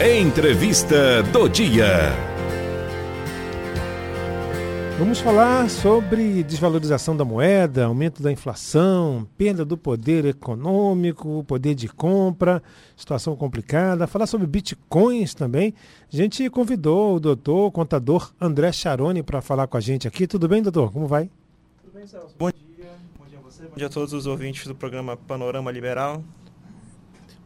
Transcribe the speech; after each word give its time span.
Entrevista 0.00 1.22
do 1.24 1.48
dia. 1.48 2.10
Vamos 4.98 5.20
falar 5.20 5.68
sobre 5.68 6.42
desvalorização 6.42 7.16
da 7.16 7.24
moeda, 7.24 7.84
aumento 7.84 8.22
da 8.22 8.32
inflação, 8.32 9.26
perda 9.36 9.64
do 9.64 9.76
poder 9.76 10.24
econômico, 10.24 11.44
poder 11.44 11.74
de 11.74 11.88
compra, 11.88 12.62
situação 12.96 13.36
complicada. 13.36 14.06
Falar 14.06 14.26
sobre 14.26 14.46
bitcoins 14.46 15.34
também. 15.34 15.74
A 16.12 16.16
gente 16.16 16.48
convidou 16.50 17.16
o 17.16 17.20
doutor, 17.20 17.66
o 17.66 17.72
contador 17.72 18.32
André 18.40 18.72
Charoni 18.72 19.22
para 19.22 19.40
falar 19.40 19.66
com 19.68 19.76
a 19.76 19.80
gente 19.80 20.08
aqui. 20.08 20.26
Tudo 20.26 20.48
bem, 20.48 20.62
doutor? 20.62 20.90
Como 20.92 21.06
vai? 21.06 21.30
Tudo 21.82 21.94
bem, 21.94 22.06
Celso. 22.06 22.34
Bom 22.38 22.50
dia. 22.50 22.90
Bom 23.18 23.26
dia 23.28 23.38
a 23.38 23.42
você. 23.42 23.62
Bom 23.62 23.76
dia 23.76 23.86
a 23.86 23.90
todos 23.90 24.12
os 24.12 24.26
ouvintes 24.26 24.66
do 24.66 24.74
programa 24.74 25.16
Panorama 25.16 25.70
Liberal. 25.70 26.22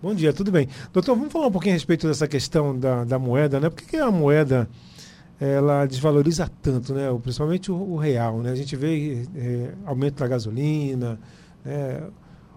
Bom 0.02 0.14
dia, 0.14 0.30
tudo 0.30 0.52
bem. 0.52 0.68
Doutor, 0.92 1.16
vamos 1.16 1.32
falar 1.32 1.46
um 1.46 1.50
pouquinho 1.50 1.72
a 1.72 1.76
respeito 1.76 2.06
dessa 2.06 2.28
questão 2.28 2.78
da, 2.78 3.04
da 3.04 3.18
moeda, 3.18 3.58
né? 3.58 3.70
Por 3.70 3.76
que, 3.76 3.86
que 3.86 3.96
a 3.96 4.10
moeda 4.10 4.68
ela 5.40 5.86
desvaloriza 5.86 6.50
tanto, 6.60 6.92
né? 6.92 7.06
Principalmente 7.22 7.72
o, 7.72 7.76
o 7.76 7.96
real, 7.96 8.40
né? 8.40 8.50
A 8.50 8.54
gente 8.54 8.76
vê 8.76 9.26
é, 9.34 9.72
aumento 9.86 10.18
da 10.18 10.28
gasolina, 10.28 11.18
né? 11.64 12.02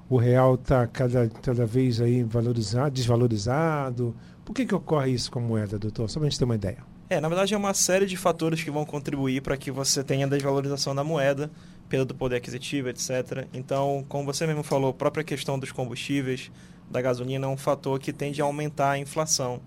o 0.10 0.18
real 0.18 0.56
está 0.56 0.86
cada, 0.86 1.30
cada 1.30 1.66
vez 1.66 2.02
aí 2.02 2.24
valorizado, 2.24 2.92
desvalorizado. 2.92 4.14
Por 4.44 4.54
que, 4.54 4.66
que 4.66 4.76
ocorre 4.76 5.12
isso 5.12 5.32
com 5.32 5.40
a 5.40 5.42
moeda, 5.42 5.80
doutor? 5.80 6.10
Só 6.10 6.20
para 6.20 6.28
a 6.28 6.30
gente 6.30 6.40
ter 6.40 6.46
uma 6.46 6.56
ideia. 6.56 6.84
É, 7.10 7.22
na 7.22 7.28
verdade 7.28 7.54
é 7.54 7.58
uma 7.58 7.74
série 7.74 8.06
de 8.06 8.18
fatores 8.18 8.62
que 8.62 8.70
vão 8.70 8.86
contribuir 8.86 9.42
para 9.42 9.56
que 9.56 9.72
você 9.72 10.04
tenha 10.04 10.28
desvalorização 10.28 10.94
da 10.94 11.04
moeda, 11.04 11.50
perda 11.88 12.06
do 12.06 12.16
poder 12.16 12.36
aquisitivo, 12.36 12.90
etc. 12.90 13.48
Então, 13.54 14.06
como 14.10 14.26
você 14.26 14.46
mesmo 14.46 14.62
falou, 14.62 14.92
a 14.92 14.94
própria 14.94 15.24
questão 15.24 15.58
dos 15.58 15.72
combustíveis, 15.72 16.52
da 16.90 17.02
gasolina 17.02 17.46
é 17.46 17.50
um 17.50 17.58
fator 17.58 18.00
que 18.00 18.12
tende 18.12 18.42
a 18.42 18.46
aumentar 18.46 18.92
a 18.92 18.98
inflação. 18.98 19.60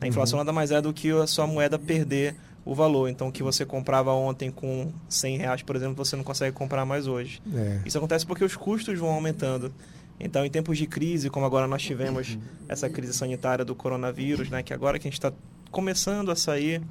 A 0.00 0.06
inflação 0.06 0.38
uhum. 0.38 0.44
nada 0.44 0.52
mais 0.52 0.70
é 0.70 0.80
do 0.80 0.92
que 0.92 1.10
a 1.10 1.26
sua 1.26 1.46
moeda 1.46 1.78
perder 1.78 2.36
o 2.64 2.74
valor. 2.74 3.08
Então, 3.08 3.28
o 3.28 3.32
que 3.32 3.42
você 3.42 3.64
comprava 3.64 4.12
ontem 4.12 4.50
com 4.50 4.92
100 5.08 5.38
reais, 5.38 5.62
por 5.62 5.74
exemplo, 5.74 6.04
você 6.04 6.14
não 6.14 6.22
consegue 6.22 6.54
comprar 6.54 6.84
mais 6.84 7.06
hoje. 7.06 7.42
É. 7.52 7.80
Isso 7.84 7.96
acontece 7.98 8.26
porque 8.26 8.44
os 8.44 8.54
custos 8.54 8.98
vão 8.98 9.10
aumentando. 9.10 9.72
Então, 10.20 10.44
em 10.44 10.50
tempos 10.50 10.76
de 10.76 10.86
crise, 10.86 11.30
como 11.30 11.46
agora 11.46 11.66
nós 11.66 11.82
tivemos 11.82 12.34
uhum. 12.34 12.40
essa 12.68 12.88
crise 12.88 13.14
sanitária 13.14 13.64
do 13.64 13.74
coronavírus, 13.74 14.50
né, 14.50 14.62
que 14.62 14.74
agora 14.74 14.98
que 14.98 15.06
a 15.06 15.10
gente 15.10 15.18
está 15.18 15.32
começando 15.70 16.30
a 16.30 16.36
sair, 16.36 16.82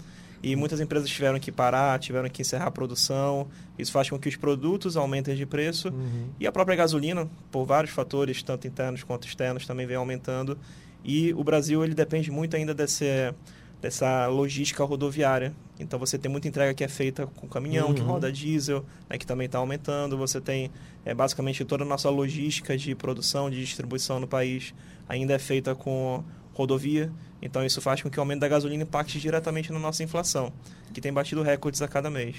e 0.42 0.56
muitas 0.56 0.80
empresas 0.80 1.10
tiveram 1.10 1.40
que 1.40 1.52
parar, 1.52 2.00
tiveram 2.00 2.30
que 2.30 2.42
encerrar 2.42 2.68
a 2.68 2.72
produção. 2.72 3.48
Isso 3.78 3.92
faz 3.92 4.10
com 4.10 4.20
que 4.20 4.30
os 4.30 4.36
produtos 4.36 4.96
aumentem 4.96 5.36
de 5.36 5.46
preço 5.46 5.90
uhum. 5.90 6.30
e 6.40 6.48
a 6.48 6.52
própria 6.52 6.76
gasolina, 6.76 7.28
por 7.52 7.66
vários 7.66 7.94
fatores, 7.94 8.42
tanto 8.44 8.68
internos 8.68 9.04
quanto 9.04 9.28
externos, 9.28 9.66
também 9.66 9.86
vem 9.86 9.98
aumentando. 9.98 10.58
E 11.04 11.34
o 11.34 11.44
Brasil 11.44 11.84
ele 11.84 11.94
depende 11.94 12.30
muito 12.32 12.56
ainda 12.56 12.74
desse, 12.74 13.34
dessa 13.82 14.28
logística 14.28 14.84
rodoviária. 14.84 15.54
Então 15.80 16.00
você 16.00 16.18
tem 16.18 16.32
muita 16.32 16.48
entrega 16.48 16.74
que 16.74 16.84
é 16.84 16.88
feita 16.88 17.28
com 17.28 17.48
caminhão, 17.48 17.90
uhum. 17.90 17.94
que 17.94 18.02
roda 18.02 18.32
diesel, 18.32 18.84
né, 19.10 19.18
que 19.18 19.26
também 19.26 19.46
está 19.46 19.60
aumentando. 19.60 20.18
Você 20.18 20.42
tem 20.42 20.72
é, 21.06 21.14
basicamente 21.14 21.64
toda 21.66 21.84
a 21.84 21.88
nossa 21.88 22.10
logística 22.10 22.78
de 22.78 22.94
produção, 22.96 23.50
de 23.50 23.60
distribuição 23.60 24.20
no 24.20 24.28
país 24.28 24.74
ainda 25.08 25.34
é 25.34 25.40
feita 25.40 25.74
com 25.74 26.24
rodovia. 26.58 27.12
Então 27.42 27.64
isso 27.64 27.80
faz 27.82 28.02
com 28.02 28.10
que 28.10 28.18
o 28.18 28.22
aumento 28.22 28.40
da 28.42 28.48
gasolina 28.48 28.84
impacte 28.84 29.20
diretamente 29.20 29.72
na 29.72 29.80
nossa 29.80 30.04
inflação, 30.04 30.52
que 30.94 31.00
tem 31.00 31.14
batido 31.14 31.44
recordes 31.44 31.82
a 31.82 31.88
cada 31.88 32.10
mês. 32.10 32.36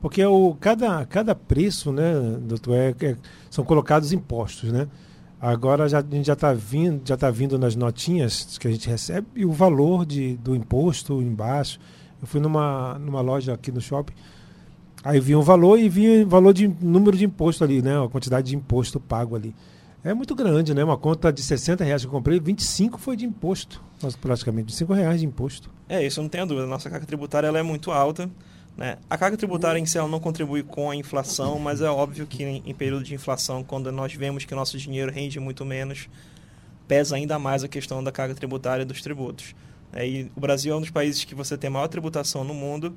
Porque 0.00 0.24
o, 0.24 0.56
cada, 0.60 1.04
cada 1.06 1.34
preço, 1.34 1.92
né, 1.92 2.14
doutor, 2.40 2.76
é, 2.76 2.94
é, 3.02 3.16
são 3.50 3.64
colocados 3.64 4.12
impostos, 4.12 4.70
né? 4.70 4.86
Agora 5.40 5.88
já, 5.88 5.98
a 5.98 6.02
gente 6.02 6.26
já 6.26 6.32
está 6.32 6.52
vindo, 6.52 7.02
já 7.04 7.16
tá 7.16 7.30
vindo 7.30 7.58
nas 7.58 7.74
notinhas 7.76 8.58
que 8.58 8.66
a 8.66 8.70
gente 8.70 8.88
recebe 8.88 9.26
e 9.34 9.44
o 9.44 9.52
valor 9.52 10.04
de, 10.04 10.36
do 10.36 10.54
imposto 10.54 11.20
embaixo. 11.20 11.78
Eu 12.20 12.26
fui 12.26 12.40
numa, 12.40 12.98
numa 12.98 13.20
loja 13.20 13.54
aqui 13.54 13.70
no 13.70 13.80
shopping, 13.80 14.14
aí 15.04 15.20
vi 15.20 15.36
um 15.36 15.42
valor 15.42 15.78
e 15.78 15.88
vi 15.88 16.24
valor 16.24 16.52
de 16.52 16.66
número 16.80 17.16
de 17.16 17.24
imposto 17.24 17.62
ali, 17.62 17.82
né? 17.82 18.04
A 18.04 18.08
quantidade 18.08 18.48
de 18.48 18.56
imposto 18.56 18.98
pago 18.98 19.36
ali 19.36 19.54
é 20.10 20.14
muito 20.14 20.34
grande, 20.34 20.74
né? 20.74 20.82
Uma 20.82 20.96
conta 20.96 21.32
de 21.32 21.42
60 21.42 21.84
reais 21.84 22.02
que 22.02 22.08
eu 22.08 22.12
comprei, 22.12 22.40
25 22.40 22.98
foi 22.98 23.16
de 23.16 23.24
imposto, 23.24 23.82
praticamente, 24.20 24.72
5 24.74 24.92
reais 24.92 25.20
de 25.20 25.26
imposto. 25.26 25.70
É, 25.88 26.04
isso 26.04 26.20
não 26.22 26.30
a 26.40 26.44
dúvida. 26.44 26.66
Nossa 26.66 26.88
carga 26.88 27.06
tributária 27.06 27.46
ela 27.46 27.58
é 27.58 27.62
muito 27.62 27.90
alta. 27.90 28.30
Né? 28.76 28.96
A 29.10 29.18
carga 29.18 29.36
tributária 29.36 29.78
em 29.78 29.84
si 29.84 29.98
ela 29.98 30.08
não 30.08 30.20
contribui 30.20 30.62
com 30.62 30.90
a 30.90 30.94
inflação, 30.94 31.58
mas 31.58 31.80
é 31.80 31.90
óbvio 31.90 32.26
que 32.26 32.44
em, 32.44 32.62
em 32.64 32.74
período 32.74 33.02
de 33.02 33.14
inflação, 33.14 33.64
quando 33.64 33.90
nós 33.90 34.14
vemos 34.14 34.44
que 34.44 34.54
nosso 34.54 34.78
dinheiro 34.78 35.12
rende 35.12 35.40
muito 35.40 35.64
menos, 35.64 36.08
pesa 36.86 37.16
ainda 37.16 37.38
mais 37.38 37.64
a 37.64 37.68
questão 37.68 38.02
da 38.02 38.12
carga 38.12 38.34
tributária 38.34 38.84
dos 38.84 39.02
tributos. 39.02 39.54
É, 39.92 40.06
e 40.06 40.30
o 40.36 40.40
Brasil 40.40 40.72
é 40.72 40.76
um 40.76 40.80
dos 40.80 40.90
países 40.90 41.24
que 41.24 41.34
você 41.34 41.58
tem 41.58 41.68
maior 41.68 41.88
tributação 41.88 42.44
no 42.44 42.54
mundo. 42.54 42.96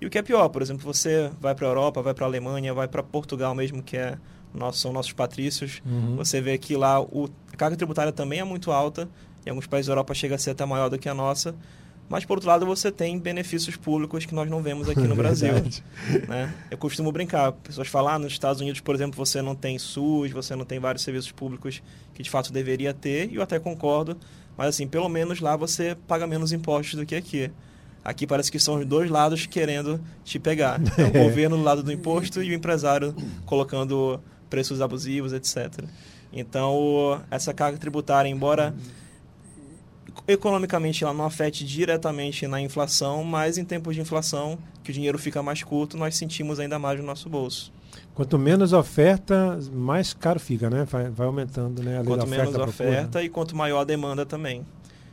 E 0.00 0.06
o 0.06 0.10
que 0.10 0.18
é 0.18 0.22
pior, 0.22 0.48
por 0.48 0.62
exemplo, 0.62 0.84
você 0.84 1.30
vai 1.40 1.54
para 1.54 1.66
a 1.66 1.70
Europa, 1.70 2.02
vai 2.02 2.12
para 2.12 2.26
a 2.26 2.28
Alemanha, 2.28 2.74
vai 2.74 2.86
para 2.86 3.02
Portugal 3.02 3.54
mesmo, 3.54 3.82
que 3.82 3.96
é 3.96 4.18
nossos, 4.54 4.80
são 4.80 4.92
nossos 4.92 5.12
patrícios. 5.12 5.82
Uhum. 5.84 6.16
Você 6.16 6.40
vê 6.40 6.58
que 6.58 6.76
lá 6.76 7.00
o, 7.00 7.28
a 7.52 7.56
carga 7.56 7.76
tributária 7.76 8.12
também 8.12 8.40
é 8.40 8.44
muito 8.44 8.70
alta. 8.70 9.08
Em 9.44 9.50
alguns 9.50 9.66
países 9.66 9.86
da 9.86 9.92
Europa 9.92 10.14
chega 10.14 10.34
a 10.34 10.38
ser 10.38 10.50
até 10.50 10.64
maior 10.64 10.88
do 10.88 10.98
que 10.98 11.08
a 11.08 11.14
nossa. 11.14 11.54
Mas, 12.08 12.26
por 12.26 12.34
outro 12.34 12.48
lado, 12.48 12.66
você 12.66 12.92
tem 12.92 13.18
benefícios 13.18 13.74
públicos 13.74 14.26
que 14.26 14.34
nós 14.34 14.48
não 14.50 14.60
vemos 14.60 14.88
aqui 14.88 15.00
no 15.00 15.14
Brasil. 15.16 15.54
né? 16.28 16.52
Eu 16.70 16.76
costumo 16.76 17.10
brincar. 17.10 17.52
Pessoas 17.52 17.88
falam, 17.88 18.12
ah, 18.12 18.18
nos 18.18 18.32
Estados 18.32 18.60
Unidos, 18.60 18.80
por 18.80 18.94
exemplo, 18.94 19.16
você 19.16 19.40
não 19.40 19.54
tem 19.54 19.78
SUS, 19.78 20.30
você 20.30 20.54
não 20.54 20.64
tem 20.64 20.78
vários 20.78 21.02
serviços 21.02 21.32
públicos 21.32 21.82
que, 22.12 22.22
de 22.22 22.28
fato, 22.28 22.52
deveria 22.52 22.92
ter. 22.92 23.30
E 23.32 23.36
eu 23.36 23.42
até 23.42 23.58
concordo. 23.58 24.18
Mas, 24.58 24.68
assim, 24.68 24.86
pelo 24.86 25.08
menos 25.08 25.40
lá 25.40 25.56
você 25.56 25.96
paga 26.06 26.26
menos 26.26 26.52
impostos 26.52 26.98
do 26.98 27.06
que 27.06 27.14
aqui. 27.14 27.50
Aqui 28.04 28.26
parece 28.26 28.50
que 28.50 28.58
são 28.58 28.74
os 28.80 28.84
dois 28.84 29.08
lados 29.10 29.46
querendo 29.46 30.00
te 30.22 30.38
pegar. 30.38 30.80
É 30.98 31.04
o 31.04 31.24
governo 31.24 31.56
do 31.56 31.62
lado 31.62 31.82
do 31.82 31.90
imposto 31.90 32.42
e 32.42 32.50
o 32.50 32.54
empresário 32.54 33.14
colocando 33.46 34.20
preços 34.52 34.82
abusivos, 34.82 35.32
etc. 35.32 35.82
Então, 36.30 37.22
essa 37.30 37.54
carga 37.54 37.78
tributária, 37.78 38.28
embora 38.28 38.74
economicamente 40.28 41.02
ela 41.02 41.14
não 41.14 41.24
afete 41.24 41.64
diretamente 41.64 42.46
na 42.46 42.60
inflação, 42.60 43.24
mas 43.24 43.56
em 43.56 43.64
tempos 43.64 43.94
de 43.94 44.02
inflação, 44.02 44.58
que 44.84 44.90
o 44.90 44.92
dinheiro 44.92 45.18
fica 45.18 45.42
mais 45.42 45.62
curto, 45.62 45.96
nós 45.96 46.16
sentimos 46.16 46.60
ainda 46.60 46.78
mais 46.78 47.00
no 47.00 47.06
nosso 47.06 47.30
bolso. 47.30 47.72
Quanto 48.14 48.38
menos 48.38 48.74
oferta, 48.74 49.58
mais 49.72 50.12
caro 50.12 50.38
fica, 50.38 50.68
né? 50.68 50.84
Vai, 50.84 51.08
vai 51.08 51.26
aumentando, 51.26 51.82
né? 51.82 52.00
A 52.00 52.04
quanto 52.04 52.24
oferta, 52.24 52.44
menos 52.44 52.68
oferta 52.68 53.22
e 53.22 53.30
quanto 53.30 53.56
maior 53.56 53.80
a 53.80 53.84
demanda 53.84 54.26
também. 54.26 54.66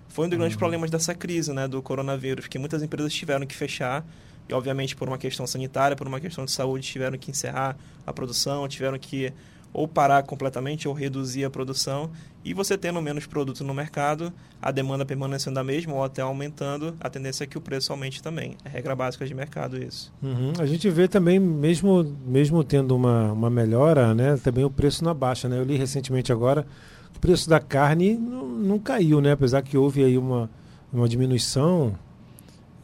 Foi 0.09 0.25
um 0.25 0.29
dos 0.29 0.35
uhum. 0.35 0.39
grandes 0.39 0.57
problemas 0.57 0.91
dessa 0.91 1.15
crise, 1.15 1.53
né, 1.53 1.65
do 1.65 1.81
coronavírus, 1.81 2.47
que 2.47 2.59
muitas 2.59 2.83
empresas 2.83 3.13
tiveram 3.13 3.47
que 3.47 3.55
fechar 3.55 4.03
e 4.49 4.53
obviamente 4.53 4.95
por 4.95 5.07
uma 5.07 5.17
questão 5.17 5.45
sanitária, 5.45 5.95
por 5.95 6.07
uma 6.07 6.19
questão 6.19 6.43
de 6.43 6.51
saúde, 6.51 6.87
tiveram 6.87 7.17
que 7.17 7.31
encerrar 7.31 7.77
a 8.05 8.11
produção, 8.11 8.67
tiveram 8.67 8.97
que 8.97 9.31
ou 9.71 9.87
parar 9.87 10.23
completamente 10.23 10.87
ou 10.87 10.93
reduzir 10.93 11.45
a 11.45 11.49
produção. 11.49 12.09
E 12.43 12.53
você 12.53 12.77
tendo 12.77 13.01
menos 13.01 13.27
produto 13.27 13.63
no 13.63 13.73
mercado, 13.73 14.33
a 14.61 14.71
demanda 14.71 15.05
permanecendo 15.05 15.59
a 15.59 15.63
mesma 15.63 15.93
ou 15.93 16.03
até 16.03 16.21
aumentando, 16.21 16.95
a 16.99 17.09
tendência 17.09 17.43
é 17.43 17.47
que 17.47 17.57
o 17.57 17.61
preço 17.61 17.91
aumente 17.91 18.23
também. 18.23 18.55
É 18.65 18.69
regra 18.69 18.95
básica 18.95 19.25
de 19.25 19.33
mercado 19.33 19.77
isso. 19.77 20.11
Uhum. 20.23 20.53
A 20.57 20.65
gente 20.65 20.89
vê 20.89 21.07
também, 21.07 21.37
mesmo, 21.37 22.03
mesmo 22.25 22.63
tendo 22.63 22.95
uma, 22.95 23.31
uma 23.31 23.49
melhora, 23.49 24.15
né, 24.15 24.37
também 24.37 24.63
o 24.63 24.69
preço 24.69 25.03
na 25.03 25.13
baixa. 25.13 25.47
Né? 25.47 25.59
Eu 25.59 25.63
li 25.63 25.77
recentemente 25.77 26.31
agora 26.31 26.65
o 27.15 27.19
preço 27.19 27.49
da 27.49 27.59
carne 27.59 28.15
não, 28.15 28.47
não 28.47 28.79
caiu, 28.79 29.21
né? 29.21 29.33
apesar 29.33 29.61
que 29.61 29.77
houve 29.77 30.03
aí 30.03 30.17
uma, 30.17 30.49
uma 30.91 31.07
diminuição. 31.07 31.93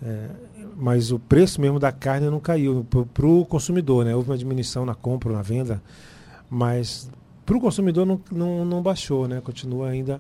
É, 0.04 0.30
mas 0.76 1.12
o 1.12 1.18
preço 1.18 1.62
mesmo 1.62 1.80
da 1.80 1.92
carne 1.92 2.30
não 2.30 2.40
caiu 2.40 2.86
para 3.14 3.26
o 3.26 3.46
consumidor, 3.46 4.04
né? 4.04 4.16
Houve 4.16 4.30
uma 4.30 4.38
diminuição 4.38 4.86
na 4.86 4.94
compra, 4.94 5.32
na 5.32 5.42
venda, 5.42 5.82
mas 6.50 7.10
para 7.46 7.56
o 7.56 7.62
consumidor 7.62 8.06
não, 8.06 8.20
não, 8.32 8.66
não, 8.66 8.82
baixou, 8.82 9.28
né? 9.28 9.40
Continua 9.40 9.90
ainda 9.90 10.20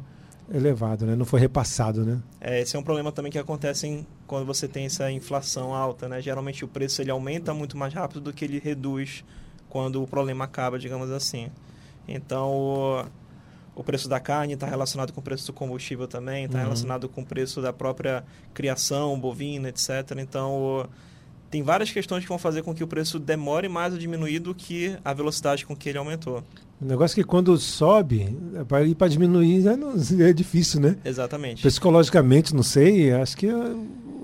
elevado, 0.54 1.06
né? 1.06 1.16
Não 1.16 1.26
foi 1.26 1.40
repassado, 1.40 2.06
né? 2.06 2.22
É, 2.40 2.62
esse 2.62 2.76
é 2.76 2.80
um 2.80 2.84
problema 2.84 3.12
também 3.12 3.32
que 3.32 3.40
acontece 3.40 3.88
em, 3.88 4.07
quando 4.28 4.46
você 4.46 4.68
tem 4.68 4.86
essa 4.86 5.12
inflação 5.12 5.74
alta, 5.74 6.07
né? 6.07 6.22
Geralmente 6.22 6.63
o 6.63 6.68
preço 6.68 7.01
ele 7.01 7.12
aumenta 7.12 7.54
muito 7.54 7.75
mais 7.75 7.94
rápido 7.94 8.22
do 8.22 8.34
que 8.34 8.46
ele 8.46 8.60
reduz 8.60 9.25
quando 9.68 10.01
o 10.01 10.08
problema 10.08 10.46
acaba, 10.46 10.80
digamos 10.80 11.12
assim. 11.12 11.50
Então, 12.08 13.06
o 13.75 13.83
preço 13.83 14.07
da 14.07 14.19
carne 14.19 14.54
está 14.54 14.66
relacionado 14.66 15.12
com 15.12 15.19
o 15.19 15.24
preço 15.24 15.48
do 15.48 15.54
combustível 15.54 16.07
também, 16.07 16.45
está 16.45 16.57
uhum. 16.57 16.63
relacionado 16.63 17.10
com 17.10 17.22
o 17.22 17.25
preço 17.25 17.62
da 17.62 17.74
própria 17.74 18.24
criação 18.54 19.19
bovina, 19.19 19.69
etc. 19.69 20.18
Então, 20.18 20.88
tem 21.51 21.62
várias 21.62 21.92
questões 21.92 22.24
que 22.24 22.30
vão 22.30 22.38
fazer 22.38 22.63
com 22.63 22.74
que 22.74 22.83
o 22.83 22.88
preço 22.88 23.19
demore 23.19 23.68
mais 23.68 23.94
a 23.94 23.98
diminuir 23.98 24.39
do 24.39 24.56
que 24.56 24.98
a 25.04 25.13
velocidade 25.13 25.66
com 25.66 25.75
que 25.75 25.89
ele 25.89 25.98
aumentou. 25.98 26.44
O 26.81 26.86
negócio 26.86 27.19
é 27.19 27.24
que 27.24 27.27
quando 27.27 27.57
sobe, 27.57 28.38
para 28.68 28.83
ir 28.83 28.95
para 28.95 29.07
diminuir 29.07 29.63
é, 29.68 29.75
é, 30.30 30.33
difícil, 30.33 30.81
né? 30.81 30.98
Exatamente. 31.06 31.62
Psicologicamente, 31.62 32.54
não 32.54 32.63
sei, 32.63 33.12
acho 33.13 33.38
que 33.38 33.48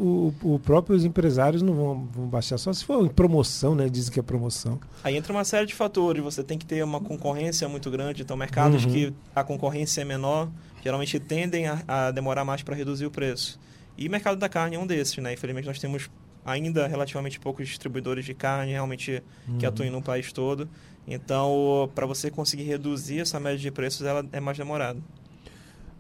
o, 0.02 0.34
o 0.42 0.60
próprios 0.60 1.06
empresários 1.06 1.62
não 1.62 1.74
vão, 1.76 2.08
vão, 2.12 2.28
baixar, 2.28 2.58
só 2.58 2.74
se 2.74 2.84
for 2.84 3.08
promoção, 3.10 3.76
né? 3.76 3.88
Dizem 3.88 4.12
que 4.12 4.20
é 4.20 4.24
promoção. 4.24 4.80
Aí 5.04 5.16
entra 5.16 5.32
uma 5.32 5.44
série 5.44 5.68
de 5.68 5.76
fatores, 5.76 6.24
você 6.24 6.44
tem 6.44 6.58
que 6.58 6.66
ter 6.66 6.84
uma 6.84 7.00
concorrência 7.00 7.70
muito 7.70 7.92
grande, 7.92 8.24
então 8.24 8.36
mercados 8.36 8.84
uhum. 8.84 8.92
que 8.92 9.14
a 9.36 9.44
concorrência 9.44 10.02
é 10.02 10.06
menor, 10.06 10.50
geralmente 10.84 11.20
tendem 11.20 11.68
a, 11.68 11.84
a 11.88 12.12
demorar 12.12 12.44
mais 12.44 12.64
para 12.64 12.76
reduzir 12.76 13.06
o 13.06 13.12
preço. 13.12 13.60
E 13.96 14.08
o 14.08 14.12
mercado 14.12 14.38
da 14.38 14.50
carne 14.50 14.76
é 14.76 14.80
um 14.80 14.88
desses, 14.88 15.18
né? 15.18 15.34
Infelizmente 15.34 15.68
nós 15.68 15.78
temos 15.78 16.10
ainda 16.44 16.88
relativamente 16.88 17.40
poucos 17.40 17.68
distribuidores 17.68 18.26
de 18.26 18.34
carne 18.34 18.72
realmente 18.72 19.22
uhum. 19.48 19.60
que 19.60 19.66
atuem 19.68 19.92
no 19.92 20.02
país 20.02 20.34
todo. 20.34 20.68
Então, 21.08 21.90
para 21.94 22.08
você 22.08 22.32
conseguir 22.32 22.64
reduzir 22.64 23.20
essa 23.20 23.40
média 23.40 23.60
de 23.60 23.70
preços, 23.70 24.06
ela 24.06 24.26
é 24.32 24.40
mais 24.40 24.58
demorado. 24.58 25.02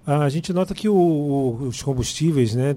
A 0.06 0.27
gente 0.30 0.51
nota 0.51 0.74
que 0.74 0.89
o, 0.89 1.57
os 1.62 1.83
combustíveis, 1.83 2.56
né? 2.56 2.75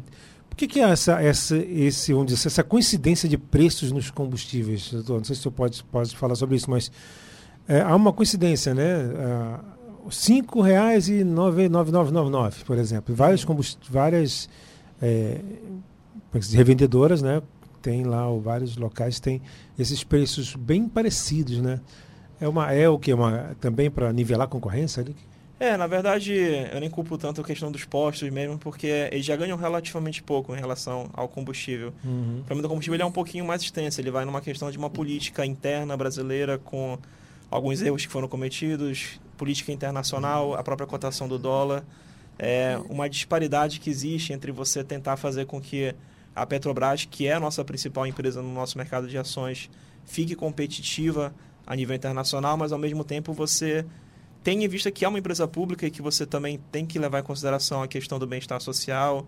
Por 0.49 0.57
que, 0.57 0.67
que 0.69 0.81
é 0.81 0.85
essa, 0.85 1.21
essa, 1.21 1.57
esse, 1.57 2.13
vamos 2.13 2.29
dizer, 2.29 2.47
essa 2.47 2.63
coincidência 2.63 3.29
de 3.29 3.37
preços 3.37 3.91
nos 3.91 4.09
combustíveis? 4.11 4.93
Não 4.93 5.25
sei 5.25 5.35
se 5.35 5.43
você 5.43 5.51
pode, 5.51 5.83
pode 5.85 6.17
falar 6.17 6.37
sobre 6.37 6.55
isso, 6.57 6.71
mas 6.71 6.93
é, 7.67 7.81
há 7.81 7.97
uma 7.97 8.13
coincidência, 8.13 8.75
né? 8.75 9.05
R$ 9.05 9.11
uh, 10.05 10.11
5,9999, 10.11 12.65
por 12.65 12.77
exemplo. 12.79 13.15
Várias, 13.15 13.47
várias 13.91 14.51
é, 15.01 15.41
revendedoras, 16.53 17.23
né? 17.23 17.41
Tem 17.83 18.05
lá, 18.05 18.29
vários 18.39 18.77
locais 18.77 19.19
têm 19.21 19.41
esses 19.79 20.05
preços 20.05 20.55
bem 20.55 20.89
parecidos, 20.89 21.59
né? 21.59 21.81
É, 22.41 22.49
uma, 22.49 22.73
é 22.73 22.89
o 22.89 22.99
que? 22.99 23.13
Uma, 23.13 23.55
também 23.61 23.91
para 23.91 24.13
nivelar 24.13 24.47
a 24.47 24.51
concorrência 24.51 25.03
ali? 25.03 25.17
É, 25.59 25.77
na 25.77 25.87
verdade, 25.87 26.35
eu 26.73 26.81
nem 26.81 26.91
culpo 26.91 27.17
tanto 27.17 27.41
a 27.41 27.45
questão 27.45 27.71
dos 27.71 27.85
postos 27.85 28.29
mesmo, 28.29 28.59
porque 28.59 29.09
eles 29.13 29.25
já 29.25 29.37
ganham 29.37 29.57
relativamente 29.57 30.23
pouco 30.23 30.55
em 30.55 30.59
relação 30.59 31.09
ao 31.13 31.29
combustível. 31.29 31.93
Uhum. 32.05 32.43
Para 32.45 32.57
mim, 32.57 32.63
o 32.63 32.69
combustível 32.69 33.01
é 33.01 33.05
um 33.05 33.13
pouquinho 33.13 33.45
mais 33.45 33.63
extenso, 33.63 34.01
ele 34.01 34.11
vai 34.11 34.25
numa 34.25 34.41
questão 34.41 34.71
de 34.71 34.77
uma 34.77 34.91
política 34.91 35.47
interna 35.47 35.97
brasileira 35.97 36.59
com 36.59 36.99
alguns 37.51 37.81
erros 37.83 38.05
que 38.05 38.11
foram 38.11 38.27
cometidos, 38.27 39.21
política 39.37 39.71
internacional, 39.71 40.55
a 40.55 40.63
própria 40.63 40.87
cotação 40.87 41.29
do 41.29 41.39
dólar, 41.39 41.85
é, 42.37 42.77
uma 42.89 43.09
disparidade 43.09 43.79
que 43.79 43.89
existe 43.89 44.33
entre 44.33 44.51
você 44.51 44.83
tentar 44.83 45.17
fazer 45.17 45.47
com 45.47 45.61
que 45.61 45.95
a 46.35 46.45
Petrobras, 46.45 47.05
que 47.05 47.29
é 47.29 47.35
a 47.35 47.41
nossa 47.41 47.65
principal 47.65 48.07
empresa 48.07 48.43
no 48.43 48.53
nosso 48.53 48.77
mercado 48.77 49.07
de 49.07 49.17
ações, 49.17 49.71
fique 50.05 50.35
competitiva 50.35 51.33
a 51.65 51.77
nível 51.77 51.95
internacional, 51.95 52.57
mas 52.57 52.73
ao 52.73 52.79
mesmo 52.79 53.05
tempo 53.05 53.33
você 53.33 53.87
tem 54.45 54.63
em 54.63 54.69
vista 54.69 54.91
que 54.91 55.07
é 55.07 55.09
uma 55.09 55.19
empresa 55.19 55.49
pública 55.49 55.87
e 55.87 55.91
que 55.91 56.03
você 56.03 56.27
também 56.27 56.61
tem 56.71 56.85
que 56.85 56.99
levar 56.99 57.21
em 57.21 57.23
consideração 57.23 57.83
a 57.83 57.89
questão 57.89 58.19
do 58.19 58.27
bem-estar 58.27 58.61
social 58.61 59.27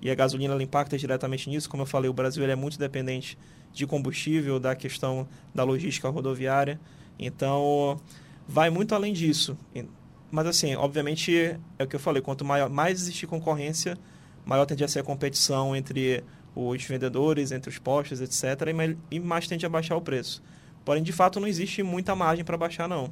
e 0.00 0.10
a 0.10 0.14
gasolina 0.14 0.52
ela 0.52 0.62
impacta 0.62 0.98
diretamente 0.98 1.48
nisso. 1.48 1.70
Como 1.70 1.82
eu 1.82 1.86
falei, 1.86 2.10
o 2.10 2.12
Brasil 2.12 2.42
ele 2.42 2.52
é 2.52 2.56
muito 2.56 2.78
dependente 2.78 3.38
de 3.72 3.86
combustível, 3.86 4.60
da 4.60 4.76
questão 4.76 5.26
da 5.54 5.64
logística 5.64 6.10
rodoviária. 6.10 6.78
Então, 7.18 7.98
vai 8.46 8.68
muito 8.68 8.94
além 8.94 9.14
disso. 9.14 9.56
Mas, 10.30 10.46
assim, 10.46 10.76
obviamente, 10.76 11.34
é 11.78 11.84
o 11.84 11.86
que 11.86 11.96
eu 11.96 12.00
falei, 12.00 12.20
quanto 12.20 12.44
maior, 12.44 12.68
mais 12.68 13.00
existir 13.00 13.26
concorrência, 13.26 13.96
maior 14.44 14.66
tende 14.66 14.84
a 14.84 14.88
ser 14.88 14.98
a 14.98 15.02
competição 15.02 15.74
entre 15.74 16.22
os 16.54 16.84
vendedores, 16.84 17.52
entre 17.52 17.70
os 17.70 17.78
postos, 17.78 18.20
etc., 18.20 18.68
e 19.10 19.18
mais 19.18 19.48
tende 19.48 19.64
a 19.64 19.68
baixar 19.70 19.96
o 19.96 20.02
preço. 20.02 20.42
Porém, 20.84 21.02
de 21.02 21.12
fato, 21.12 21.40
não 21.40 21.48
existe 21.48 21.82
muita 21.82 22.14
margem 22.14 22.44
para 22.44 22.58
baixar, 22.58 22.86
não 22.86 23.10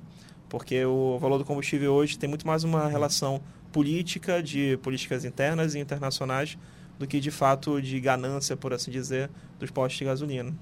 porque 0.48 0.84
o 0.84 1.18
valor 1.18 1.38
do 1.38 1.44
combustível 1.44 1.92
hoje 1.92 2.18
tem 2.18 2.28
muito 2.28 2.46
mais 2.46 2.64
uma 2.64 2.88
relação 2.88 3.40
política, 3.72 4.42
de 4.42 4.78
políticas 4.78 5.24
internas 5.24 5.74
e 5.74 5.78
internacionais, 5.78 6.56
do 6.98 7.06
que 7.06 7.20
de 7.20 7.30
fato 7.30 7.80
de 7.80 8.00
ganância, 8.00 8.56
por 8.56 8.72
assim 8.72 8.90
dizer, 8.90 9.30
dos 9.58 9.70
postos 9.70 9.98
de 9.98 10.04
gasolina. 10.04 10.54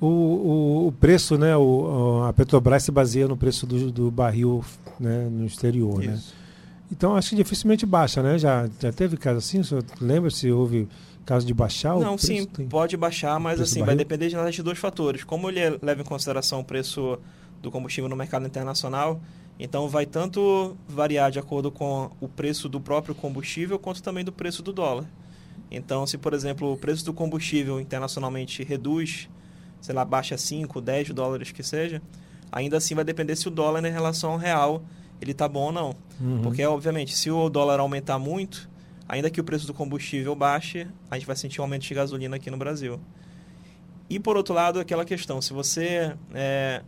O, 0.00 0.06
o, 0.06 0.86
o 0.88 0.92
preço, 0.92 1.36
né, 1.36 1.56
o, 1.56 2.24
a 2.24 2.32
Petrobras 2.32 2.82
se 2.82 2.90
baseia 2.90 3.28
no 3.28 3.36
preço 3.36 3.66
do, 3.66 3.90
do 3.90 4.10
barril 4.10 4.64
né, 4.98 5.28
no 5.30 5.46
exterior, 5.46 5.98
né? 5.98 6.14
Isso. 6.14 6.34
né? 6.34 6.44
Então 6.90 7.16
acho 7.16 7.30
que 7.30 7.36
dificilmente 7.36 7.84
baixa, 7.86 8.22
né? 8.22 8.38
Já, 8.38 8.68
já 8.80 8.92
teve 8.92 9.16
caso 9.16 9.38
assim? 9.38 9.62
Você 9.62 9.78
lembra 10.00 10.30
se 10.30 10.50
houve 10.50 10.88
caso 11.24 11.46
de 11.46 11.54
baixar? 11.54 11.98
Não, 11.98 12.16
sim, 12.18 12.44
tem... 12.44 12.68
pode 12.68 12.96
baixar, 12.96 13.40
mas 13.40 13.60
assim, 13.60 13.82
vai 13.82 13.96
depender 13.96 14.28
de 14.28 14.62
dois 14.62 14.78
fatores. 14.78 15.24
Como 15.24 15.48
ele 15.48 15.78
leva 15.82 16.02
em 16.02 16.04
consideração 16.04 16.60
o 16.60 16.64
preço 16.64 17.18
do 17.64 17.70
combustível 17.70 18.08
no 18.08 18.14
mercado 18.14 18.46
internacional. 18.46 19.20
Então, 19.58 19.88
vai 19.88 20.06
tanto 20.06 20.76
variar 20.88 21.30
de 21.30 21.38
acordo 21.38 21.70
com 21.70 22.10
o 22.20 22.28
preço 22.28 22.68
do 22.68 22.80
próprio 22.80 23.14
combustível, 23.14 23.78
quanto 23.78 24.02
também 24.02 24.24
do 24.24 24.32
preço 24.32 24.62
do 24.62 24.72
dólar. 24.72 25.06
Então, 25.70 26.06
se, 26.06 26.18
por 26.18 26.34
exemplo, 26.34 26.72
o 26.72 26.76
preço 26.76 27.04
do 27.04 27.12
combustível 27.12 27.80
internacionalmente 27.80 28.62
reduz, 28.62 29.28
sei 29.80 29.94
lá, 29.94 30.04
baixa 30.04 30.36
5, 30.36 30.80
10 30.80 31.10
dólares 31.10 31.52
que 31.52 31.62
seja, 31.62 32.02
ainda 32.52 32.76
assim 32.76 32.94
vai 32.94 33.04
depender 33.04 33.36
se 33.36 33.48
o 33.48 33.50
dólar 33.50 33.84
em 33.84 33.90
relação 33.90 34.32
ao 34.32 34.38
real 34.38 34.82
ele 35.20 35.32
está 35.32 35.48
bom 35.48 35.66
ou 35.66 35.72
não. 35.72 35.96
Uhum. 36.20 36.42
Porque, 36.42 36.64
obviamente, 36.64 37.16
se 37.16 37.30
o 37.30 37.48
dólar 37.48 37.80
aumentar 37.80 38.18
muito, 38.18 38.68
ainda 39.08 39.30
que 39.30 39.40
o 39.40 39.44
preço 39.44 39.66
do 39.66 39.72
combustível 39.72 40.34
baixe, 40.34 40.86
a 41.10 41.16
gente 41.16 41.26
vai 41.26 41.36
sentir 41.36 41.60
um 41.60 41.64
aumento 41.64 41.82
de 41.82 41.94
gasolina 41.94 42.36
aqui 42.36 42.50
no 42.50 42.56
Brasil. 42.56 43.00
E, 44.10 44.20
por 44.20 44.36
outro 44.36 44.54
lado, 44.54 44.78
aquela 44.78 45.04
questão, 45.04 45.40
se 45.40 45.52
você 45.52 46.14
é, 46.34 46.82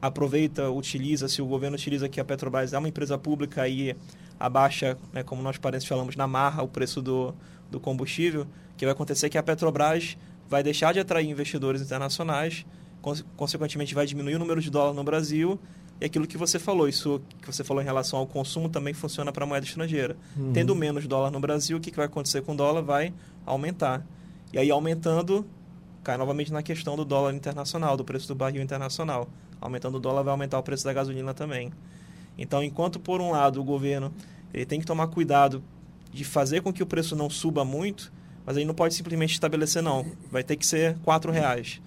aproveita, 0.00 0.70
utiliza, 0.70 1.28
se 1.28 1.42
o 1.42 1.46
governo 1.46 1.76
utiliza 1.76 2.08
que 2.08 2.20
a 2.20 2.24
Petrobras 2.24 2.72
é 2.72 2.78
uma 2.78 2.88
empresa 2.88 3.18
pública 3.18 3.68
e 3.68 3.96
abaixa, 4.38 4.96
né, 5.12 5.22
como 5.22 5.42
nós 5.42 5.58
parentes 5.58 5.86
falamos, 5.86 6.14
na 6.14 6.26
marra 6.26 6.62
o 6.62 6.68
preço 6.68 7.02
do, 7.02 7.34
do 7.70 7.80
combustível, 7.80 8.46
que 8.76 8.84
vai 8.84 8.92
acontecer 8.92 9.26
é 9.26 9.28
que 9.28 9.38
a 9.38 9.42
Petrobras 9.42 10.16
vai 10.48 10.62
deixar 10.62 10.92
de 10.94 11.00
atrair 11.00 11.28
investidores 11.28 11.82
internacionais, 11.82 12.64
consequentemente 13.36 13.94
vai 13.94 14.06
diminuir 14.06 14.36
o 14.36 14.38
número 14.38 14.60
de 14.60 14.70
dólar 14.70 14.94
no 14.94 15.04
Brasil 15.04 15.58
e 16.00 16.04
aquilo 16.04 16.26
que 16.26 16.38
você 16.38 16.58
falou, 16.58 16.88
isso 16.88 17.20
que 17.42 17.52
você 17.52 17.64
falou 17.64 17.82
em 17.82 17.84
relação 17.84 18.18
ao 18.18 18.26
consumo 18.26 18.68
também 18.68 18.94
funciona 18.94 19.32
para 19.32 19.44
a 19.44 19.46
moeda 19.46 19.66
estrangeira. 19.66 20.16
Uhum. 20.36 20.52
Tendo 20.52 20.74
menos 20.74 21.06
dólar 21.06 21.30
no 21.30 21.40
Brasil, 21.40 21.76
o 21.76 21.80
que, 21.80 21.90
que 21.90 21.96
vai 21.96 22.06
acontecer 22.06 22.42
com 22.42 22.52
o 22.52 22.56
dólar? 22.56 22.82
Vai 22.82 23.12
aumentar. 23.44 24.06
E 24.52 24.58
aí 24.58 24.70
aumentando, 24.70 25.44
cai 26.04 26.16
novamente 26.16 26.52
na 26.52 26.62
questão 26.62 26.96
do 26.96 27.04
dólar 27.04 27.34
internacional, 27.34 27.96
do 27.96 28.04
preço 28.04 28.28
do 28.28 28.34
barril 28.34 28.62
internacional. 28.62 29.28
Aumentando 29.60 29.96
o 29.96 30.00
dólar 30.00 30.22
vai 30.22 30.32
aumentar 30.32 30.58
o 30.58 30.62
preço 30.62 30.84
da 30.84 30.92
gasolina 30.92 31.34
também. 31.34 31.72
Então, 32.36 32.62
enquanto 32.62 33.00
por 33.00 33.20
um 33.20 33.30
lado 33.30 33.60
o 33.60 33.64
governo 33.64 34.12
ele 34.52 34.64
tem 34.64 34.80
que 34.80 34.86
tomar 34.86 35.08
cuidado 35.08 35.62
de 36.12 36.24
fazer 36.24 36.62
com 36.62 36.72
que 36.72 36.82
o 36.82 36.86
preço 36.86 37.14
não 37.14 37.28
suba 37.28 37.64
muito, 37.64 38.12
mas 38.46 38.56
ele 38.56 38.64
não 38.64 38.74
pode 38.74 38.94
simplesmente 38.94 39.32
estabelecer 39.32 39.82
não, 39.82 40.06
vai 40.30 40.42
ter 40.42 40.56
que 40.56 40.66
ser 40.66 40.96
quatro 41.00 41.30
reais, 41.30 41.82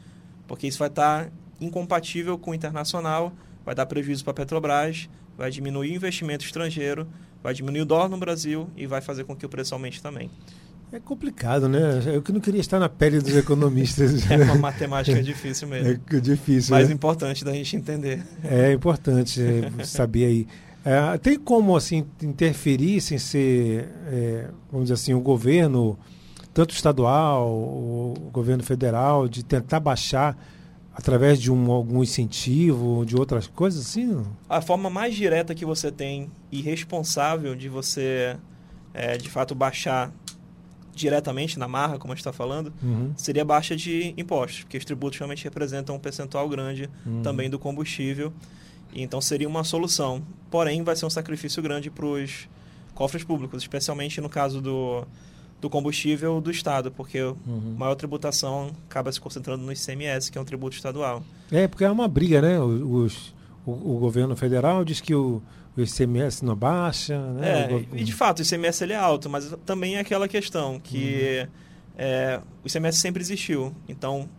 porque 0.47 0.68
isso 0.68 0.77
vai 0.77 0.89
estar 0.89 1.31
incompatível 1.59 2.38
com 2.38 2.51
o 2.51 2.53
internacional, 2.53 3.33
vai 3.65 3.73
dar 3.73 3.85
prejuízo 3.85 4.23
para 4.23 4.31
a 4.31 4.35
Petrobras, 4.35 5.09
vai 5.38 5.50
diminuir 5.50 5.91
o 5.91 5.95
investimento 5.95 6.45
estrangeiro, 6.45 7.07
vai 7.41 7.53
diminuir 7.53 7.81
o 7.81 7.85
dólar 7.85 8.09
no 8.09 8.18
Brasil 8.18 8.69
e 8.75 8.85
vai 8.85 9.01
fazer 9.01 9.23
com 9.23 9.35
que 9.35 9.45
o 9.45 9.50
preço 9.50 9.73
aumente 9.73 10.01
também. 10.01 10.29
É 10.92 11.00
complicado, 11.00 11.70
né? 11.70 12.02
Eu 12.06 12.22
que 12.22 12.34
não 12.34 12.42
queria 12.42 12.60
estar 12.60 12.78
na 12.78 12.90
pele 12.90 13.20
dos 13.20 13.36
economistas. 13.36 14.30
é 14.30 14.38
uma 14.38 14.56
matemática 14.60 15.24
difícil 15.24 15.68
mesmo. 15.68 16.02
É 16.12 16.19
difícil. 16.19 16.71
Mais 16.71 16.90
né? 16.90 16.94
importante 16.94 17.45
da 17.45 17.54
gente 17.54 17.76
entender. 17.76 18.21
É 18.44 18.74
importante 18.74 19.42
saber 19.86 20.26
aí. 20.26 20.48
É, 20.83 21.18
tem 21.18 21.38
como 21.38 21.76
assim 21.76 22.06
interferir 22.21 23.00
sem 23.02 23.18
ser, 23.18 23.88
é, 24.07 24.50
vamos 24.71 24.86
dizer 24.86 24.95
assim, 24.95 25.14
o 25.14 25.21
governo, 25.21 25.98
tanto 26.54 26.74
estadual, 26.74 27.48
o 27.48 28.30
governo 28.33 28.64
federal, 28.64 29.28
de 29.28 29.45
tentar 29.45 29.80
baixar 29.80 30.36
através 30.94 31.40
de 31.40 31.52
um, 31.52 31.71
algum 31.71 32.04
incentivo, 32.04 33.06
de 33.06 33.16
outras 33.16 33.48
coisas 33.48 33.81
assim? 33.81 34.24
A 34.50 34.60
forma 34.60 34.90
mais 34.90 35.16
direta 35.16 35.56
que 35.56 35.66
você 35.66 35.92
tem 35.92 36.30
e 36.52 36.62
responsável 36.62 37.56
de 37.56 37.69
você, 37.69 38.36
é, 38.94 39.18
de 39.18 39.30
fato, 39.30 39.54
baixar 39.54 40.12
diretamente 40.94 41.57
na 41.57 41.68
marra, 41.68 41.98
como 41.98 42.14
a 42.14 42.16
gente 42.16 42.21
está 42.21 42.33
falando, 42.33 42.74
uhum. 42.81 43.14
seria 43.16 43.45
baixa 43.45 43.76
de 43.76 44.14
impostos, 44.18 44.62
porque 44.62 44.78
os 44.78 44.86
tributos 44.86 45.18
realmente 45.18 45.44
representam 45.44 45.95
um 45.95 46.00
percentual 46.00 46.48
grande 46.50 46.90
uhum. 47.06 47.21
também 47.21 47.50
do 47.50 47.57
combustível. 47.57 48.33
Então 48.94 49.21
seria 49.21 49.48
uma 49.48 49.64
solução. 49.64 50.21
Porém, 50.50 50.83
vai 50.83 50.95
ser 50.95 51.06
um 51.06 51.10
sacrifício 51.10 51.62
grande 51.64 51.90
para 51.90 52.06
os 52.06 52.48
cofres 52.94 53.24
públicos, 53.24 53.64
especialmente 53.64 54.19
no 54.19 54.30
caso 54.30 54.62
do, 54.62 55.06
do 55.62 55.69
combustível 55.69 56.42
do 56.42 56.52
Estado, 56.52 56.92
porque 56.92 57.21
uhum. 57.21 57.76
maior 57.78 57.95
tributação 57.95 58.71
acaba 58.90 59.12
se 59.12 59.19
concentrando 59.19 59.64
no 59.64 59.71
ICMS, 59.71 60.31
que 60.31 60.38
é 60.38 60.42
um 60.42 60.45
tributo 60.45 60.76
estadual. 60.76 61.24
É, 61.52 61.68
porque 61.68 61.86
é 61.86 61.92
uma 61.92 62.07
briga, 62.07 62.42
né? 62.42 62.60
Os, 62.60 63.33
o, 63.66 63.71
o 63.71 64.00
governo 64.00 64.36
federal 64.36 64.83
diz 64.83 65.00
que 65.00 65.16
o 65.16 65.42
o 65.75 65.81
ICMS 65.81 66.44
não 66.44 66.56
baixa, 66.56 67.18
né? 67.33 67.71
É, 67.71 67.85
e 67.94 68.04
de 68.04 68.13
fato 68.13 68.40
o 68.40 68.42
ICMS 68.42 68.83
ele 68.83 68.94
é 68.94 68.97
alto, 68.97 69.30
mas 69.30 69.56
também 69.66 69.95
é 69.95 69.99
aquela 69.99 70.28
questão 70.28 70.80
que 70.80 71.42
uhum. 71.44 71.49
é, 71.97 72.42
o 72.63 72.68
ICMS 72.68 72.99
sempre 72.99 73.21
existiu. 73.21 73.73
Então, 73.87 74.30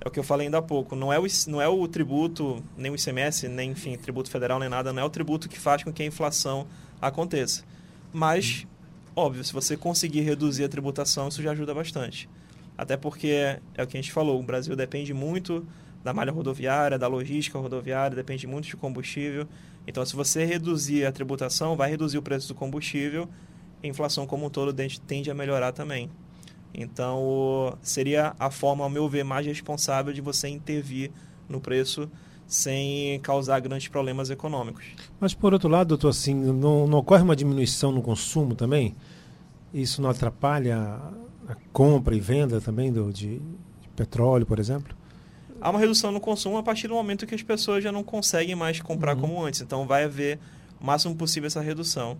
é 0.00 0.08
o 0.08 0.10
que 0.10 0.18
eu 0.18 0.24
falei 0.24 0.46
ainda 0.46 0.58
há 0.58 0.62
pouco, 0.62 0.96
não 0.96 1.12
é 1.12 1.18
o, 1.18 1.26
não 1.48 1.60
é 1.60 1.68
o 1.68 1.86
tributo, 1.86 2.62
nem 2.76 2.90
o 2.90 2.94
ICMS, 2.94 3.48
nem, 3.48 3.72
enfim, 3.72 3.96
tributo 3.98 4.30
federal, 4.30 4.58
nem 4.58 4.68
nada, 4.68 4.92
não 4.92 5.02
é 5.02 5.04
o 5.04 5.10
tributo 5.10 5.48
que 5.48 5.58
faz 5.58 5.84
com 5.84 5.92
que 5.92 6.02
a 6.02 6.06
inflação 6.06 6.66
aconteça. 7.00 7.62
Mas, 8.10 8.62
uhum. 9.16 9.24
óbvio, 9.24 9.44
se 9.44 9.52
você 9.52 9.76
conseguir 9.76 10.22
reduzir 10.22 10.64
a 10.64 10.68
tributação, 10.68 11.28
isso 11.28 11.42
já 11.42 11.52
ajuda 11.52 11.74
bastante. 11.74 12.28
Até 12.78 12.96
porque, 12.96 13.58
é 13.74 13.82
o 13.82 13.86
que 13.86 13.98
a 13.98 14.00
gente 14.00 14.10
falou, 14.10 14.40
o 14.40 14.42
Brasil 14.42 14.74
depende 14.74 15.12
muito 15.12 15.66
da 16.02 16.12
malha 16.12 16.32
rodoviária, 16.32 16.98
da 16.98 17.06
logística 17.06 17.58
rodoviária, 17.58 18.16
depende 18.16 18.46
muito 18.46 18.66
de 18.66 18.76
combustível. 18.76 19.46
Então, 19.86 20.04
se 20.04 20.16
você 20.16 20.44
reduzir 20.44 21.04
a 21.04 21.12
tributação, 21.12 21.76
vai 21.76 21.90
reduzir 21.90 22.18
o 22.18 22.22
preço 22.22 22.48
do 22.48 22.54
combustível, 22.54 23.28
a 23.82 23.86
inflação 23.86 24.26
como 24.26 24.46
um 24.46 24.50
todo 24.50 24.74
tende 25.06 25.30
a 25.30 25.34
melhorar 25.34 25.72
também. 25.72 26.10
Então, 26.72 27.76
seria 27.82 28.34
a 28.38 28.50
forma, 28.50 28.84
ao 28.84 28.90
meu 28.90 29.08
ver, 29.08 29.24
mais 29.24 29.46
responsável 29.46 30.12
de 30.12 30.20
você 30.20 30.48
intervir 30.48 31.10
no 31.48 31.60
preço 31.60 32.08
sem 32.46 33.18
causar 33.20 33.60
grandes 33.60 33.88
problemas 33.88 34.30
econômicos. 34.30 34.84
Mas, 35.18 35.34
por 35.34 35.52
outro 35.52 35.68
lado, 35.68 35.88
doutor, 35.88 36.08
assim, 36.08 36.34
não, 36.34 36.86
não 36.86 36.98
ocorre 36.98 37.22
uma 37.22 37.36
diminuição 37.36 37.92
no 37.92 38.02
consumo 38.02 38.54
também? 38.54 38.94
Isso 39.72 40.02
não 40.02 40.10
atrapalha 40.10 40.78
a 41.48 41.56
compra 41.72 42.14
e 42.14 42.20
venda 42.20 42.60
também 42.60 42.92
do, 42.92 43.12
de, 43.12 43.38
de 43.38 43.88
petróleo, 43.94 44.46
por 44.46 44.58
exemplo? 44.58 44.99
Há 45.60 45.70
uma 45.70 45.78
redução 45.78 46.10
no 46.10 46.20
consumo 46.20 46.56
a 46.58 46.62
partir 46.62 46.88
do 46.88 46.94
momento 46.94 47.26
que 47.26 47.34
as 47.34 47.42
pessoas 47.42 47.84
já 47.84 47.92
não 47.92 48.02
conseguem 48.02 48.54
mais 48.54 48.80
comprar 48.80 49.14
uhum. 49.14 49.20
como 49.20 49.44
antes. 49.44 49.60
Então, 49.60 49.86
vai 49.86 50.04
haver 50.04 50.38
o 50.80 50.86
máximo 50.86 51.14
possível 51.14 51.46
essa 51.46 51.60
redução. 51.60 52.18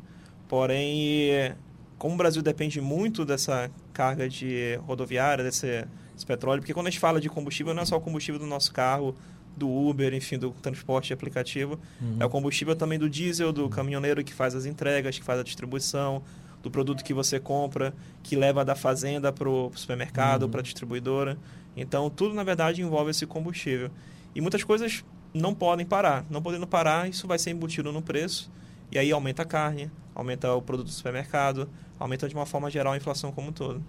Porém, 0.48 1.54
como 2.00 2.14
o 2.14 2.16
Brasil 2.16 2.42
depende 2.42 2.80
muito 2.80 3.24
dessa 3.24 3.70
carga 3.92 4.28
de 4.28 4.76
rodoviária, 4.86 5.44
desse, 5.44 5.86
desse, 6.12 6.26
petróleo, 6.26 6.60
porque 6.60 6.74
quando 6.74 6.86
a 6.86 6.90
gente 6.90 6.98
fala 6.98 7.20
de 7.20 7.28
combustível, 7.28 7.74
não 7.74 7.82
é 7.82 7.86
só 7.86 7.96
o 7.96 8.00
combustível 8.00 8.38
do 8.38 8.46
nosso 8.46 8.72
carro, 8.72 9.14
do 9.56 9.68
Uber, 9.68 10.14
enfim, 10.14 10.38
do 10.38 10.50
transporte 10.50 11.12
aplicativo, 11.12 11.78
uhum. 12.00 12.16
é 12.18 12.24
o 12.24 12.30
combustível 12.30 12.74
também 12.74 12.98
do 12.98 13.08
diesel, 13.08 13.52
do 13.52 13.68
caminhoneiro 13.68 14.24
que 14.24 14.32
faz 14.32 14.54
as 14.54 14.64
entregas, 14.64 15.18
que 15.18 15.24
faz 15.24 15.38
a 15.40 15.42
distribuição, 15.42 16.22
do 16.62 16.70
produto 16.70 17.04
que 17.04 17.14
você 17.14 17.38
compra, 17.38 17.94
que 18.22 18.36
leva 18.36 18.64
da 18.64 18.74
fazenda 18.74 19.32
para 19.32 19.48
o 19.48 19.70
supermercado, 19.74 20.44
uhum. 20.44 20.50
para 20.50 20.60
a 20.60 20.62
distribuidora. 20.62 21.38
Então, 21.80 22.10
tudo, 22.10 22.34
na 22.34 22.44
verdade, 22.44 22.82
envolve 22.82 23.10
esse 23.10 23.26
combustível. 23.26 23.90
E 24.34 24.40
muitas 24.40 24.62
coisas 24.62 25.04
não 25.32 25.54
podem 25.54 25.86
parar. 25.86 26.24
Não 26.28 26.42
podendo 26.42 26.66
parar, 26.66 27.08
isso 27.08 27.26
vai 27.26 27.38
ser 27.38 27.50
embutido 27.50 27.92
no 27.92 28.02
preço, 28.02 28.50
e 28.92 28.98
aí 28.98 29.10
aumenta 29.10 29.42
a 29.42 29.46
carne, 29.46 29.90
aumenta 30.14 30.52
o 30.52 30.60
produto 30.60 30.86
do 30.86 30.92
supermercado, 30.92 31.68
aumenta 31.98 32.28
de 32.28 32.34
uma 32.34 32.46
forma 32.46 32.70
geral 32.70 32.92
a 32.92 32.96
inflação 32.96 33.32
como 33.32 33.48
um 33.48 33.52
todo. 33.52 33.82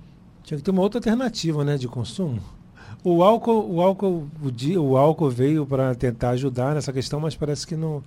Tinha 0.43 0.57
que 0.57 0.63
ter 0.63 0.71
uma 0.71 0.81
outra 0.81 0.99
alternativa 0.99 1.63
né, 1.63 1.77
de 1.77 1.87
consumo. 1.87 2.41
O 3.03 3.23
álcool, 3.23 3.67
o 3.71 3.81
álcool, 3.81 4.27
o, 4.41 4.79
o 4.79 4.97
álcool 4.97 5.29
veio 5.29 5.65
para 5.65 5.95
tentar 5.95 6.31
ajudar 6.31 6.75
nessa 6.75 6.93
questão, 6.93 7.19
mas 7.19 7.35
parece 7.35 7.65
que 7.65 7.75
não, 7.75 8.03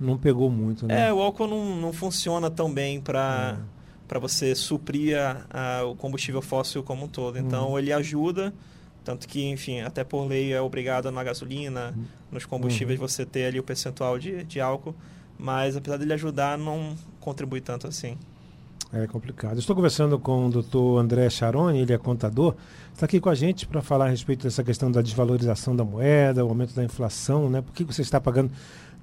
não 0.00 0.18
pegou 0.18 0.50
muito. 0.50 0.86
Né? 0.86 1.08
É, 1.08 1.12
o 1.12 1.20
álcool 1.20 1.46
não, 1.46 1.76
não 1.76 1.92
funciona 1.92 2.50
tão 2.50 2.72
bem 2.72 3.00
para 3.00 3.58
é. 3.58 3.74
para 4.08 4.18
você 4.18 4.54
suprir 4.54 5.16
a, 5.16 5.46
a, 5.50 5.84
o 5.84 5.94
combustível 5.94 6.42
fóssil 6.42 6.82
como 6.82 7.04
um 7.04 7.08
todo. 7.08 7.38
Então 7.38 7.72
hum. 7.72 7.78
ele 7.78 7.92
ajuda, 7.92 8.52
tanto 9.04 9.28
que, 9.28 9.44
enfim, 9.48 9.80
até 9.80 10.02
por 10.02 10.26
lei 10.26 10.52
é 10.52 10.60
obrigado 10.60 11.10
na 11.10 11.22
gasolina, 11.22 11.94
nos 12.32 12.46
combustíveis 12.46 12.98
uhum. 12.98 13.06
você 13.06 13.26
ter 13.26 13.46
ali 13.46 13.60
o 13.60 13.62
percentual 13.62 14.18
de, 14.18 14.42
de 14.44 14.60
álcool, 14.60 14.94
mas 15.38 15.76
apesar 15.76 15.98
dele 15.98 16.14
ajudar, 16.14 16.56
não 16.56 16.96
contribui 17.20 17.60
tanto 17.60 17.86
assim. 17.86 18.16
É 18.92 19.06
complicado. 19.06 19.58
Estou 19.58 19.74
conversando 19.74 20.18
com 20.18 20.46
o 20.46 20.50
doutor 20.50 21.00
André 21.00 21.28
Charoni, 21.28 21.80
ele 21.80 21.92
é 21.92 21.98
contador, 21.98 22.54
está 22.92 23.06
aqui 23.06 23.20
com 23.20 23.28
a 23.28 23.34
gente 23.34 23.66
para 23.66 23.82
falar 23.82 24.06
a 24.06 24.08
respeito 24.08 24.44
dessa 24.44 24.62
questão 24.62 24.90
da 24.90 25.02
desvalorização 25.02 25.74
da 25.74 25.84
moeda, 25.84 26.44
o 26.44 26.48
aumento 26.48 26.74
da 26.74 26.84
inflação, 26.84 27.50
né? 27.50 27.60
Por 27.60 27.72
que 27.72 27.82
você 27.82 28.02
está 28.02 28.20
pagando 28.20 28.52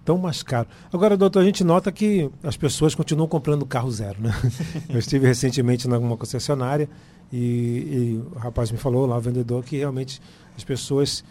tão 0.03 0.17
mais 0.17 0.43
caro? 0.43 0.67
Agora, 0.91 1.15
doutor, 1.15 1.39
a 1.39 1.45
gente 1.45 1.63
nota 1.63 1.91
que 1.91 2.29
as 2.43 2.57
pessoas 2.57 2.95
continuam 2.95 3.27
comprando 3.27 3.65
carro 3.65 3.91
zero, 3.91 4.21
né? 4.21 4.33
Eu 4.89 4.99
estive 4.99 5.27
recentemente 5.27 5.87
em 5.87 5.93
alguma 5.93 6.17
concessionária 6.17 6.89
e, 7.31 7.37
e 7.37 8.23
o 8.35 8.39
rapaz 8.39 8.71
me 8.71 8.77
falou 8.77 9.05
lá, 9.05 9.17
o 9.17 9.21
vendedor, 9.21 9.63
que 9.63 9.77
realmente 9.77 10.21
as 10.55 10.63
pessoas 10.63 11.23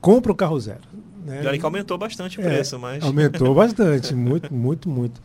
compram 0.00 0.32
o 0.32 0.36
carro 0.36 0.58
zero. 0.58 0.80
Né? 1.24 1.54
E 1.54 1.58
que 1.58 1.64
aumentou 1.64 1.96
bastante 1.96 2.38
o 2.38 2.42
é, 2.42 2.44
preço, 2.44 2.78
mas... 2.78 3.02
Aumentou 3.04 3.54
bastante, 3.54 4.14
muito, 4.14 4.52
muito, 4.52 4.88
muito. 4.88 5.20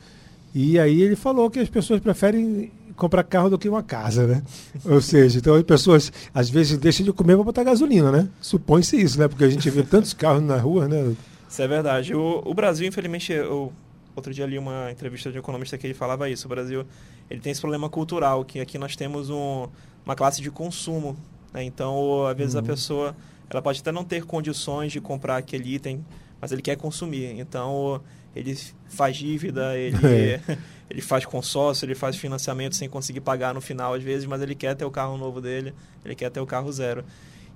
E 0.54 0.80
aí 0.80 1.02
ele 1.02 1.16
falou 1.16 1.50
que 1.50 1.60
as 1.60 1.70
pessoas 1.70 2.00
preferem 2.00 2.72
comprar 2.96 3.24
carro 3.24 3.50
do 3.50 3.58
que 3.58 3.70
uma 3.70 3.84
casa, 3.84 4.26
né? 4.26 4.42
Ou 4.84 5.00
seja, 5.00 5.38
então 5.38 5.54
as 5.54 5.64
pessoas 5.64 6.12
às 6.34 6.50
vezes 6.50 6.78
deixam 6.78 7.06
de 7.06 7.14
comer 7.14 7.36
para 7.36 7.44
botar 7.44 7.64
gasolina, 7.64 8.12
né? 8.12 8.28
Supõe-se 8.42 9.00
isso, 9.00 9.20
né? 9.20 9.28
Porque 9.28 9.44
a 9.44 9.50
gente 9.50 9.70
vê 9.70 9.84
tantos 9.84 10.14
carros 10.14 10.42
na 10.42 10.58
rua, 10.58 10.88
né? 10.88 11.16
Isso 11.48 11.62
é 11.62 11.68
verdade. 11.68 12.14
O, 12.14 12.42
o 12.46 12.54
Brasil, 12.54 12.88
infelizmente, 12.88 13.32
eu, 13.32 13.72
outro 14.16 14.34
dia 14.34 14.46
li 14.46 14.58
uma 14.58 14.92
entrevista 14.92 15.32
de 15.32 15.38
um 15.38 15.40
economista 15.40 15.78
que 15.78 15.88
ele 15.88 15.94
falava 15.94 16.30
isso. 16.30 16.46
O 16.48 16.50
Brasil 16.50 16.86
ele 17.30 17.40
tem 17.40 17.52
esse 17.52 17.62
problema 17.62 17.90
cultural, 17.90 18.44
que 18.44 18.60
aqui 18.60 18.78
nós 18.78 18.96
temos 18.96 19.30
um, 19.30 19.68
uma 20.06 20.16
classe 20.16 20.42
de 20.42 20.50
consumo. 20.50 21.18
Né? 21.54 21.64
Então, 21.64 22.26
às 22.26 22.36
vezes 22.36 22.54
uhum. 22.56 22.62
a 22.62 22.64
pessoa 22.64 23.16
ela 23.50 23.62
pode 23.62 23.80
até 23.80 23.92
não 23.92 24.04
ter 24.04 24.26
condições 24.26 24.92
de 24.92 25.00
comprar 25.00 25.38
aquele 25.38 25.76
item, 25.76 26.06
mas 26.42 26.52
ele 26.52 26.62
quer 26.62 26.76
consumir. 26.76 27.40
Então, 27.40 28.02
ele 28.36 28.58
faz 28.90 29.16
dívida, 29.16 29.78
ele, 29.78 29.98
é. 30.06 30.42
ele 30.90 31.02
faz 31.02 31.26
consórcio, 31.26 31.86
ele 31.86 31.96
faz 31.96 32.16
financiamento 32.18 32.76
sem 32.76 32.90
conseguir 32.90 33.22
pagar 33.22 33.54
no 33.54 33.62
final 33.62 33.94
às 33.94 34.04
vezes, 34.04 34.26
mas 34.26 34.42
ele 34.42 34.56
quer 34.56 34.76
ter 34.76 34.86
o 34.86 34.92
carro 34.92 35.18
novo 35.18 35.40
dele, 35.40 35.74
ele 36.04 36.16
quer 36.16 36.30
ter 36.30 36.40
o 36.40 36.46
carro 36.46 36.72
zero. 36.72 37.04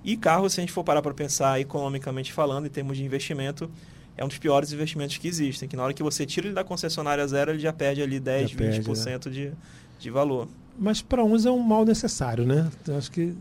E 0.04 0.16
carro, 0.16 0.48
se 0.48 0.60
a 0.60 0.62
gente 0.62 0.72
for 0.72 0.82
parar 0.82 1.02
para 1.02 1.14
pensar 1.14 1.60
economicamente 1.60 2.32
falando, 2.32 2.66
em 2.66 2.70
termos 2.70 2.96
de 2.96 3.04
investimento, 3.04 3.70
é 4.16 4.24
um 4.24 4.28
dos 4.28 4.38
piores 4.38 4.72
investimentos 4.72 5.16
que 5.16 5.28
existem, 5.28 5.68
que 5.68 5.76
na 5.76 5.84
hora 5.84 5.94
que 5.94 6.02
você 6.02 6.26
tira 6.26 6.46
ele 6.46 6.54
da 6.54 6.64
concessionária 6.64 7.26
zero, 7.26 7.52
ele 7.52 7.60
já 7.60 7.72
perde 7.72 8.02
ali 8.02 8.18
10, 8.18 8.50
já 8.50 8.58
20% 8.58 9.04
perde, 9.04 9.10
né? 9.10 9.18
de, 9.18 9.52
de 9.98 10.10
valor. 10.10 10.48
Mas 10.78 11.00
para 11.00 11.24
uns 11.24 11.46
é 11.46 11.50
um 11.50 11.60
mal 11.60 11.84
necessário, 11.84 12.46
né? 12.46 12.70
Eu 12.86 12.96
acho 12.96 13.10
que... 13.10 13.34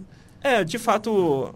É, 0.44 0.64
de 0.64 0.78
fato, 0.78 1.54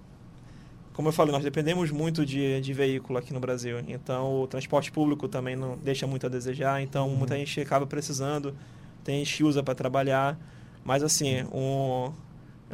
como 0.96 1.10
eu 1.10 1.12
falei, 1.12 1.34
nós 1.34 1.44
dependemos 1.44 1.92
muito 1.92 2.26
de, 2.26 2.62
de 2.62 2.74
veículo 2.74 3.20
aqui 3.20 3.34
no 3.34 3.40
Brasil. 3.40 3.80
Então, 3.88 4.42
o 4.42 4.48
transporte 4.48 4.92
público 4.92 5.28
também 5.28 5.56
não 5.56 5.78
deixa 5.78 6.08
muito 6.08 6.26
a 6.26 6.30
desejar. 6.30 6.82
Então, 6.82 7.10
uhum. 7.10 7.16
muita 7.16 7.36
gente 7.36 7.60
acaba 7.60 7.86
precisando. 7.86 8.56
Tem 9.04 9.18
gente 9.20 9.38
que 9.38 9.44
usa 9.44 9.62
para 9.62 9.76
trabalhar. 9.76 10.40
Mas, 10.86 11.04
assim, 11.04 11.44
um, 11.52 12.12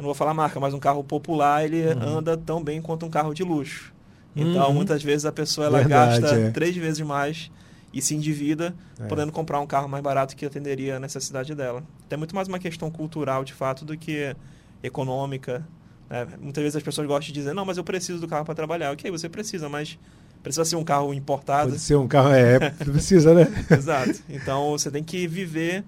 eu 0.02 0.04
não 0.04 0.08
vou 0.08 0.14
falar 0.14 0.34
marca, 0.34 0.58
mas 0.58 0.74
um 0.74 0.78
carro 0.78 1.02
popular, 1.02 1.64
ele 1.64 1.86
uhum. 1.86 2.18
anda 2.18 2.36
tão 2.36 2.62
bem 2.62 2.80
quanto 2.82 3.06
um 3.06 3.10
carro 3.10 3.32
de 3.32 3.42
luxo. 3.42 3.92
Então, 4.34 4.68
uhum. 4.68 4.74
muitas 4.74 5.02
vezes 5.02 5.26
a 5.26 5.32
pessoa 5.32 5.66
ela 5.66 5.78
Verdade, 5.78 6.20
gasta 6.20 6.36
é. 6.36 6.50
três 6.50 6.76
vezes 6.76 7.00
mais 7.00 7.50
e 7.92 8.00
se 8.00 8.14
endivida, 8.14 8.74
é. 8.98 9.06
podendo 9.06 9.30
comprar 9.30 9.60
um 9.60 9.66
carro 9.66 9.88
mais 9.88 10.02
barato 10.02 10.34
que 10.34 10.46
atenderia 10.46 10.96
a 10.96 11.00
necessidade 11.00 11.54
dela. 11.54 11.82
Então, 12.06 12.16
é 12.16 12.18
muito 12.18 12.34
mais 12.34 12.48
uma 12.48 12.58
questão 12.58 12.90
cultural, 12.90 13.44
de 13.44 13.52
fato, 13.52 13.84
do 13.84 13.96
que 13.96 14.34
econômica 14.82 15.64
é, 16.12 16.26
muitas 16.38 16.62
vezes 16.62 16.76
as 16.76 16.82
pessoas 16.82 17.06
gostam 17.06 17.28
de 17.28 17.32
dizer, 17.32 17.54
não, 17.54 17.64
mas 17.64 17.78
eu 17.78 17.84
preciso 17.84 18.20
do 18.20 18.28
carro 18.28 18.44
para 18.44 18.54
trabalhar. 18.54 18.92
Ok, 18.92 19.10
você 19.10 19.30
precisa, 19.30 19.66
mas 19.66 19.98
precisa 20.42 20.62
ser 20.62 20.76
um 20.76 20.84
carro 20.84 21.14
importado. 21.14 21.70
Pode 21.70 21.80
ser 21.80 21.96
um 21.96 22.06
carro, 22.06 22.34
é, 22.34 22.68
precisa, 22.68 23.32
né? 23.32 23.46
Exato. 23.72 24.22
Então 24.28 24.72
você 24.72 24.90
tem 24.90 25.02
que 25.02 25.26
viver. 25.26 25.82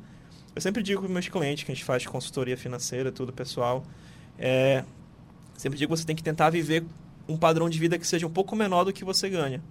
Eu 0.57 0.63
sempre 0.63 0.83
digo 0.83 1.03
para 1.03 1.11
meus 1.11 1.29
clientes 1.29 1.65
que 1.65 1.73
a 1.73 1.75
gente 1.75 1.85
faz 1.85 2.07
consultoria 2.07 2.57
financeira, 2.57 3.13
tudo 3.13 3.35
pessoal, 3.35 3.85
é, 4.39 4.85
sempre 5.57 5.79
digo 5.79 5.93
que 5.93 5.99
você 5.99 6.07
tem 6.07 6.17
que 6.17 6.23
tentar 6.23 6.51
viver 6.51 6.85
um 7.29 7.37
padrão 7.37 7.69
de 7.69 7.79
vida 7.79 7.99
que 7.99 8.07
seja 8.07 8.27
um 8.27 8.31
pouco 8.31 8.55
menor 8.55 8.85
do 8.85 8.93
que 8.93 9.05
você 9.05 9.29
ganha. 9.29 9.63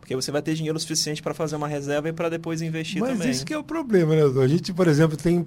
Porque 0.00 0.14
você 0.14 0.30
vai 0.30 0.40
ter 0.40 0.54
dinheiro 0.54 0.78
suficiente 0.78 1.22
para 1.22 1.34
fazer 1.34 1.56
uma 1.56 1.66
reserva 1.66 2.08
e 2.08 2.12
para 2.12 2.28
depois 2.28 2.62
investir 2.62 3.00
Mas 3.00 3.10
também. 3.10 3.26
Mas 3.26 3.36
isso 3.36 3.46
que 3.46 3.52
é 3.52 3.58
o 3.58 3.64
problema, 3.64 4.14
né, 4.14 4.20
doutor? 4.22 4.44
A 4.44 4.48
gente, 4.48 4.72
por 4.72 4.86
exemplo, 4.86 5.16
tem 5.16 5.46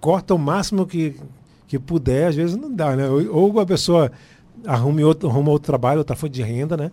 corta 0.00 0.34
o 0.34 0.38
máximo 0.38 0.86
que 0.86 1.16
que 1.66 1.78
puder, 1.78 2.28
às 2.28 2.36
vezes 2.36 2.56
não 2.56 2.72
dá, 2.72 2.94
né? 2.94 3.08
Ou 3.08 3.58
a 3.58 3.66
pessoa 3.66 4.12
arrume 4.66 5.02
outro, 5.02 5.28
arruma 5.28 5.50
outro 5.50 5.66
trabalho, 5.66 5.98
outra 5.98 6.14
fonte 6.14 6.32
de 6.32 6.42
renda, 6.42 6.76
né? 6.76 6.92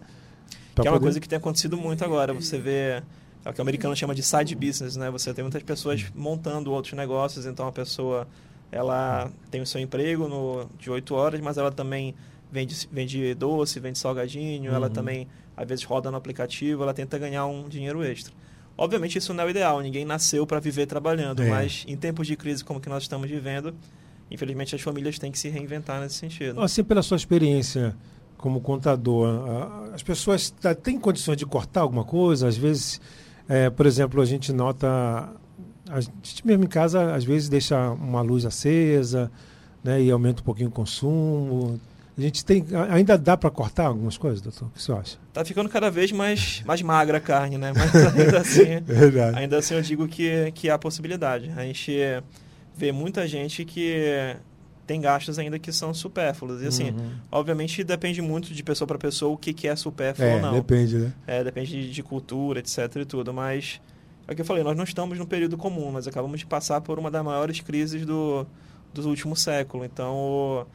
que 0.73 0.87
é 0.87 0.89
uma 0.89 0.97
poder... 0.97 1.05
coisa 1.05 1.19
que 1.19 1.27
tem 1.27 1.37
acontecido 1.37 1.77
muito 1.77 2.03
agora. 2.03 2.33
Você 2.33 2.57
vê 2.57 3.03
é 3.43 3.49
o 3.49 3.53
que 3.53 3.59
o 3.59 3.61
americano 3.61 3.95
chama 3.95 4.15
de 4.15 4.23
side 4.23 4.55
business, 4.55 4.95
né? 4.95 5.09
Você 5.11 5.33
tem 5.33 5.43
muitas 5.43 5.61
pessoas 5.63 6.05
montando 6.15 6.71
outros 6.71 6.93
negócios, 6.93 7.45
então 7.45 7.67
a 7.67 7.71
pessoa 7.71 8.27
ela 8.71 9.31
tem 9.49 9.61
o 9.61 9.65
seu 9.65 9.81
emprego 9.81 10.27
no, 10.27 10.67
de 10.79 10.89
8 10.89 11.13
horas, 11.13 11.39
mas 11.41 11.57
ela 11.57 11.71
também 11.71 12.15
vende, 12.51 12.87
vende 12.91 13.33
doce, 13.33 13.79
vende 13.79 13.97
salgadinho, 13.97 14.71
uhum. 14.71 14.75
ela 14.75 14.89
também 14.89 15.27
às 15.55 15.67
vezes 15.67 15.83
roda 15.83 16.09
no 16.09 16.17
aplicativo, 16.17 16.83
ela 16.83 16.93
tenta 16.93 17.17
ganhar 17.17 17.45
um 17.45 17.67
dinheiro 17.67 18.03
extra. 18.03 18.33
Obviamente 18.77 19.17
isso 19.17 19.33
não 19.33 19.43
é 19.43 19.47
o 19.47 19.49
ideal, 19.49 19.79
ninguém 19.81 20.05
nasceu 20.05 20.47
para 20.47 20.59
viver 20.59 20.85
trabalhando, 20.85 21.43
é. 21.43 21.49
mas 21.49 21.83
em 21.87 21.95
tempos 21.95 22.25
de 22.25 22.35
crise 22.35 22.63
como 22.63 22.79
que 22.79 22.89
nós 22.89 23.03
estamos 23.03 23.29
vivendo, 23.29 23.75
infelizmente 24.29 24.73
as 24.73 24.81
famílias 24.81 25.19
têm 25.19 25.31
que 25.31 25.37
se 25.37 25.49
reinventar 25.49 26.01
nesse 26.01 26.15
sentido. 26.15 26.61
Assim, 26.61 26.83
pela 26.83 27.03
sua 27.03 27.17
experiência 27.17 27.95
como 28.37 28.59
contador, 28.59 29.29
as 29.93 30.01
pessoas 30.01 30.53
têm 30.81 30.99
condições 30.99 31.37
de 31.37 31.45
cortar 31.45 31.81
alguma 31.81 32.03
coisa? 32.03 32.47
Às 32.47 32.57
vezes, 32.57 32.99
é, 33.47 33.69
por 33.69 33.85
exemplo, 33.85 34.19
a 34.19 34.25
gente 34.25 34.51
nota, 34.51 35.29
a 35.91 35.99
gente 35.99 36.45
mesmo 36.45 36.63
em 36.63 36.67
casa, 36.67 37.13
às 37.13 37.23
vezes 37.23 37.49
deixa 37.49 37.91
uma 37.91 38.21
luz 38.21 38.45
acesa, 38.45 39.31
né, 39.83 40.01
e 40.01 40.11
aumenta 40.11 40.41
um 40.41 40.45
pouquinho 40.45 40.69
o 40.69 40.71
consumo. 40.71 41.79
A 42.17 42.21
gente 42.21 42.43
tem, 42.45 42.65
ainda 42.89 43.17
dá 43.17 43.35
para 43.35 43.49
cortar 43.49 43.87
algumas 43.87 44.17
coisas, 44.17 44.41
doutor? 44.41 44.67
O 44.67 44.69
que 44.71 44.81
você 44.81 44.91
acha? 44.91 45.17
Tá 45.33 45.43
ficando 45.45 45.69
cada 45.69 45.89
vez 45.89 46.11
mais, 46.11 46.61
mais 46.65 46.81
magra 46.81 47.17
a 47.17 47.21
carne, 47.21 47.57
né? 47.57 47.73
Mas 47.75 47.95
ainda 47.95 48.39
assim, 48.41 48.61
ainda 49.35 49.57
assim 49.57 49.73
eu 49.75 49.81
digo 49.81 50.07
que, 50.07 50.51
que 50.51 50.69
há 50.69 50.77
possibilidade. 50.77 51.51
A 51.55 51.63
gente 51.63 51.91
vê 52.75 52.91
muita 52.91 53.27
gente 53.27 53.63
que 53.65 54.35
tem 54.85 54.99
gastos 54.99 55.39
ainda 55.39 55.57
que 55.57 55.71
são 55.71 55.93
supérfluos. 55.93 56.61
E 56.61 56.67
assim, 56.67 56.91
uhum. 56.91 57.11
obviamente 57.31 57.83
depende 57.83 58.21
muito 58.21 58.53
de 58.53 58.61
pessoa 58.61 58.85
para 58.85 58.97
pessoa 58.97 59.33
o 59.33 59.37
que, 59.37 59.53
que 59.53 59.67
é 59.67 59.75
supérfluo 59.75 60.27
é, 60.27 60.35
ou 60.35 60.41
não. 60.41 60.53
Depende, 60.53 60.97
né? 60.97 61.13
É, 61.25 61.43
depende 61.43 61.71
de, 61.71 61.91
de, 61.91 62.03
cultura, 62.03 62.59
etc 62.59 62.93
e 62.97 63.05
tudo. 63.05 63.33
Mas 63.33 63.79
é 64.31 64.33
o 64.33 64.35
que 64.35 64.41
eu 64.41 64.45
falei, 64.45 64.63
nós 64.63 64.77
não 64.77 64.83
estamos 64.83 65.19
no 65.19 65.27
período 65.27 65.57
comum, 65.57 65.91
nós 65.91 66.07
acabamos 66.07 66.39
de 66.39 66.45
passar 66.45 66.81
por 66.81 66.97
uma 66.97 67.11
das 67.11 67.23
maiores 67.23 67.59
crises 67.59 68.05
do, 68.05 68.45
do 68.93 69.07
último 69.09 69.35
século. 69.35 69.83
Então, 69.83 70.65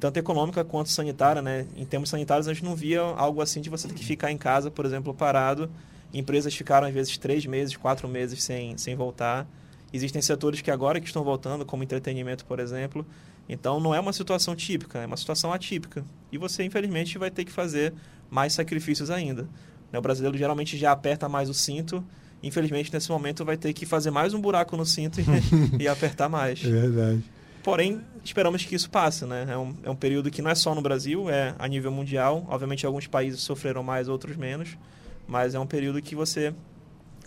tanto 0.00 0.16
econômica 0.16 0.64
quanto 0.64 0.90
sanitária, 0.90 1.40
né? 1.40 1.66
Em 1.76 1.84
termos 1.84 2.08
sanitários, 2.08 2.48
a 2.48 2.52
gente 2.52 2.64
não 2.64 2.74
via 2.74 3.00
algo 3.00 3.40
assim 3.40 3.60
de 3.60 3.70
você 3.70 3.88
ter 3.88 3.94
que 3.94 4.04
ficar 4.04 4.30
em 4.30 4.38
casa, 4.38 4.70
por 4.70 4.84
exemplo, 4.84 5.14
parado. 5.14 5.70
Empresas 6.12 6.54
ficaram, 6.54 6.86
às 6.86 6.94
vezes, 6.94 7.16
três 7.18 7.46
meses, 7.46 7.76
quatro 7.76 8.08
meses 8.08 8.42
sem, 8.42 8.76
sem 8.76 8.96
voltar. 8.96 9.46
Existem 9.92 10.20
setores 10.20 10.60
que 10.60 10.70
agora 10.70 11.00
que 11.00 11.06
estão 11.06 11.22
voltando, 11.22 11.64
como 11.64 11.82
entretenimento, 11.82 12.44
por 12.44 12.58
exemplo. 12.58 13.06
Então, 13.48 13.80
não 13.80 13.94
é 13.94 14.00
uma 14.00 14.12
situação 14.12 14.54
típica, 14.54 14.98
é 14.98 15.06
uma 15.06 15.16
situação 15.16 15.52
atípica. 15.52 16.04
E 16.30 16.38
você, 16.38 16.64
infelizmente, 16.64 17.16
vai 17.16 17.30
ter 17.30 17.44
que 17.44 17.52
fazer 17.52 17.94
mais 18.30 18.52
sacrifícios 18.52 19.10
ainda. 19.10 19.48
Né? 19.92 19.98
O 19.98 20.02
brasileiro 20.02 20.36
geralmente 20.36 20.76
já 20.76 20.92
aperta 20.92 21.28
mais 21.28 21.48
o 21.48 21.54
cinto. 21.54 22.04
Infelizmente, 22.42 22.92
nesse 22.92 23.10
momento, 23.10 23.44
vai 23.44 23.56
ter 23.56 23.72
que 23.72 23.84
fazer 23.84 24.10
mais 24.10 24.32
um 24.32 24.40
buraco 24.40 24.76
no 24.76 24.86
cinto 24.86 25.20
e, 25.20 25.24
e 25.82 25.88
apertar 25.88 26.28
mais. 26.28 26.64
É 26.64 26.70
verdade. 26.70 27.24
Porém, 27.62 28.00
esperamos 28.24 28.64
que 28.64 28.74
isso 28.74 28.88
passe, 28.88 29.24
né? 29.26 29.46
É 29.48 29.58
um, 29.58 29.74
é 29.82 29.90
um 29.90 29.96
período 29.96 30.30
que 30.30 30.40
não 30.40 30.50
é 30.50 30.54
só 30.54 30.74
no 30.74 30.80
Brasil, 30.80 31.28
é 31.28 31.54
a 31.58 31.66
nível 31.66 31.90
mundial. 31.90 32.46
Obviamente, 32.48 32.86
alguns 32.86 33.06
países 33.06 33.40
sofreram 33.40 33.82
mais, 33.82 34.08
outros 34.08 34.36
menos. 34.36 34.78
Mas 35.26 35.54
é 35.54 35.58
um 35.58 35.66
período 35.66 36.00
que 36.00 36.14
você, 36.14 36.54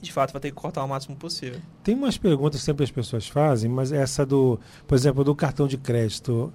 de 0.02 0.12
fato, 0.12 0.32
vai 0.32 0.42
ter 0.42 0.50
que 0.50 0.56
cortar 0.56 0.84
o 0.84 0.88
máximo 0.88 1.16
possível. 1.16 1.60
Tem 1.84 1.94
umas 1.94 2.18
perguntas 2.18 2.62
que 2.62 2.66
sempre 2.66 2.84
as 2.84 2.90
pessoas 2.90 3.28
fazem, 3.28 3.70
mas 3.70 3.92
essa 3.92 4.26
do, 4.26 4.60
por 4.88 4.96
exemplo, 4.96 5.24
do 5.24 5.36
cartão 5.36 5.68
de 5.68 5.78
crédito. 5.78 6.52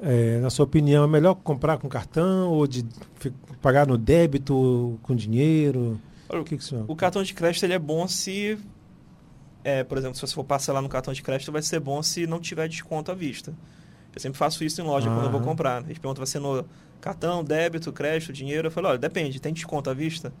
É, 0.00 0.38
na 0.40 0.50
sua 0.50 0.64
opinião, 0.64 1.02
é 1.02 1.06
melhor 1.06 1.34
comprar 1.34 1.78
com 1.78 1.88
cartão 1.88 2.50
ou 2.50 2.66
de 2.66 2.84
pagar 3.62 3.86
no 3.86 3.96
débito 3.96 4.98
com 5.02 5.16
dinheiro? 5.16 5.98
O, 6.40 6.44
que 6.44 6.56
que 6.56 6.74
o 6.88 6.96
cartão 6.96 7.22
de 7.22 7.34
crédito 7.34 7.64
ele 7.64 7.74
é 7.74 7.78
bom 7.78 8.06
se 8.08 8.58
é, 9.64 9.82
por 9.82 9.96
exemplo, 9.96 10.14
se 10.14 10.20
você 10.20 10.34
for 10.34 10.44
parcelar 10.44 10.82
no 10.82 10.88
cartão 10.88 11.12
de 11.14 11.22
crédito, 11.22 11.50
vai 11.50 11.62
ser 11.62 11.80
bom 11.80 12.02
se 12.02 12.26
não 12.26 12.38
tiver 12.38 12.68
desconto 12.68 13.10
à 13.10 13.14
vista. 13.14 13.54
Eu 14.14 14.20
sempre 14.20 14.38
faço 14.38 14.62
isso 14.62 14.80
em 14.80 14.84
loja 14.84 15.08
quando 15.08 15.24
eu 15.24 15.30
vou 15.30 15.40
comprar. 15.40 15.82
Eles 15.82 15.98
perguntam, 15.98 16.22
vai 16.22 16.26
ser 16.26 16.38
no 16.38 16.64
cartão, 17.00 17.42
débito, 17.42 17.92
crédito, 17.92 18.32
dinheiro? 18.32 18.68
Eu 18.68 18.70
falo, 18.70 18.88
olha, 18.88 18.98
depende, 18.98 19.40
tem 19.40 19.52
desconto 19.52 19.90
à 19.90 19.94
vista? 19.94 20.32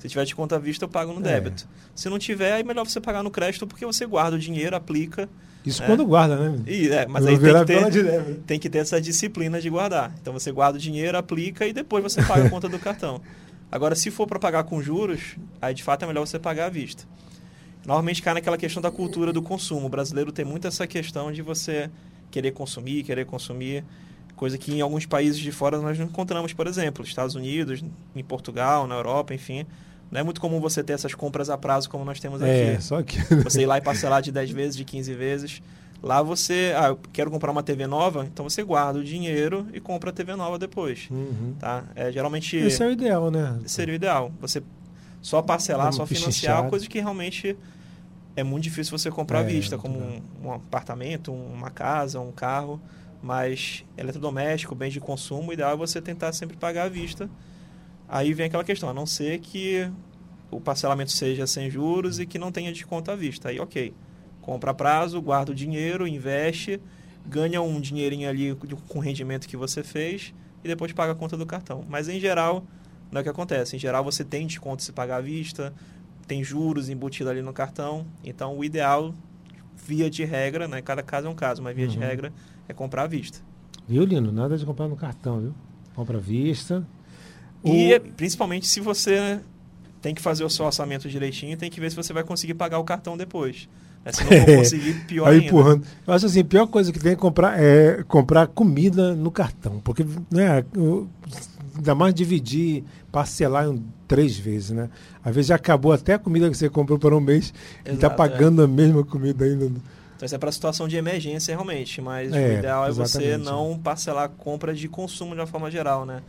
Se 0.00 0.08
tiver 0.08 0.24
desconto 0.24 0.54
à 0.54 0.58
vista, 0.58 0.86
eu 0.86 0.88
pago 0.88 1.12
no 1.12 1.20
é. 1.20 1.34
débito. 1.34 1.68
Se 1.94 2.08
não 2.08 2.18
tiver, 2.18 2.58
é 2.58 2.62
melhor 2.62 2.86
você 2.86 3.00
pagar 3.00 3.22
no 3.22 3.30
crédito 3.30 3.66
porque 3.66 3.84
você 3.84 4.06
guarda 4.06 4.36
o 4.36 4.38
dinheiro, 4.38 4.74
aplica. 4.74 5.28
Isso 5.64 5.82
né? 5.82 5.86
quando 5.86 6.06
guarda, 6.06 6.36
né? 6.36 6.58
E, 6.66 6.88
é, 6.88 7.06
mas 7.06 7.26
aí 7.26 7.38
tem 7.38 7.84
que, 7.84 7.92
ter, 7.92 8.34
tem 8.46 8.58
que 8.58 8.70
ter 8.70 8.78
essa 8.78 8.98
disciplina 8.98 9.60
de 9.60 9.68
guardar. 9.68 10.12
Então 10.20 10.32
você 10.32 10.50
guarda 10.50 10.78
o 10.78 10.80
dinheiro, 10.80 11.18
aplica 11.18 11.66
e 11.66 11.72
depois 11.72 12.02
você 12.02 12.22
paga 12.22 12.46
a 12.46 12.50
conta 12.50 12.66
do 12.66 12.78
cartão. 12.78 13.20
Agora, 13.70 13.94
se 13.94 14.10
for 14.10 14.26
para 14.26 14.38
pagar 14.38 14.64
com 14.64 14.82
juros, 14.82 15.36
aí 15.60 15.74
de 15.74 15.82
fato 15.82 16.04
é 16.04 16.06
melhor 16.06 16.26
você 16.26 16.38
pagar 16.38 16.66
à 16.66 16.70
vista 16.70 17.06
normalmente 17.84 18.22
cai 18.22 18.34
naquela 18.34 18.58
questão 18.58 18.82
da 18.82 18.90
cultura 18.90 19.32
do 19.32 19.42
consumo. 19.42 19.86
O 19.86 19.88
brasileiro 19.88 20.32
tem 20.32 20.44
muito 20.44 20.66
essa 20.66 20.86
questão 20.86 21.32
de 21.32 21.42
você 21.42 21.90
querer 22.30 22.52
consumir, 22.52 23.02
querer 23.02 23.24
consumir, 23.26 23.84
coisa 24.36 24.56
que 24.56 24.72
em 24.72 24.80
alguns 24.80 25.06
países 25.06 25.40
de 25.40 25.50
fora 25.50 25.80
nós 25.80 25.98
não 25.98 26.06
encontramos, 26.06 26.52
por 26.52 26.66
exemplo, 26.66 27.04
Estados 27.04 27.34
Unidos, 27.34 27.82
em 28.14 28.24
Portugal, 28.24 28.86
na 28.86 28.94
Europa, 28.94 29.34
enfim. 29.34 29.66
Não 30.10 30.20
é 30.20 30.22
muito 30.22 30.40
comum 30.40 30.60
você 30.60 30.82
ter 30.82 30.92
essas 30.92 31.14
compras 31.14 31.50
a 31.50 31.56
prazo 31.56 31.88
como 31.88 32.04
nós 32.04 32.18
temos 32.18 32.42
aqui. 32.42 32.50
É, 32.50 32.80
só 32.80 33.02
que... 33.02 33.18
Você 33.44 33.62
ir 33.62 33.66
lá 33.66 33.78
e 33.78 33.80
parcelar 33.80 34.20
de 34.20 34.32
10 34.32 34.50
vezes, 34.50 34.76
de 34.76 34.84
15 34.84 35.14
vezes. 35.14 35.62
Lá 36.02 36.22
você, 36.22 36.72
ah, 36.76 36.88
eu 36.88 36.98
quero 37.12 37.30
comprar 37.30 37.50
uma 37.50 37.62
TV 37.62 37.86
nova, 37.86 38.24
então 38.24 38.48
você 38.48 38.62
guarda 38.62 38.98
o 38.98 39.04
dinheiro 39.04 39.66
e 39.72 39.80
compra 39.80 40.10
a 40.10 40.12
TV 40.12 40.34
nova 40.34 40.58
depois. 40.58 41.08
Uhum. 41.10 41.54
Tá? 41.58 41.84
É, 41.94 42.10
geralmente... 42.10 42.56
Esse 42.56 42.82
é 42.82 42.86
o 42.86 42.90
ideal, 42.90 43.30
né? 43.30 43.60
Seria 43.66 43.92
o 43.92 43.96
ideal. 43.96 44.32
Você 44.40 44.62
só 45.20 45.42
parcelar, 45.42 45.92
Vamos 45.92 45.96
só 45.96 46.06
financiar, 46.06 46.68
coisa 46.68 46.88
que 46.88 46.98
realmente 46.98 47.56
é 48.34 48.42
muito 48.42 48.64
difícil 48.64 48.96
você 48.96 49.10
comprar 49.10 49.40
é, 49.40 49.42
à 49.42 49.44
vista, 49.44 49.76
como 49.76 49.98
um, 49.98 50.22
um, 50.42 50.52
apartamento, 50.52 51.32
uma 51.32 51.70
casa, 51.70 52.18
um 52.18 52.32
carro. 52.32 52.80
Mas 53.22 53.84
eletrodoméstico, 53.98 54.74
bens 54.74 54.94
de 54.94 55.00
consumo, 55.00 55.50
o 55.50 55.52
ideal 55.52 55.72
é 55.72 55.76
você 55.76 56.00
tentar 56.00 56.32
sempre 56.32 56.56
pagar 56.56 56.84
à 56.84 56.88
vista. 56.88 57.28
Aí 58.08 58.32
vem 58.32 58.46
aquela 58.46 58.64
questão, 58.64 58.88
a 58.88 58.94
não 58.94 59.04
ser 59.04 59.40
que 59.40 59.90
o 60.50 60.58
parcelamento 60.58 61.12
seja 61.12 61.46
sem 61.46 61.70
juros 61.70 62.18
e 62.18 62.24
que 62.24 62.38
não 62.38 62.50
tenha 62.50 62.72
desconto 62.72 63.10
à 63.10 63.14
vista. 63.14 63.50
Aí, 63.50 63.60
ok. 63.60 63.92
Compra 64.50 64.72
a 64.72 64.74
prazo, 64.74 65.22
guarda 65.22 65.52
o 65.52 65.54
dinheiro, 65.54 66.08
investe, 66.08 66.80
ganha 67.24 67.62
um 67.62 67.80
dinheirinho 67.80 68.28
ali 68.28 68.52
com 68.88 68.98
o 68.98 69.00
rendimento 69.00 69.46
que 69.46 69.56
você 69.56 69.84
fez 69.84 70.34
e 70.64 70.66
depois 70.66 70.92
paga 70.92 71.12
a 71.12 71.14
conta 71.14 71.36
do 71.36 71.46
cartão. 71.46 71.84
Mas, 71.88 72.08
em 72.08 72.18
geral, 72.18 72.64
não 73.12 73.18
é 73.18 73.20
o 73.20 73.22
que 73.22 73.28
acontece. 73.28 73.76
Em 73.76 73.78
geral, 73.78 74.02
você 74.02 74.24
tem 74.24 74.48
desconto 74.48 74.82
se 74.82 74.90
pagar 74.90 75.18
à 75.18 75.20
vista, 75.20 75.72
tem 76.26 76.42
juros 76.42 76.88
embutido 76.88 77.30
ali 77.30 77.42
no 77.42 77.52
cartão. 77.52 78.04
Então, 78.24 78.58
o 78.58 78.64
ideal, 78.64 79.14
via 79.76 80.10
de 80.10 80.24
regra, 80.24 80.66
né? 80.66 80.82
Cada 80.82 81.00
caso 81.00 81.28
é 81.28 81.30
um 81.30 81.34
caso, 81.36 81.62
mas 81.62 81.76
via 81.76 81.84
uhum. 81.86 81.92
de 81.92 81.98
regra 82.00 82.32
é 82.68 82.72
comprar 82.72 83.04
à 83.04 83.06
vista. 83.06 83.38
Viu, 83.86 84.02
Lino? 84.02 84.32
Nada 84.32 84.58
de 84.58 84.66
comprar 84.66 84.88
no 84.88 84.96
cartão, 84.96 85.38
viu? 85.38 85.54
Compra 85.94 86.18
à 86.18 86.20
vista. 86.20 86.84
E 87.64 87.94
o... 87.94 88.00
principalmente 88.00 88.66
se 88.66 88.80
você 88.80 89.38
tem 90.02 90.12
que 90.12 90.20
fazer 90.20 90.42
o 90.42 90.50
seu 90.50 90.66
orçamento 90.66 91.08
direitinho, 91.08 91.56
tem 91.56 91.70
que 91.70 91.78
ver 91.78 91.90
se 91.90 91.94
você 91.94 92.12
vai 92.12 92.24
conseguir 92.24 92.54
pagar 92.54 92.80
o 92.80 92.84
cartão 92.84 93.16
depois. 93.16 93.68
É, 94.04 94.12
se 94.12 94.24
não 94.24 94.30
for 94.30 94.56
conseguir, 94.56 94.94
pior 95.06 95.28
Aí, 95.28 95.34
ainda. 95.34 95.46
Empurrando. 95.46 95.86
Eu 96.06 96.14
acho 96.14 96.26
assim, 96.26 96.40
a 96.40 96.44
pior 96.44 96.66
coisa 96.66 96.92
que 96.92 96.98
tem 96.98 97.12
é 97.12 97.16
comprar, 97.16 97.60
é 97.60 98.02
comprar 98.04 98.46
comida 98.46 99.14
no 99.14 99.30
cartão. 99.30 99.80
Porque, 99.80 100.04
né, 100.30 100.64
ainda 101.76 101.94
mais 101.94 102.14
dividir, 102.14 102.84
parcelar 103.12 103.66
em 103.66 103.82
três 104.06 104.38
vezes, 104.38 104.70
né? 104.70 104.88
Às 105.24 105.34
vezes 105.34 105.48
já 105.48 105.54
acabou 105.54 105.92
até 105.92 106.14
a 106.14 106.18
comida 106.18 106.50
que 106.50 106.56
você 106.56 106.68
comprou 106.68 106.98
por 106.98 107.12
um 107.12 107.20
mês 107.20 107.50
tá 107.50 107.56
Exato, 107.56 107.90
e 107.90 107.94
está 107.94 108.10
pagando 108.10 108.62
é. 108.62 108.64
a 108.64 108.68
mesma 108.68 109.04
comida 109.04 109.44
ainda. 109.44 109.66
Então 110.16 110.26
isso 110.26 110.34
é 110.34 110.38
para 110.38 110.52
situação 110.52 110.86
de 110.86 110.96
emergência 110.96 111.54
realmente, 111.54 112.00
mas 112.00 112.32
é, 112.32 112.36
o 112.36 112.58
ideal 112.58 112.86
é 112.86 112.90
você 112.90 113.36
não 113.38 113.78
parcelar 113.78 114.24
a 114.24 114.28
compra 114.28 114.74
de 114.74 114.88
consumo 114.88 115.34
de 115.34 115.40
uma 115.40 115.46
forma 115.46 115.70
geral, 115.70 116.04
né? 116.04 116.22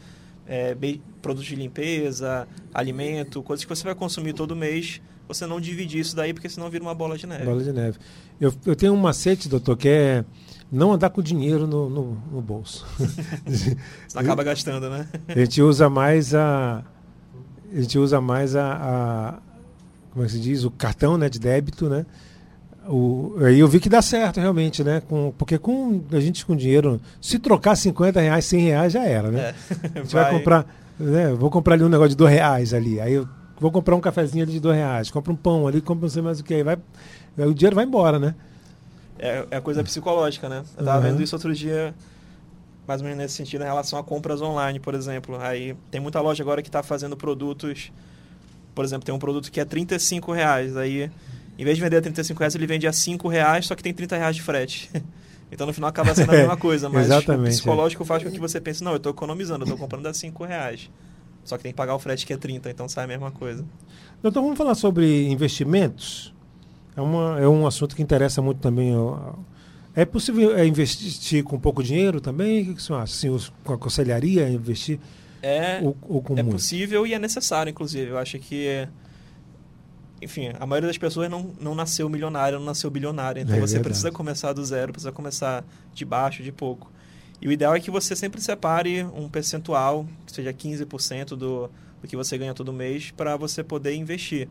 É, 0.48 0.76
produtos 1.22 1.48
de 1.48 1.56
limpeza, 1.56 2.48
alimento, 2.74 3.42
coisas 3.44 3.66
que 3.66 3.70
você 3.70 3.84
vai 3.84 3.96
consumir 3.96 4.34
todo 4.34 4.56
mês, 4.56 5.02
você 5.34 5.46
não 5.46 5.60
dividir 5.60 6.00
isso 6.00 6.16
daí, 6.16 6.34
porque 6.34 6.50
senão 6.50 6.70
vira 6.70 6.84
uma 6.84 6.96
bola 6.96 7.18
de 7.18 7.26
neve. 7.28 7.46
Bola 7.46 7.64
de 7.64 7.72
neve. 7.72 7.98
Eu, 8.40 8.54
eu 8.66 8.76
tenho 8.76 8.94
um 8.94 8.98
macete, 8.98 9.48
doutor, 9.48 9.78
que 9.78 9.88
é 9.88 10.26
não 10.72 10.94
andar 10.94 11.10
com 11.10 11.22
dinheiro 11.22 11.68
no, 11.68 11.90
no, 11.90 12.18
no 12.32 12.42
bolso. 12.42 12.86
Você 13.46 13.76
acaba 14.16 14.44
gastando, 14.44 14.90
né? 14.90 15.08
A 15.28 15.40
gente 15.40 15.62
usa 15.62 15.90
mais 15.90 16.34
a. 16.34 16.84
A 17.74 17.82
gente 17.82 17.98
usa 17.98 18.20
mais 18.20 18.56
a, 18.56 18.74
a 18.74 19.40
como 20.12 20.24
é 20.24 20.28
que 20.28 20.34
se 20.34 20.40
diz? 20.40 20.64
O 20.64 20.72
cartão 20.72 21.18
né, 21.18 21.30
de 21.30 21.40
débito, 21.40 21.90
né? 21.90 22.06
O, 22.88 23.36
aí 23.40 23.60
eu 23.60 23.68
vi 23.68 23.80
que 23.80 23.88
dá 23.88 24.02
certo 24.02 24.40
realmente, 24.40 24.84
né? 24.84 25.02
Com, 25.02 25.34
porque 25.38 25.58
com 25.58 26.04
a 26.12 26.20
gente 26.20 26.46
com 26.46 26.56
dinheiro, 26.56 27.00
se 27.22 27.38
trocar 27.40 27.76
50 27.76 28.20
reais, 28.20 28.46
100 28.46 28.62
reais 28.62 28.94
já 28.94 29.04
era, 29.04 29.30
né? 29.30 29.40
É, 29.40 29.56
a 30.00 30.02
gente 30.02 30.14
vai, 30.14 30.24
vai 30.24 30.34
comprar, 30.34 30.66
né? 31.00 31.34
Vou 31.34 31.50
comprar 31.50 31.76
ali 31.76 31.84
um 31.84 31.90
negócio 31.90 32.10
de 32.10 32.18
2 32.18 32.32
reais 32.32 32.74
ali. 32.74 33.00
Aí 33.00 33.14
eu 33.14 33.28
vou 33.62 33.72
comprar 33.72 33.96
um 33.96 34.02
cafezinho 34.02 34.44
ali 34.44 34.52
de 34.52 34.60
2 34.60 34.76
reais, 34.76 35.10
compro 35.10 35.32
um 35.32 35.38
pão 35.38 35.66
ali, 35.66 35.80
compro 35.80 36.02
não 36.02 36.10
sei 36.10 36.22
mais 36.22 36.42
o 36.42 36.44
que. 36.44 36.56
Aí 36.56 36.64
vai, 36.64 36.78
o 37.38 37.54
dinheiro 37.54 37.76
vai 37.78 37.86
embora, 37.86 38.20
né? 38.20 38.36
é, 39.22 39.46
é 39.52 39.62
coisa 39.62 39.84
psicológica, 39.84 40.50
né? 40.50 40.64
Eu 40.76 40.84
tava 40.84 40.98
uhum. 40.98 41.12
vendo 41.12 41.24
isso 41.24 41.36
outro 41.36 41.54
dia, 41.54 41.94
mais 42.88 43.02
ou 43.02 43.06
menos 43.06 43.22
nesse 43.22 43.36
sentido, 43.36 43.62
em 43.62 43.68
relação 43.68 44.00
a 44.00 44.04
compras 44.04 44.42
online, 44.42 44.80
por 44.80 44.96
exemplo. 44.96 45.40
Aí 45.40 45.76
tem 45.92 46.02
muita 46.02 46.20
loja 46.20 46.44
agora 46.44 46.62
que 46.64 46.70
está 46.70 46.82
fazendo 46.82 47.16
produtos, 47.16 47.92
por 48.74 48.84
exemplo, 48.84 49.06
tem 49.06 49.14
um 49.14 49.20
produto 49.20 49.52
que 49.52 49.60
é 49.60 49.66
35 49.66 50.34
reais, 50.34 50.76
aí 50.76 51.12
em 51.58 51.64
vez 51.64 51.78
de 51.78 51.84
vender 51.84 51.98
a 51.98 52.02
35 52.02 52.40
reais, 52.40 52.56
ele 52.56 52.66
vende 52.66 52.88
a 52.88 52.94
5 52.94 53.28
reais, 53.28 53.68
só 53.68 53.76
que 53.76 53.84
tem 53.84 53.94
30 53.94 54.18
reais 54.18 54.36
de 54.36 54.42
frete. 54.42 54.90
Então, 55.54 55.68
no 55.68 55.74
final, 55.74 55.90
acaba 55.90 56.16
sendo 56.16 56.30
a 56.30 56.38
mesma 56.38 56.56
coisa, 56.56 56.88
mas 56.88 57.10
o 57.12 57.44
psicológico 57.44 58.04
é. 58.04 58.06
faz 58.06 58.24
com 58.24 58.32
que 58.32 58.40
você 58.40 58.62
pense, 58.62 58.82
não, 58.82 58.92
eu 58.92 58.96
estou 58.96 59.12
economizando, 59.12 59.64
eu 59.64 59.66
estou 59.66 59.78
comprando 59.78 60.06
a 60.06 60.14
5 60.14 60.46
reais. 60.46 60.90
Só 61.44 61.58
que 61.58 61.64
tem 61.64 61.72
que 61.72 61.76
pagar 61.76 61.96
o 61.96 62.00
frete 62.00 62.26
que 62.26 62.34
é 62.34 62.38
30, 62.38 62.70
então 62.70 62.88
sai 62.88 63.06
a 63.06 63.08
mesma 63.08 63.32
coisa. 63.32 63.66
Doutor, 64.22 64.42
vamos 64.42 64.58
falar 64.58 64.76
sobre 64.76 65.28
investimentos? 65.28 66.34
É, 66.96 67.02
uma, 67.02 67.40
é 67.40 67.48
um 67.48 67.66
assunto 67.66 67.96
que 67.96 68.02
interessa 68.02 68.42
muito 68.42 68.60
também. 68.60 68.94
É 69.96 70.06
possível 70.06 70.56
é, 70.56 70.66
investir 70.66 71.44
com 71.44 71.60
pouco 71.60 71.84
dinheiro 71.84 72.22
também? 72.22 72.70
O 72.70 72.76
que 72.76 72.84
você 72.84 72.94
acha? 72.94 73.04
Assim, 73.04 73.52
com 73.64 73.74
a 73.74 73.78
conselharia, 73.78 74.48
investir? 74.50 75.00
É, 75.42 75.82
ou, 75.82 75.98
ou 76.08 76.24
é 76.38 76.44
possível 76.44 77.08
e 77.08 77.14
é 77.14 77.20
necessário, 77.20 77.72
inclusive. 77.72 78.12
Eu 78.12 78.18
acho 78.18 78.38
que, 78.38 78.88
enfim, 80.22 80.52
a 80.60 80.66
maioria 80.68 80.88
das 80.88 80.98
pessoas 80.98 81.30
não, 81.30 81.52
não 81.60 81.74
nasceu 81.74 82.08
milionária, 82.08 82.60
não 82.60 82.66
nasceu 82.66 82.90
bilionária. 82.92 83.42
Então 83.42 83.56
é 83.56 83.60
você 83.60 83.74
verdade. 83.74 83.90
precisa 83.90 84.12
começar 84.12 84.54
do 84.54 84.64
zero, 84.64 84.92
precisa 84.92 85.12
começar 85.12 85.66
de 85.94 86.06
baixo, 86.06 86.44
de 86.44 86.52
pouco. 86.52 86.91
E 87.42 87.48
o 87.48 87.52
ideal 87.52 87.76
é 87.76 87.80
que 87.80 87.90
você 87.90 88.16
sempre 88.16 88.40
separe 88.40 89.04
um 89.04 89.28
percentual, 89.28 90.06
que 90.28 90.32
seja 90.32 90.54
15% 90.54 91.30
do, 91.30 91.72
do 92.00 92.08
que 92.08 92.16
você 92.16 92.38
ganha 92.38 92.54
todo 92.54 92.72
mês, 92.72 93.10
para 93.10 93.36
você 93.36 93.64
poder 93.64 93.96
investir. 93.96 94.48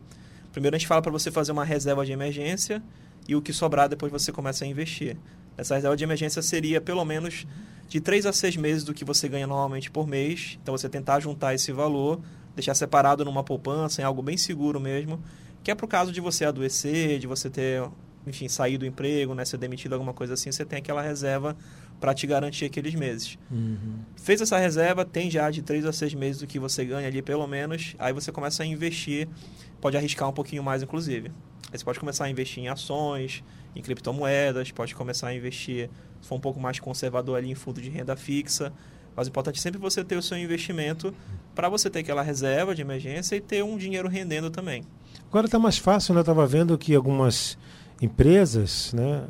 Primeiro 0.51 0.75
a 0.75 0.79
gente 0.79 0.87
fala 0.87 1.01
para 1.01 1.11
você 1.11 1.31
fazer 1.31 1.53
uma 1.53 1.63
reserva 1.63 2.05
de 2.05 2.11
emergência 2.11 2.83
e 3.27 3.33
o 3.33 3.41
que 3.41 3.53
sobrar 3.53 3.87
depois 3.87 4.11
você 4.11 4.31
começa 4.31 4.65
a 4.65 4.67
investir. 4.67 5.15
Essa 5.57 5.75
reserva 5.75 5.95
de 5.95 6.03
emergência 6.03 6.41
seria 6.41 6.81
pelo 6.81 7.05
menos 7.05 7.47
de 7.87 8.01
3 8.01 8.25
a 8.25 8.33
6 8.33 8.57
meses 8.57 8.83
do 8.83 8.93
que 8.93 9.05
você 9.05 9.29
ganha 9.29 9.47
normalmente 9.47 9.89
por 9.89 10.05
mês. 10.05 10.59
Então 10.61 10.77
você 10.77 10.89
tentar 10.89 11.21
juntar 11.21 11.53
esse 11.53 11.71
valor, 11.71 12.19
deixar 12.53 12.73
separado 12.73 13.23
numa 13.23 13.43
poupança, 13.43 14.01
em 14.01 14.05
algo 14.05 14.21
bem 14.21 14.35
seguro 14.35 14.81
mesmo, 14.81 15.23
que 15.63 15.71
é 15.71 15.75
para 15.75 15.85
o 15.85 15.87
caso 15.87 16.11
de 16.11 16.19
você 16.19 16.43
adoecer, 16.43 17.19
de 17.19 17.27
você 17.27 17.49
ter 17.49 17.83
enfim, 18.25 18.47
sair 18.47 18.77
do 18.77 18.85
emprego, 18.85 19.33
né, 19.33 19.43
ser 19.45 19.57
demitido, 19.57 19.93
alguma 19.93 20.13
coisa 20.13 20.35
assim, 20.35 20.51
você 20.51 20.63
tem 20.63 20.79
aquela 20.79 21.01
reserva 21.01 21.55
para 22.01 22.15
te 22.15 22.25
garantir 22.25 22.65
aqueles 22.65 22.95
meses. 22.95 23.37
Uhum. 23.49 23.99
Fez 24.15 24.41
essa 24.41 24.57
reserva, 24.57 25.05
tem 25.05 25.29
já 25.29 25.51
de 25.51 25.61
três 25.61 25.85
a 25.85 25.93
seis 25.93 26.15
meses 26.15 26.41
do 26.41 26.47
que 26.47 26.57
você 26.57 26.83
ganha 26.83 27.07
ali, 27.07 27.21
pelo 27.21 27.45
menos, 27.45 27.95
aí 27.99 28.11
você 28.11 28.31
começa 28.31 28.63
a 28.63 28.65
investir, 28.65 29.29
pode 29.79 29.95
arriscar 29.95 30.27
um 30.27 30.33
pouquinho 30.33 30.63
mais, 30.63 30.81
inclusive. 30.81 31.31
Aí 31.71 31.77
você 31.77 31.85
pode 31.85 31.99
começar 31.99 32.25
a 32.25 32.29
investir 32.29 32.63
em 32.63 32.67
ações, 32.67 33.43
em 33.75 33.81
criptomoedas, 33.83 34.71
pode 34.71 34.95
começar 34.95 35.27
a 35.27 35.35
investir, 35.35 35.91
se 36.19 36.27
for 36.27 36.35
um 36.35 36.39
pouco 36.39 36.59
mais 36.59 36.79
conservador 36.79 37.37
ali, 37.37 37.51
em 37.51 37.55
fundo 37.55 37.79
de 37.79 37.89
renda 37.89 38.15
fixa. 38.15 38.73
Mas 39.15 39.27
o 39.27 39.29
importante 39.29 39.59
é 39.59 39.61
sempre 39.61 39.79
você 39.79 40.03
ter 40.03 40.15
o 40.17 40.23
seu 40.23 40.37
investimento 40.37 41.13
para 41.53 41.69
você 41.69 41.87
ter 41.87 41.99
aquela 41.99 42.23
reserva 42.23 42.73
de 42.73 42.81
emergência 42.81 43.35
e 43.35 43.41
ter 43.41 43.63
um 43.63 43.77
dinheiro 43.77 44.09
rendendo 44.09 44.49
também. 44.49 44.83
Agora 45.27 45.45
está 45.45 45.59
mais 45.59 45.77
fácil, 45.77 46.15
né? 46.15 46.19
Eu 46.19 46.23
estava 46.23 46.47
vendo 46.47 46.75
que 46.77 46.95
algumas 46.95 47.57
empresas, 48.01 48.91
né? 48.93 49.27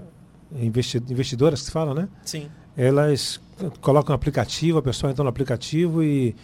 investidoras 0.53 1.61
que 1.61 1.65
se 1.67 1.71
fala, 1.71 1.93
né? 1.93 2.09
Sim. 2.23 2.49
Elas 2.75 3.39
colocam 3.81 4.13
um 4.13 4.15
aplicativo, 4.15 4.77
a 4.77 4.81
pessoa 4.81 5.11
entra 5.11 5.23
no 5.23 5.29
aplicativo 5.29 6.03
e 6.03 6.35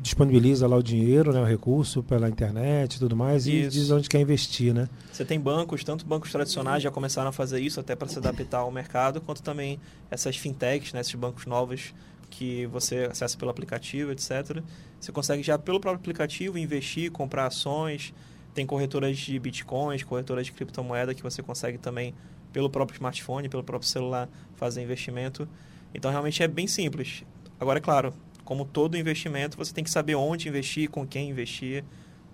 disponibiliza 0.00 0.66
lá 0.66 0.76
o 0.76 0.82
dinheiro, 0.82 1.32
né, 1.32 1.40
o 1.40 1.44
recurso 1.44 2.02
pela 2.02 2.28
internet 2.28 2.94
e 2.94 2.98
tudo 2.98 3.14
mais 3.14 3.46
isso. 3.46 3.66
e 3.66 3.68
diz 3.68 3.90
onde 3.90 4.08
quer 4.08 4.20
investir, 4.20 4.72
né? 4.72 4.88
Você 5.12 5.24
tem 5.24 5.38
bancos, 5.38 5.84
tanto 5.84 6.04
bancos 6.04 6.32
tradicionais 6.32 6.82
já 6.82 6.90
começaram 6.90 7.28
a 7.28 7.32
fazer 7.32 7.60
isso 7.60 7.78
até 7.78 7.94
para 7.94 8.08
se 8.08 8.18
adaptar 8.18 8.58
ao 8.58 8.70
mercado, 8.70 9.20
quanto 9.20 9.42
também 9.42 9.78
essas 10.10 10.36
fintechs, 10.36 10.92
né, 10.92 11.00
esses 11.00 11.14
bancos 11.14 11.46
novos 11.46 11.94
que 12.30 12.66
você 12.66 13.08
acessa 13.10 13.36
pelo 13.36 13.50
aplicativo, 13.50 14.12
etc. 14.12 14.62
Você 14.98 15.12
consegue 15.12 15.42
já 15.42 15.58
pelo 15.58 15.78
próprio 15.78 16.00
aplicativo 16.00 16.56
investir, 16.56 17.10
comprar 17.10 17.46
ações, 17.46 18.14
tem 18.54 18.64
corretoras 18.64 19.18
de 19.18 19.38
bitcoins, 19.38 20.02
corretoras 20.02 20.46
de 20.46 20.52
criptomoeda 20.52 21.14
que 21.14 21.22
você 21.22 21.42
consegue 21.42 21.78
também 21.78 22.14
pelo 22.52 22.68
próprio 22.68 22.96
smartphone, 22.96 23.48
pelo 23.48 23.62
próprio 23.62 23.88
celular 23.88 24.28
fazer 24.60 24.82
investimento. 24.82 25.48
Então 25.92 26.10
realmente 26.10 26.42
é 26.42 26.46
bem 26.46 26.66
simples. 26.66 27.24
Agora 27.58 27.78
é 27.78 27.82
claro, 27.82 28.14
como 28.44 28.64
todo 28.64 28.96
investimento, 28.96 29.56
você 29.56 29.72
tem 29.72 29.82
que 29.82 29.90
saber 29.90 30.14
onde 30.14 30.48
investir, 30.48 30.88
com 30.88 31.06
quem 31.06 31.30
investir. 31.30 31.82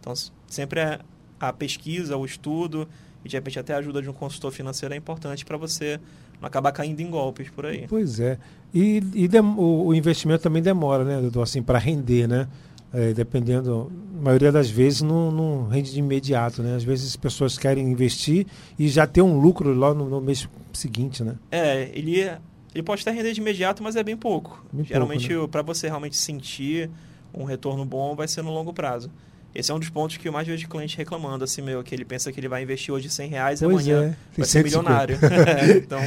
Então, 0.00 0.12
sempre 0.46 0.80
é 0.80 0.98
a 1.38 1.52
pesquisa, 1.52 2.16
o 2.16 2.24
estudo 2.24 2.88
e 3.24 3.28
de 3.28 3.36
repente 3.36 3.58
até 3.58 3.74
a 3.74 3.78
ajuda 3.78 4.02
de 4.02 4.08
um 4.08 4.12
consultor 4.12 4.52
financeiro 4.52 4.94
é 4.94 4.96
importante 4.96 5.44
para 5.44 5.56
você 5.56 6.00
não 6.40 6.46
acabar 6.46 6.72
caindo 6.72 7.00
em 7.00 7.10
golpes 7.10 7.48
por 7.50 7.66
aí. 7.66 7.86
Pois 7.88 8.20
é. 8.20 8.38
E, 8.72 9.02
e 9.14 9.28
o, 9.38 9.86
o, 9.86 9.94
investimento 9.94 10.42
também 10.42 10.62
demora, 10.62 11.04
né, 11.04 11.20
doutor, 11.20 11.42
assim, 11.42 11.62
para 11.62 11.78
render, 11.78 12.26
né? 12.28 12.48
É, 12.98 13.12
dependendo, 13.12 13.92
a 14.18 14.22
maioria 14.22 14.50
das 14.50 14.70
vezes 14.70 15.02
não, 15.02 15.30
não, 15.30 15.68
rende 15.68 15.92
de 15.92 15.98
imediato, 15.98 16.62
né? 16.62 16.76
Às 16.76 16.82
vezes 16.82 17.08
as 17.08 17.16
pessoas 17.16 17.58
querem 17.58 17.86
investir 17.86 18.46
e 18.78 18.88
já 18.88 19.06
ter 19.06 19.20
um 19.20 19.38
lucro 19.38 19.74
lá 19.74 19.92
no, 19.92 20.08
no 20.08 20.18
mês 20.18 20.48
seguinte, 20.72 21.22
né? 21.22 21.34
É, 21.50 21.90
ele 21.92 22.22
é 22.22 22.38
ele 22.74 22.82
pode 22.82 23.00
até 23.02 23.10
render 23.10 23.32
de 23.32 23.40
imediato, 23.40 23.82
mas 23.82 23.96
é 23.96 24.02
bem 24.02 24.16
pouco. 24.16 24.64
Bem 24.70 24.84
Geralmente, 24.84 25.34
né? 25.34 25.46
para 25.46 25.62
você 25.62 25.88
realmente 25.88 26.16
sentir 26.16 26.90
um 27.32 27.44
retorno 27.44 27.86
bom, 27.86 28.14
vai 28.14 28.28
ser 28.28 28.42
no 28.42 28.50
longo 28.50 28.72
prazo. 28.72 29.10
Esse 29.54 29.70
é 29.70 29.74
um 29.74 29.78
dos 29.78 29.88
pontos 29.88 30.18
que 30.18 30.28
eu 30.28 30.32
mais 30.32 30.46
vejo 30.46 30.68
cliente 30.68 30.94
reclamando, 30.94 31.42
assim, 31.42 31.62
meu, 31.62 31.82
que 31.82 31.94
ele 31.94 32.04
pensa 32.04 32.30
que 32.30 32.38
ele 32.38 32.48
vai 32.48 32.62
investir 32.62 32.92
hoje 32.92 33.08
100 33.08 33.30
reais 33.30 33.60
e 33.62 33.64
amanhã 33.64 34.04
é. 34.04 34.16
vai 34.36 34.46
ser 34.46 34.62
milionário. 34.62 35.18
então, 35.76 36.00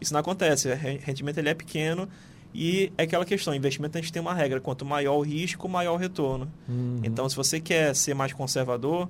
isso 0.00 0.14
não 0.14 0.20
acontece. 0.20 0.68
O 0.68 0.74
rendimento 0.74 1.36
ele 1.36 1.50
é 1.50 1.54
pequeno 1.54 2.08
e 2.54 2.92
é 2.96 3.02
aquela 3.02 3.24
questão, 3.24 3.52
investimento 3.52 3.98
a 3.98 4.00
gente 4.00 4.12
tem 4.12 4.22
uma 4.22 4.32
regra, 4.32 4.60
quanto 4.60 4.84
maior 4.84 5.16
o 5.16 5.22
risco, 5.22 5.68
maior 5.68 5.94
o 5.94 5.96
retorno. 5.96 6.50
Uhum. 6.68 7.00
Então, 7.02 7.28
se 7.28 7.34
você 7.34 7.60
quer 7.60 7.96
ser 7.96 8.14
mais 8.14 8.32
conservador, 8.32 9.08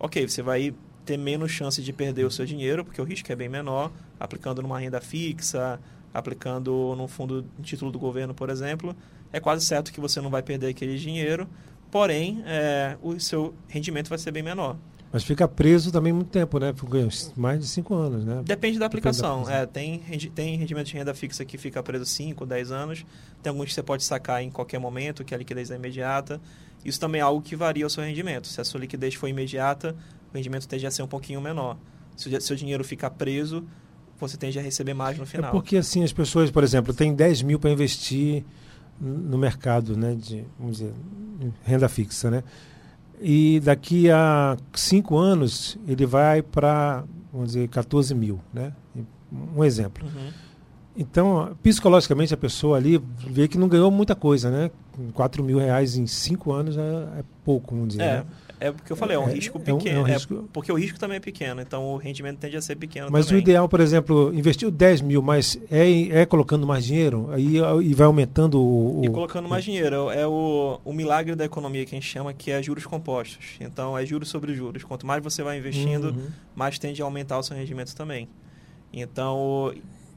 ok, 0.00 0.26
você 0.26 0.40
vai 0.40 0.74
ter 1.04 1.18
menos 1.18 1.50
chance 1.50 1.82
de 1.82 1.92
perder 1.92 2.24
o 2.24 2.30
seu 2.30 2.46
dinheiro, 2.46 2.84
porque 2.84 3.00
o 3.00 3.04
risco 3.04 3.30
é 3.30 3.36
bem 3.36 3.48
menor, 3.48 3.92
aplicando 4.18 4.62
numa 4.62 4.78
renda 4.78 5.00
fixa, 5.02 5.78
aplicando 6.14 6.94
num 6.96 7.06
fundo 7.06 7.44
em 7.58 7.62
título 7.62 7.92
do 7.92 7.98
governo, 7.98 8.32
por 8.32 8.48
exemplo, 8.48 8.96
é 9.32 9.38
quase 9.38 9.66
certo 9.66 9.92
que 9.92 10.00
você 10.00 10.20
não 10.20 10.30
vai 10.30 10.42
perder 10.42 10.68
aquele 10.68 10.98
dinheiro, 10.98 11.46
porém, 11.90 12.42
é, 12.46 12.96
o 13.02 13.20
seu 13.20 13.54
rendimento 13.68 14.08
vai 14.08 14.18
ser 14.18 14.32
bem 14.32 14.42
menor. 14.42 14.76
Mas 15.10 15.24
fica 15.24 15.48
preso 15.48 15.90
também 15.90 16.12
muito 16.12 16.28
tempo, 16.28 16.58
né? 16.58 16.74
Mais 17.34 17.60
de 17.60 17.66
5 17.66 17.94
anos, 17.94 18.24
né? 18.24 18.42
Depende 18.44 18.78
da 18.78 18.86
aplicação. 18.86 19.40
Depende 19.40 19.56
da. 19.56 19.62
É, 19.62 19.66
tem, 19.66 19.98
tem 20.34 20.56
rendimento 20.56 20.86
de 20.86 20.94
renda 20.94 21.14
fixa 21.14 21.44
que 21.44 21.56
fica 21.56 21.82
preso 21.82 22.04
5, 22.04 22.44
10 22.44 22.70
anos. 22.70 23.06
Tem 23.42 23.50
alguns 23.50 23.66
que 23.66 23.74
você 23.74 23.82
pode 23.82 24.04
sacar 24.04 24.42
em 24.42 24.50
qualquer 24.50 24.78
momento, 24.78 25.24
que 25.24 25.34
a 25.34 25.38
liquidez 25.38 25.70
é 25.70 25.76
imediata. 25.76 26.40
Isso 26.84 27.00
também 27.00 27.20
é 27.20 27.24
algo 27.24 27.40
que 27.40 27.56
varia 27.56 27.86
o 27.86 27.90
seu 27.90 28.04
rendimento. 28.04 28.46
Se 28.46 28.60
a 28.60 28.64
sua 28.64 28.80
liquidez 28.80 29.14
for 29.14 29.28
imediata, 29.28 29.96
o 30.32 30.36
rendimento 30.36 30.68
tende 30.68 30.86
a 30.86 30.90
ser 30.90 31.02
um 31.02 31.08
pouquinho 31.08 31.40
menor. 31.40 31.78
Se 32.16 32.28
o 32.28 32.40
seu 32.40 32.56
dinheiro 32.56 32.84
ficar 32.84 33.10
preso, 33.10 33.64
você 34.18 34.36
tende 34.36 34.58
a 34.58 34.62
receber 34.62 34.94
mais 34.94 35.16
no 35.16 35.24
final. 35.24 35.48
É 35.48 35.52
porque 35.52 35.76
assim 35.76 36.04
as 36.04 36.12
pessoas, 36.12 36.50
por 36.50 36.62
exemplo, 36.62 36.92
têm 36.92 37.14
10 37.14 37.42
mil 37.42 37.58
para 37.58 37.70
investir 37.70 38.44
no 39.00 39.38
mercado 39.38 39.96
né, 39.96 40.14
de 40.14 40.44
vamos 40.58 40.78
dizer, 40.78 40.92
renda 41.64 41.88
fixa, 41.88 42.30
né? 42.30 42.42
E 43.20 43.60
daqui 43.60 44.10
a 44.10 44.56
cinco 44.74 45.16
anos 45.16 45.78
ele 45.86 46.06
vai 46.06 46.42
para, 46.42 47.04
vamos 47.32 47.48
dizer, 47.48 47.68
14 47.68 48.14
mil, 48.14 48.40
né? 48.52 48.72
Um 49.56 49.62
exemplo. 49.62 50.06
Uhum. 50.06 50.30
Então, 50.96 51.56
psicologicamente, 51.62 52.34
a 52.34 52.36
pessoa 52.36 52.76
ali 52.76 53.00
vê 53.16 53.46
que 53.46 53.56
não 53.56 53.68
ganhou 53.68 53.90
muita 53.90 54.16
coisa, 54.16 54.50
né? 54.50 54.70
4 55.14 55.44
mil 55.44 55.58
reais 55.58 55.96
em 55.96 56.06
cinco 56.06 56.52
anos 56.52 56.76
é, 56.76 56.80
é 56.80 57.24
pouco, 57.44 57.74
vamos 57.74 57.90
dizer. 57.90 58.02
É. 58.02 58.16
Né? 58.18 58.24
É 58.60 58.72
porque 58.72 58.92
eu 58.92 58.96
falei, 58.96 59.16
é 59.16 59.20
um 59.20 59.28
é, 59.28 59.32
risco 59.32 59.58
pequeno. 59.58 60.00
É 60.00 60.02
um, 60.02 60.06
é 60.06 60.10
um 60.10 60.14
risco... 60.14 60.48
porque 60.52 60.72
o 60.72 60.74
risco 60.74 60.98
também 60.98 61.18
é 61.18 61.20
pequeno, 61.20 61.60
então 61.60 61.84
o 61.86 61.96
rendimento 61.96 62.38
tende 62.38 62.56
a 62.56 62.62
ser 62.62 62.76
pequeno 62.76 63.08
Mas 63.10 63.26
também. 63.26 63.40
o 63.40 63.42
ideal, 63.42 63.68
por 63.68 63.80
exemplo, 63.80 64.32
investir 64.34 64.70
10 64.70 65.00
mil, 65.02 65.22
mas 65.22 65.58
é, 65.70 66.20
é 66.20 66.26
colocando 66.26 66.66
mais 66.66 66.84
dinheiro 66.84 67.28
aí, 67.30 67.56
e 67.82 67.94
vai 67.94 68.06
aumentando 68.06 68.60
o, 68.60 69.00
o... 69.00 69.04
E 69.04 69.10
colocando 69.10 69.48
mais 69.48 69.64
dinheiro. 69.64 70.10
É 70.10 70.26
o, 70.26 70.80
o 70.84 70.92
milagre 70.92 71.36
da 71.36 71.44
economia 71.44 71.84
que 71.84 71.94
a 71.94 71.98
gente 72.00 72.10
chama, 72.10 72.32
que 72.32 72.50
é 72.50 72.62
juros 72.62 72.84
compostos. 72.84 73.56
Então 73.60 73.96
é 73.96 74.04
juros 74.04 74.28
sobre 74.28 74.54
juros. 74.54 74.82
Quanto 74.82 75.06
mais 75.06 75.22
você 75.22 75.42
vai 75.42 75.58
investindo, 75.58 76.08
uhum. 76.08 76.26
mais 76.56 76.78
tende 76.78 77.00
a 77.00 77.04
aumentar 77.04 77.38
o 77.38 77.42
seu 77.42 77.56
rendimento 77.56 77.94
também. 77.94 78.28
Então, 78.92 79.72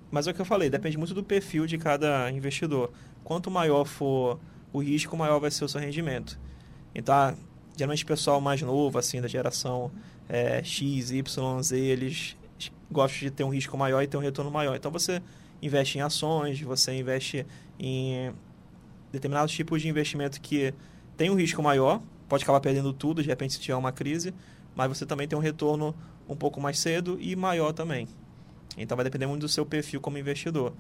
mas 0.10 0.28
é 0.28 0.32
o 0.32 0.34
que 0.34 0.42
eu 0.42 0.46
falei, 0.46 0.70
depende 0.70 0.98
muito 0.98 1.14
do 1.14 1.24
perfil 1.24 1.68
de 1.68 1.78
cada 1.78 2.32
investidor. 2.32 2.92
Quanto 3.24 3.52
maior 3.52 3.86
for 3.86 4.40
o 4.74 4.80
risco, 4.80 5.16
maior 5.16 5.40
vai 5.40 5.52
ser 5.52 5.66
o 5.66 5.70
seu 5.70 5.80
rendimento. 5.80 6.40
Então, 6.94 7.36
geralmente 7.76 8.04
o 8.04 8.08
pessoal 8.08 8.40
mais 8.42 8.62
novo, 8.62 8.98
assim, 8.98 9.22
da 9.22 9.28
geração 9.28 9.92
é, 10.28 10.64
X, 10.64 11.12
Y, 11.12 11.62
Z, 11.64 11.78
eles 11.78 12.38
gostam 12.92 13.20
de 13.20 13.32
ter 13.32 13.44
um 13.44 13.50
risco 13.50 13.78
maior 13.78 14.02
e 14.02 14.08
ter 14.08 14.18
um 14.18 14.22
retorno 14.22 14.52
maior. 14.52 14.76
Então 14.76 14.92
você 14.92 15.22
investe 15.62 15.98
em 15.98 16.02
ações, 16.02 16.60
você 16.62 16.94
investe 16.94 17.46
em 17.80 18.34
determinados 19.12 19.54
tipos 19.54 19.82
de 19.82 19.90
investimento 19.90 20.40
que 20.42 20.74
tem 21.18 21.30
um 21.30 21.36
risco 21.36 21.62
maior, 21.62 22.02
pode 22.28 22.44
acabar 22.44 22.60
perdendo 22.60 22.94
tudo 22.94 23.22
de 23.22 23.30
repente 23.30 23.54
se 23.54 23.60
tiver 23.60 23.76
uma 23.76 23.92
crise, 23.92 24.34
mas 24.76 24.88
você 24.88 25.06
também 25.06 25.28
tem 25.28 25.38
um 25.38 25.42
retorno 25.42 25.96
um 26.28 26.36
pouco 26.36 26.62
mais 26.62 26.80
cedo 26.80 27.18
e 27.20 27.36
maior 27.36 27.74
também. 27.74 28.08
Então 28.78 28.96
vai 28.96 29.04
depender 29.04 29.28
muito 29.28 29.42
do 29.42 29.50
seu 29.50 29.66
perfil 29.66 30.00
como 30.00 30.18
investidor. 30.18 30.74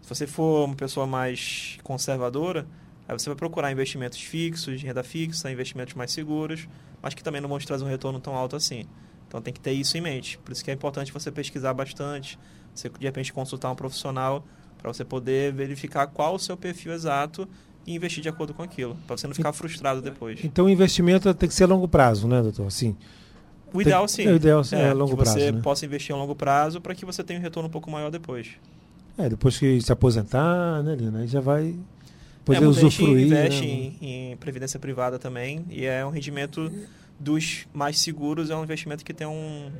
Se 0.00 0.08
você 0.08 0.26
for 0.26 0.64
uma 0.64 0.74
pessoa 0.76 1.06
mais 1.06 1.78
conservadora, 1.82 2.66
Aí 3.08 3.18
você 3.18 3.28
vai 3.28 3.36
procurar 3.36 3.70
investimentos 3.70 4.20
fixos, 4.20 4.82
renda 4.82 5.02
fixa, 5.02 5.50
investimentos 5.50 5.94
mais 5.94 6.10
seguros, 6.10 6.68
mas 7.00 7.14
que 7.14 7.22
também 7.22 7.40
não 7.40 7.48
vão 7.48 7.58
te 7.58 7.66
trazer 7.66 7.84
um 7.84 7.88
retorno 7.88 8.18
tão 8.18 8.34
alto 8.34 8.56
assim. 8.56 8.84
Então 9.28 9.40
tem 9.40 9.52
que 9.52 9.60
ter 9.60 9.72
isso 9.72 9.96
em 9.96 10.00
mente. 10.00 10.38
Por 10.38 10.52
isso 10.52 10.64
que 10.64 10.70
é 10.70 10.74
importante 10.74 11.12
você 11.12 11.30
pesquisar 11.30 11.72
bastante, 11.72 12.38
você 12.74 12.88
de 12.88 13.04
repente 13.04 13.32
consultar 13.32 13.70
um 13.70 13.74
profissional 13.74 14.44
para 14.78 14.92
você 14.92 15.04
poder 15.04 15.52
verificar 15.52 16.06
qual 16.06 16.34
o 16.34 16.38
seu 16.38 16.56
perfil 16.56 16.92
exato 16.92 17.48
e 17.86 17.94
investir 17.94 18.22
de 18.22 18.28
acordo 18.28 18.52
com 18.52 18.62
aquilo, 18.62 18.96
para 19.06 19.16
você 19.16 19.26
não 19.26 19.34
ficar 19.34 19.52
frustrado 19.52 20.02
depois. 20.02 20.44
Então 20.44 20.66
o 20.66 20.68
investimento 20.68 21.32
tem 21.34 21.48
que 21.48 21.54
ser 21.54 21.64
a 21.64 21.66
longo 21.68 21.86
prazo, 21.86 22.26
né, 22.26 22.42
doutor? 22.42 22.70
Sim. 22.70 22.96
O 23.72 23.80
ideal 23.80 24.06
sim. 24.08 24.26
É, 24.26 24.32
o 24.32 24.36
ideal 24.36 24.62
é, 24.72 24.76
é 24.76 24.88
a 24.90 24.92
longo 24.92 25.16
que 25.16 25.22
prazo. 25.22 25.38
você 25.38 25.52
né? 25.52 25.60
possa 25.60 25.84
investir 25.86 26.14
a 26.14 26.18
longo 26.18 26.34
prazo 26.34 26.80
para 26.80 26.94
que 26.94 27.04
você 27.04 27.22
tenha 27.22 27.38
um 27.38 27.42
retorno 27.42 27.68
um 27.68 27.72
pouco 27.72 27.90
maior 27.90 28.10
depois. 28.10 28.48
É, 29.16 29.28
depois 29.28 29.56
que 29.56 29.80
se 29.80 29.92
aposentar, 29.92 30.82
né, 30.82 30.94
Lina? 30.94 31.20
Aí 31.20 31.26
já 31.26 31.40
vai 31.40 31.74
poder 32.46 32.64
é, 32.64 32.68
usufruir. 32.68 33.26
investe 33.26 33.66
né? 33.66 33.92
em, 34.00 34.32
em, 34.32 34.36
previdência 34.36 34.78
privada 34.78 35.18
também 35.18 35.66
e 35.68 35.84
é 35.84 36.06
um 36.06 36.10
rendimento 36.10 36.72
dos 37.18 37.66
mais 37.74 37.98
seguros, 37.98 38.50
é 38.50 38.56
um 38.56 38.62
investimento 38.62 39.04
que 39.04 39.12
tem 39.12 39.26
um, 39.26 39.70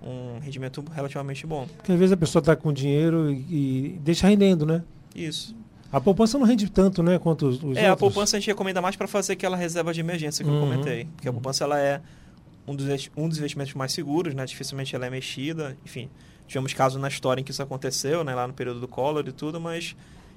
um 0.00 0.38
rendimento 0.38 0.82
relativamente 0.94 1.44
bom. 1.44 1.66
Porque 1.76 1.90
às 1.90 1.98
vezes 1.98 2.12
a 2.12 2.16
pessoa 2.16 2.40
está 2.40 2.54
com 2.54 2.72
dinheiro 2.72 3.32
e, 3.32 3.96
e, 3.96 4.00
deixa 4.00 4.28
rendendo, 4.28 4.64
né? 4.64 4.82
Isso. 5.14 5.56
A 5.92 6.00
poupança 6.00 6.38
não 6.38 6.46
rende 6.46 6.70
tanto, 6.70 7.02
né, 7.02 7.18
quanto 7.18 7.46
os, 7.46 7.56
os 7.56 7.62
É, 7.62 7.66
outros. 7.66 7.88
a 7.90 7.96
poupança 7.96 8.36
a 8.36 8.40
gente 8.40 8.48
recomenda 8.48 8.80
mais 8.80 8.96
para 8.96 9.06
fazer 9.06 9.32
aquela 9.32 9.56
reserva 9.56 9.92
de 9.92 10.00
emergência 10.00 10.44
que 10.44 10.50
uhum. 10.50 10.56
eu 10.56 10.62
comentei. 10.62 11.04
Porque 11.16 11.28
a 11.28 11.32
poupança 11.32 11.64
ela 11.64 11.78
é 11.80 12.00
um 12.66 12.74
dos, 12.76 13.10
um 13.16 13.28
dos 13.28 13.38
investimentos 13.38 13.74
mais 13.74 13.92
seguros, 13.92 14.34
né? 14.34 14.44
Dificilmente 14.44 14.94
ela 14.94 15.06
é 15.06 15.10
mexida. 15.10 15.76
Enfim, 15.84 16.08
tivemos 16.46 16.72
casos 16.72 17.00
na 17.00 17.08
história 17.08 17.40
em 17.40 17.44
que 17.44 17.50
isso 17.50 17.62
aconteceu, 17.62 18.22
né? 18.22 18.34
Lá 18.34 18.46
no 18.46 18.54
período 18.54 18.80
do 18.80 18.88
Collor 18.88 19.24
e 19.26 19.32
tudo, 19.32 19.60
mas 19.60 19.96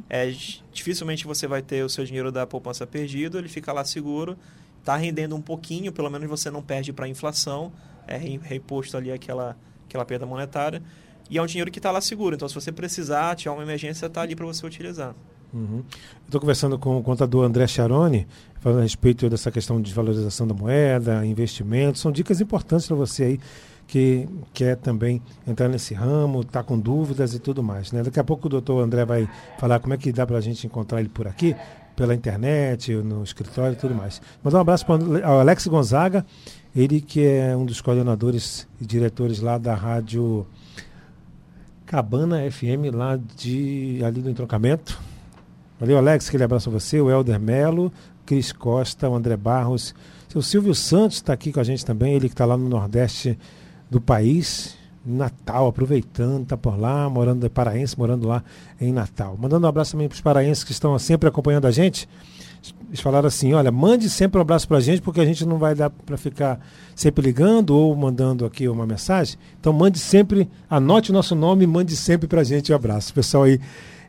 é, 0.09 0.33
dificilmente 0.71 1.25
você 1.25 1.47
vai 1.47 1.61
ter 1.61 1.83
o 1.83 1.89
seu 1.89 2.05
dinheiro 2.05 2.31
da 2.31 2.45
poupança 2.45 2.85
perdido, 2.85 3.37
ele 3.37 3.49
fica 3.49 3.73
lá 3.73 3.83
seguro, 3.83 4.37
está 4.79 4.95
rendendo 4.95 5.35
um 5.35 5.41
pouquinho, 5.41 5.91
pelo 5.91 6.09
menos 6.09 6.27
você 6.29 6.49
não 6.49 6.61
perde 6.61 6.93
para 6.93 7.05
a 7.05 7.09
inflação, 7.09 7.71
é 8.07 8.17
reposto 8.17 8.95
ali 8.95 9.11
aquela, 9.11 9.57
que 9.89 9.97
uma 9.97 10.05
perda 10.05 10.25
monetária, 10.25 10.81
e 11.29 11.37
é 11.37 11.41
um 11.41 11.45
dinheiro 11.45 11.69
que 11.69 11.79
está 11.79 11.91
lá 11.91 11.99
seguro. 11.99 12.35
Então, 12.35 12.47
se 12.47 12.55
você 12.55 12.71
precisar, 12.71 13.35
tiver 13.35 13.51
uma 13.51 13.63
emergência, 13.63 14.05
está 14.05 14.21
ali 14.21 14.35
para 14.35 14.45
você 14.45 14.65
utilizar. 14.65 15.13
Uhum. 15.53 15.83
Estou 16.25 16.39
conversando 16.39 16.77
com 16.77 16.97
o 16.97 17.03
contador 17.03 17.45
André 17.45 17.67
Charoni, 17.67 18.27
falando 18.59 18.79
a 18.79 18.83
respeito 18.83 19.29
dessa 19.29 19.51
questão 19.51 19.77
de 19.77 19.83
desvalorização 19.83 20.47
da 20.47 20.53
moeda, 20.53 21.25
investimento. 21.25 21.99
São 21.99 22.11
dicas 22.11 22.41
importantes 22.41 22.87
para 22.87 22.95
você 22.95 23.23
aí 23.23 23.39
que 23.87 24.27
quer 24.53 24.75
também 24.75 25.21
entrar 25.47 25.69
nesse 25.69 25.93
ramo, 25.93 26.41
está 26.41 26.61
com 26.61 26.77
dúvidas 26.77 27.33
e 27.33 27.39
tudo 27.39 27.63
mais. 27.63 27.91
Né? 27.91 28.03
Daqui 28.03 28.19
a 28.19 28.23
pouco 28.23 28.47
o 28.47 28.49
doutor 28.49 28.83
André 28.83 29.05
vai 29.05 29.29
falar 29.57 29.79
como 29.79 29.93
é 29.93 29.97
que 29.97 30.11
dá 30.11 30.27
para 30.27 30.37
a 30.37 30.41
gente 30.41 30.67
encontrar 30.67 30.99
ele 30.99 31.09
por 31.09 31.25
aqui, 31.25 31.55
pela 31.95 32.13
internet, 32.13 32.93
no 32.93 33.23
escritório 33.23 33.73
e 33.73 33.75
tudo 33.77 33.95
mais. 33.95 34.21
Mandar 34.43 34.57
um 34.57 34.61
abraço 34.61 34.85
para 34.85 35.01
o 35.03 35.39
Alex 35.39 35.65
Gonzaga, 35.67 36.25
ele 36.75 37.01
que 37.01 37.25
é 37.25 37.55
um 37.55 37.65
dos 37.65 37.81
coordenadores 37.81 38.67
e 38.79 38.85
diretores 38.85 39.39
lá 39.39 39.57
da 39.57 39.73
rádio 39.73 40.45
Cabana 41.85 42.39
FM, 42.51 42.93
lá 42.93 43.17
de 43.37 44.01
ali 44.05 44.21
do 44.21 44.29
entroncamento. 44.29 44.99
Valeu, 45.79 45.97
Alex, 45.97 46.27
aquele 46.27 46.43
abraço 46.43 46.69
a 46.69 46.73
você, 46.73 46.99
o 46.99 47.09
Helder 47.09 47.39
Melo, 47.39 47.91
Cris 48.25 48.51
Costa, 48.51 49.09
o 49.09 49.15
André 49.15 49.37
Barros. 49.37 49.95
O 50.35 50.41
Silvio 50.41 50.75
Santos 50.75 51.17
está 51.17 51.33
aqui 51.33 51.53
com 51.53 51.59
a 51.59 51.63
gente 51.63 51.85
também, 51.85 52.13
ele 52.13 52.27
que 52.27 52.33
está 52.33 52.45
lá 52.45 52.57
no 52.57 52.67
Nordeste 52.67 53.39
do 53.89 54.01
país, 54.01 54.77
Natal, 55.05 55.67
aproveitando, 55.67 56.43
está 56.43 56.57
por 56.57 56.77
lá, 56.77 57.09
morando 57.09 57.41
de 57.41 57.49
paraense, 57.49 57.97
morando 57.97 58.27
lá 58.27 58.43
em 58.79 58.91
Natal. 58.91 59.37
Mandando 59.39 59.65
um 59.65 59.69
abraço 59.69 59.93
também 59.93 60.07
para 60.07 60.15
os 60.15 60.21
paraenses 60.21 60.63
que 60.63 60.73
estão 60.73 60.97
sempre 60.99 61.29
acompanhando 61.29 61.65
a 61.65 61.71
gente. 61.71 62.09
Eles 62.89 62.99
falaram 62.99 63.27
assim: 63.27 63.53
olha, 63.53 63.71
mande 63.71 64.09
sempre 64.09 64.37
um 64.37 64.41
abraço 64.41 64.67
para 64.67 64.77
a 64.77 64.81
gente, 64.81 65.01
porque 65.01 65.21
a 65.21 65.25
gente 65.25 65.45
não 65.45 65.57
vai 65.57 65.73
dar 65.73 65.89
para 65.89 66.17
ficar 66.17 66.59
sempre 66.93 67.23
ligando 67.23 67.69
ou 67.69 67.95
mandando 67.95 68.45
aqui 68.45 68.67
uma 68.67 68.85
mensagem. 68.85 69.37
Então, 69.59 69.71
mande 69.71 69.97
sempre, 69.97 70.49
anote 70.69 71.11
o 71.11 71.13
nosso 71.13 71.35
nome 71.35 71.63
e 71.63 71.67
mande 71.67 71.95
sempre 71.95 72.27
para 72.27 72.41
a 72.41 72.43
gente 72.43 72.73
um 72.73 72.75
abraço. 72.75 73.13
Pessoal 73.13 73.43
aí 73.43 73.61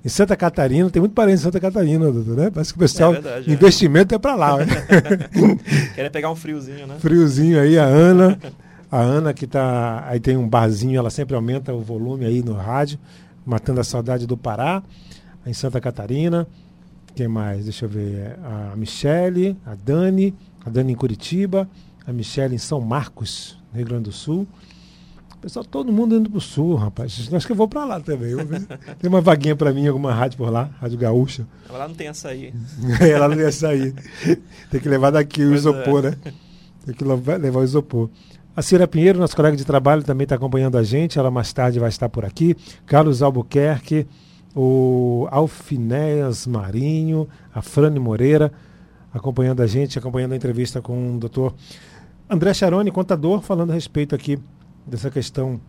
em 0.05 0.09
Santa 0.09 0.37
Catarina, 0.37 0.89
tem 0.91 1.01
muito 1.01 1.13
parente 1.13 1.41
em 1.41 1.43
Santa 1.43 1.61
Catarina, 1.61 2.11
doutor, 2.11 2.37
né? 2.37 2.51
Parece 2.51 2.73
que 2.73 2.77
o 2.77 2.81
pessoal, 2.81 3.11
é 3.11 3.21
verdade, 3.21 3.53
investimento 3.53 4.15
é, 4.15 4.17
é 4.17 4.19
para 4.19 4.35
lá. 4.35 4.57
Né? 4.57 4.67
Querem 5.95 6.11
pegar 6.11 6.31
um 6.31 6.37
friozinho, 6.37 6.87
né? 6.87 6.97
Friozinho 6.99 7.61
aí, 7.61 7.79
a 7.79 7.85
Ana. 7.85 8.39
A 8.91 9.01
Ana 9.01 9.35
que 9.35 9.47
tá. 9.47 10.05
Aí 10.07 10.19
tem 10.19 10.37
um 10.37 10.49
barzinho, 10.49 10.99
ela 10.99 11.11
sempre 11.11 11.35
aumenta 11.35 11.75
o 11.75 11.81
volume 11.81 12.25
aí 12.25 12.43
no 12.43 12.55
rádio, 12.55 12.99
matando 13.45 13.81
a 13.81 13.85
saudade 13.85 14.27
do 14.27 14.37
Pará, 14.37 14.83
em 15.47 15.53
Santa 15.53 15.81
Catarina. 15.81 16.47
Quem 17.15 17.29
mais? 17.29 17.65
Deixa 17.65 17.85
eu 17.85 17.89
ver. 17.89 18.39
A 18.43 18.77
Michele, 18.77 19.57
a 19.67 19.75
Dani, 19.75 20.35
a 20.65 20.71
Dani 20.71 20.93
em 20.93 20.97
Curitiba, 20.97 21.69
a 22.07 22.13
Michele 22.13 22.55
em 22.55 22.59
São 22.59 22.81
Marcos, 22.81 23.59
Rio 23.75 23.85
Grande 23.85 24.05
do 24.05 24.13
Sul. 24.13 24.47
Pessoal, 25.41 25.65
todo 25.65 25.93
mundo 25.93 26.17
indo 26.17 26.29
pro 26.29 26.41
sul, 26.41 26.75
rapaz. 26.75 27.29
Acho 27.33 27.47
que 27.47 27.53
eu 27.53 27.57
vou 27.57 27.69
para 27.69 27.85
lá 27.85 28.01
também. 28.01 28.35
tem 28.99 29.09
uma 29.09 29.21
vaguinha 29.21 29.55
para 29.55 29.73
mim, 29.73 29.87
alguma 29.87 30.13
rádio 30.13 30.37
por 30.37 30.51
lá, 30.51 30.69
Rádio 30.81 30.99
Gaúcha. 30.99 31.47
Lá 31.71 31.87
não 31.87 31.95
tem 31.95 32.09
açaí. 32.09 32.53
é, 33.01 33.17
lá 33.17 33.29
não 33.29 33.37
tem 33.37 33.47
açaí. 33.47 33.95
tem 34.69 34.81
que 34.81 34.89
levar 34.89 35.11
daqui 35.11 35.45
o 35.45 35.55
isopor, 35.55 36.05
é. 36.05 36.11
né? 36.11 36.17
Tem 36.85 36.95
que 36.95 37.05
levar 37.05 37.61
o 37.61 37.65
isopor. 37.65 38.11
A 38.59 38.63
Cira 38.63 38.89
Pinheiro, 38.89 39.21
nosso 39.21 39.37
colega 39.37 39.57
de 39.57 39.65
trabalho, 39.65 40.03
também 40.03 40.25
está 40.25 40.35
acompanhando 40.35 40.77
a 40.77 40.83
gente. 40.83 41.17
Ela 41.17 41.31
mais 41.31 41.53
tarde 41.53 41.79
vai 41.79 41.89
estar 41.89 42.09
por 42.09 42.25
aqui. 42.25 42.57
Carlos 42.87 43.23
Albuquerque, 43.23 44.05
o 44.53 45.29
Alfinéas 45.31 46.45
Marinho, 46.45 47.29
a 47.55 47.63
Frane 47.63 48.01
Moreira, 48.01 48.51
acompanhando 49.15 49.63
a 49.63 49.67
gente, 49.69 49.97
acompanhando 49.97 50.33
a 50.33 50.37
entrevista 50.37 50.83
com 50.83 51.15
o 51.15 51.19
doutor 51.21 51.55
André 52.29 52.53
Charoni, 52.53 52.91
contador, 52.91 53.43
falando 53.43 53.71
a 53.71 53.75
respeito 53.75 54.13
aqui 54.13 54.41
dessa 54.85 55.09
questão 55.09 55.61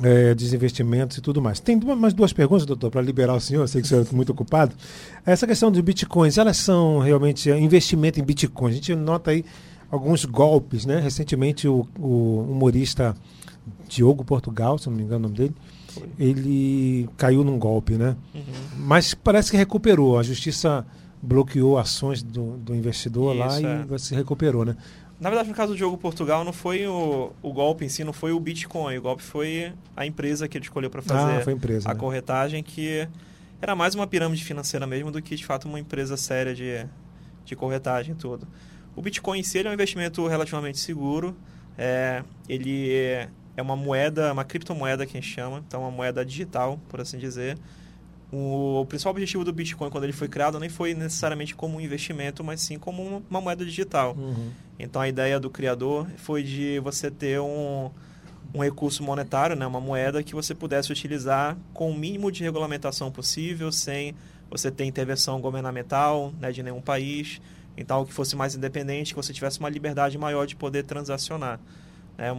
é, 0.00 0.36
dos 0.36 0.52
investimentos 0.52 1.16
e 1.18 1.20
tudo 1.20 1.42
mais. 1.42 1.58
Tem 1.58 1.76
mais 1.76 2.14
duas 2.14 2.32
perguntas, 2.32 2.64
doutor, 2.64 2.92
para 2.92 3.02
liberar 3.02 3.34
o 3.34 3.40
senhor, 3.40 3.62
eu 3.62 3.68
sei 3.68 3.80
que 3.80 3.86
o 3.86 3.88
senhor 3.88 4.02
está 4.02 4.14
muito 4.14 4.30
ocupado. 4.30 4.72
Essa 5.26 5.48
questão 5.48 5.68
dos 5.68 5.80
bitcoins, 5.80 6.38
elas 6.38 6.58
são 6.58 7.00
realmente 7.00 7.50
investimento 7.50 8.20
em 8.20 8.22
bitcoins. 8.22 8.74
A 8.74 8.76
gente 8.76 8.94
nota 8.94 9.32
aí 9.32 9.44
alguns 9.90 10.24
golpes, 10.24 10.84
né? 10.86 11.00
Recentemente 11.00 11.66
o, 11.66 11.86
o 11.98 12.46
humorista 12.50 13.16
Diogo 13.88 14.24
Portugal, 14.24 14.78
se 14.78 14.88
não 14.88 14.96
me 14.96 15.02
engano 15.02 15.26
o 15.26 15.28
nome 15.28 15.36
dele, 15.36 15.54
ele 16.18 17.08
caiu 17.16 17.42
num 17.42 17.58
golpe, 17.58 17.94
né? 17.94 18.16
Uhum. 18.34 18.42
Mas 18.76 19.14
parece 19.14 19.50
que 19.50 19.56
recuperou. 19.56 20.18
A 20.18 20.22
justiça 20.22 20.86
bloqueou 21.22 21.78
ações 21.78 22.22
do, 22.22 22.56
do 22.58 22.74
investidor 22.74 23.34
Isso, 23.34 23.62
lá 23.62 23.70
é. 23.70 23.86
e 23.94 23.98
se 23.98 24.14
recuperou, 24.14 24.64
né? 24.64 24.76
Na 25.20 25.30
verdade, 25.30 25.48
no 25.48 25.54
caso 25.54 25.72
do 25.72 25.76
Diogo 25.76 25.98
Portugal, 25.98 26.44
não 26.44 26.52
foi 26.52 26.86
o, 26.86 27.32
o 27.42 27.52
golpe 27.52 27.84
em 27.84 27.88
si, 27.88 28.04
não 28.04 28.12
foi 28.12 28.30
o 28.30 28.38
Bitcoin. 28.38 28.98
O 28.98 29.02
golpe 29.02 29.22
foi 29.22 29.72
a 29.96 30.06
empresa 30.06 30.46
que 30.46 30.56
ele 30.56 30.64
escolheu 30.64 30.88
para 30.88 31.02
fazer 31.02 31.42
ah, 31.42 31.44
a, 31.44 31.52
empresa, 31.52 31.90
a 31.90 31.94
né? 31.94 31.98
corretagem, 31.98 32.62
que 32.62 33.08
era 33.60 33.74
mais 33.74 33.96
uma 33.96 34.06
pirâmide 34.06 34.44
financeira 34.44 34.86
mesmo 34.86 35.10
do 35.10 35.20
que, 35.20 35.34
de 35.34 35.44
fato, 35.44 35.68
uma 35.68 35.80
empresa 35.80 36.16
séria 36.16 36.54
de, 36.54 36.86
de 37.44 37.56
corretagem 37.56 38.14
e 38.14 38.16
tudo. 38.16 38.46
O 38.98 39.00
Bitcoin 39.00 39.38
em 39.38 39.42
si 39.44 39.60
é 39.60 39.70
um 39.70 39.72
investimento 39.72 40.26
relativamente 40.26 40.80
seguro. 40.80 41.36
É, 41.78 42.24
ele 42.48 42.90
é 43.56 43.62
uma 43.62 43.76
moeda, 43.76 44.32
uma 44.32 44.42
criptomoeda 44.44 45.06
que 45.06 45.16
a 45.16 45.20
gente 45.20 45.32
chama, 45.32 45.62
então 45.64 45.82
uma 45.82 45.90
moeda 45.90 46.24
digital, 46.24 46.80
por 46.88 47.00
assim 47.00 47.16
dizer. 47.16 47.56
O, 48.32 48.80
o, 48.80 48.86
principal 48.86 49.12
objetivo 49.12 49.44
do 49.44 49.52
Bitcoin, 49.52 49.88
quando 49.88 50.02
ele 50.02 50.12
foi 50.12 50.26
criado, 50.26 50.58
nem 50.58 50.68
foi 50.68 50.94
necessariamente 50.94 51.54
como 51.54 51.76
um 51.76 51.80
investimento, 51.80 52.42
mas 52.42 52.60
sim 52.60 52.76
como 52.76 53.00
uma, 53.04 53.22
uma 53.30 53.40
moeda 53.40 53.64
digital. 53.64 54.16
Uhum. 54.18 54.50
Então, 54.80 55.00
a 55.00 55.08
ideia 55.08 55.38
do 55.38 55.48
criador 55.48 56.08
foi 56.16 56.42
de 56.42 56.80
você 56.80 57.08
ter 57.08 57.40
um, 57.40 57.92
um 58.52 58.60
recurso 58.64 59.04
monetário, 59.04 59.54
né, 59.54 59.64
uma 59.64 59.80
moeda 59.80 60.24
que 60.24 60.34
você 60.34 60.56
pudesse 60.56 60.90
utilizar 60.90 61.56
com 61.72 61.88
o 61.88 61.94
mínimo 61.96 62.32
de 62.32 62.42
regulamentação 62.42 63.12
possível, 63.12 63.70
sem 63.70 64.16
você 64.50 64.72
ter 64.72 64.84
intervenção 64.86 65.40
governamental 65.40 66.32
né, 66.40 66.50
de 66.50 66.64
nenhum 66.64 66.80
país, 66.80 67.40
então, 67.78 68.04
que 68.04 68.12
fosse 68.12 68.34
mais 68.34 68.56
independente, 68.56 69.14
que 69.14 69.16
você 69.16 69.32
tivesse 69.32 69.60
uma 69.60 69.68
liberdade 69.68 70.18
maior 70.18 70.46
de 70.46 70.56
poder 70.56 70.82
transacionar. 70.82 71.60
É, 72.18 72.34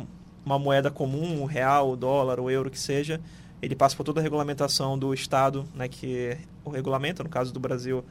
uma 0.45 0.59
moeda 0.59 0.91
comum, 0.91 1.41
o 1.41 1.45
real, 1.45 1.91
o 1.91 1.95
dólar, 1.95 2.41
o 2.41 2.49
euro, 2.49 2.69
que 2.69 2.77
seja, 2.77 3.21
ele 3.61 3.73
passa 3.73 3.95
por 3.95 4.03
toda 4.03 4.19
a 4.19 4.23
regulamentação 4.23 4.99
do 4.99 5.13
Estado, 5.13 5.65
né, 5.73 5.87
que 5.87 6.37
o 6.65 6.69
regulamenta, 6.69 7.23
no 7.23 7.29
caso 7.29 7.53
do 7.53 7.59
Brasil, 7.59 8.03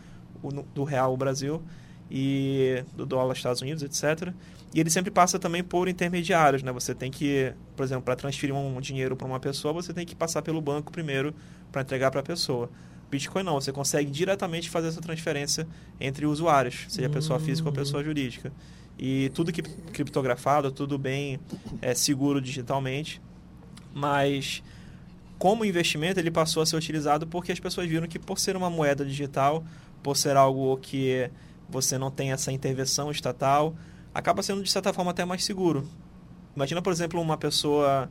o, 0.42 0.50
do 0.50 0.84
real, 0.84 1.12
o 1.12 1.16
Brasil, 1.18 1.62
e 2.10 2.82
do 2.96 3.04
dólar, 3.04 3.34
Estados 3.34 3.60
Unidos, 3.60 3.82
etc. 3.82 4.32
E 4.74 4.80
ele 4.80 4.88
sempre 4.88 5.10
passa 5.10 5.38
também 5.38 5.62
por 5.62 5.86
intermediários, 5.86 6.62
né? 6.62 6.72
Você 6.72 6.94
tem 6.94 7.10
que, 7.10 7.52
por 7.76 7.82
exemplo, 7.82 8.04
para 8.04 8.16
transferir 8.16 8.54
um 8.54 8.80
dinheiro 8.80 9.14
para 9.14 9.26
uma 9.26 9.38
pessoa, 9.38 9.74
você 9.74 9.92
tem 9.92 10.06
que 10.06 10.16
passar 10.16 10.40
pelo 10.40 10.62
banco 10.62 10.90
primeiro 10.90 11.34
para 11.70 11.82
entregar 11.82 12.10
para 12.10 12.20
a 12.20 12.22
pessoa. 12.22 12.70
Bitcoin 13.10 13.42
não, 13.42 13.54
você 13.54 13.72
consegue 13.72 14.10
diretamente 14.10 14.68
fazer 14.68 14.88
essa 14.88 15.00
transferência 15.00 15.66
entre 16.00 16.26
usuários, 16.26 16.86
seja 16.88 17.08
pessoa 17.08 17.40
física 17.40 17.68
ou 17.68 17.74
pessoa 17.74 18.04
jurídica. 18.04 18.52
E 18.98 19.30
tudo 19.30 19.52
que 19.52 19.62
criptografado, 19.62 20.70
tudo 20.72 20.98
bem 20.98 21.38
é, 21.80 21.94
seguro 21.94 22.40
digitalmente, 22.40 23.20
mas 23.94 24.62
como 25.38 25.64
investimento 25.64 26.18
ele 26.18 26.30
passou 26.30 26.62
a 26.62 26.66
ser 26.66 26.76
utilizado 26.76 27.26
porque 27.26 27.52
as 27.52 27.60
pessoas 27.60 27.88
viram 27.88 28.08
que 28.08 28.18
por 28.18 28.38
ser 28.38 28.56
uma 28.56 28.68
moeda 28.68 29.04
digital, 29.04 29.64
por 30.02 30.16
ser 30.16 30.36
algo 30.36 30.76
que 30.78 31.30
você 31.68 31.96
não 31.96 32.10
tem 32.10 32.32
essa 32.32 32.50
intervenção 32.50 33.10
estatal, 33.10 33.74
acaba 34.12 34.42
sendo 34.42 34.62
de 34.62 34.70
certa 34.70 34.92
forma 34.92 35.12
até 35.12 35.24
mais 35.24 35.44
seguro. 35.44 35.88
Imagina, 36.56 36.82
por 36.82 36.92
exemplo, 36.92 37.20
uma 37.20 37.36
pessoa 37.36 38.10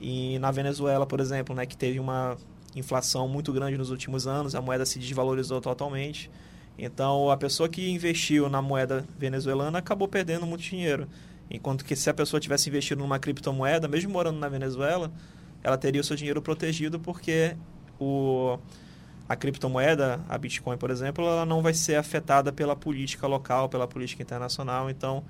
e 0.00 0.38
na 0.38 0.52
Venezuela, 0.52 1.04
por 1.04 1.18
exemplo, 1.18 1.54
né, 1.54 1.66
que 1.66 1.76
teve 1.76 1.98
uma 1.98 2.36
inflação 2.74 3.26
muito 3.28 3.52
grande 3.52 3.76
nos 3.76 3.90
últimos 3.90 4.26
anos, 4.26 4.54
a 4.54 4.60
moeda 4.60 4.84
se 4.84 4.98
desvalorizou 4.98 5.60
totalmente. 5.60 6.30
Então, 6.78 7.30
a 7.30 7.36
pessoa 7.36 7.68
que 7.68 7.90
investiu 7.90 8.48
na 8.48 8.62
moeda 8.62 9.04
venezuelana 9.18 9.78
acabou 9.78 10.06
perdendo 10.06 10.46
muito 10.46 10.62
dinheiro. 10.62 11.08
Enquanto 11.50 11.84
que 11.84 11.96
se 11.96 12.08
a 12.08 12.14
pessoa 12.14 12.38
tivesse 12.38 12.68
investido 12.68 13.00
numa 13.00 13.18
criptomoeda, 13.18 13.88
mesmo 13.88 14.12
morando 14.12 14.38
na 14.38 14.48
Venezuela, 14.48 15.10
ela 15.62 15.76
teria 15.76 16.00
o 16.00 16.04
seu 16.04 16.14
dinheiro 16.14 16.40
protegido 16.40 17.00
porque 17.00 17.56
o, 17.98 18.58
a 19.28 19.34
criptomoeda, 19.34 20.20
a 20.28 20.38
Bitcoin, 20.38 20.76
por 20.76 20.90
exemplo, 20.90 21.24
ela 21.24 21.44
não 21.44 21.62
vai 21.62 21.74
ser 21.74 21.96
afetada 21.96 22.52
pela 22.52 22.76
política 22.76 23.26
local, 23.26 23.68
pela 23.68 23.88
política 23.88 24.22
internacional. 24.22 24.88
Então, 24.88 25.24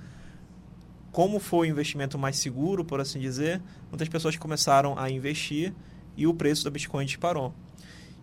como 1.11 1.41
foi 1.41 1.69
o 1.69 1.71
investimento 1.71 2.19
mais 2.19 2.37
seguro, 2.37 2.85
por 2.85 3.01
assim 3.01 3.19
dizer, 3.19 3.63
muitas 3.91 4.09
pessoas 4.09 4.37
começaram 4.37 4.99
a 4.99 5.09
investir 5.11 5.73
e 6.17 6.27
o 6.27 6.35
preço 6.35 6.65
da 6.65 6.71
Bitcoin 6.71 7.05
disparou. 7.05 7.55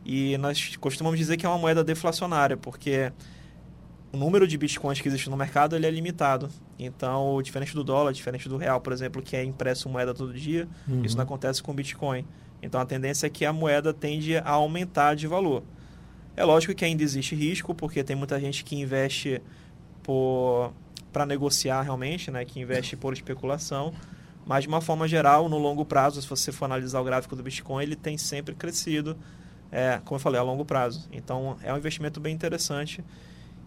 E 0.06 0.38
nós 0.38 0.76
costumamos 0.76 1.17
dizer 1.17 1.36
que 1.36 1.45
é 1.45 1.50
uma 1.50 1.58
moeda 1.58 1.84
deflacionária, 1.84 2.56
porque 2.56 3.12
o 4.13 4.17
número 4.17 4.48
de 4.48 4.58
bitcoins 4.58 5.02
que 5.02 5.08
existe 5.08 5.30
no 5.30 5.36
mercado 5.36 5.76
ele 5.76 5.88
é 5.88 5.91
limitado. 5.91 6.50
Então, 6.78 7.41
diferente 7.41 7.74
do 7.74 7.84
dólar, 7.84 8.13
diferente 8.13 8.48
do 8.48 8.56
real, 8.56 8.80
por 8.80 8.93
exemplo, 8.93 9.21
que 9.21 9.36
é 9.36 9.43
impresso 9.43 9.89
moeda 9.89 10.13
todo 10.13 10.34
dia, 10.34 10.67
uhum. 10.88 11.04
isso 11.04 11.17
não 11.17 11.24
acontece 11.24 11.63
com 11.63 11.71
o 11.71 11.76
Bitcoin. 11.76 12.26
Então, 12.62 12.80
a 12.80 12.86
tendência 12.86 13.28
é 13.28 13.30
que 13.30 13.45
a 13.45 13.52
moeda 13.52 13.93
tende 13.93 14.38
a 14.38 14.52
aumentar 14.52 15.15
de 15.15 15.28
valor. 15.28 15.63
É 16.36 16.43
lógico 16.43 16.74
que 16.76 16.86
ainda 16.86 17.02
existe 17.02 17.34
risco, 17.34 17.74
porque 17.74 18.04
tem 18.04 18.15
muita 18.15 18.39
gente 18.39 18.63
que 18.63 18.76
investe 18.76 19.41
para 21.12 21.26
negociar 21.26 21.82
realmente, 21.82 22.30
né, 22.30 22.45
que 22.45 22.60
investe 22.60 22.95
por 22.95 23.13
especulação 23.13 23.93
Mas 24.45 24.63
de 24.63 24.67
uma 24.67 24.79
forma 24.79 25.08
geral, 25.08 25.49
no 25.49 25.58
longo 25.58 25.84
prazo, 25.84 26.21
se 26.21 26.27
você 26.27 26.51
for 26.51 26.65
analisar 26.65 27.01
o 27.01 27.03
gráfico 27.03 27.36
do 27.36 27.41
Bitcoin, 27.41 27.81
ele 27.84 27.95
tem 27.95 28.17
sempre 28.17 28.53
crescido, 28.53 29.17
é, 29.71 29.99
como 30.05 30.17
eu 30.17 30.19
falei, 30.19 30.39
a 30.39 30.43
longo 30.43 30.63
prazo. 30.63 31.08
Então 31.12 31.58
é 31.63 31.73
um 31.73 31.77
investimento 31.77 32.19
bem 32.19 32.34
interessante, 32.34 33.03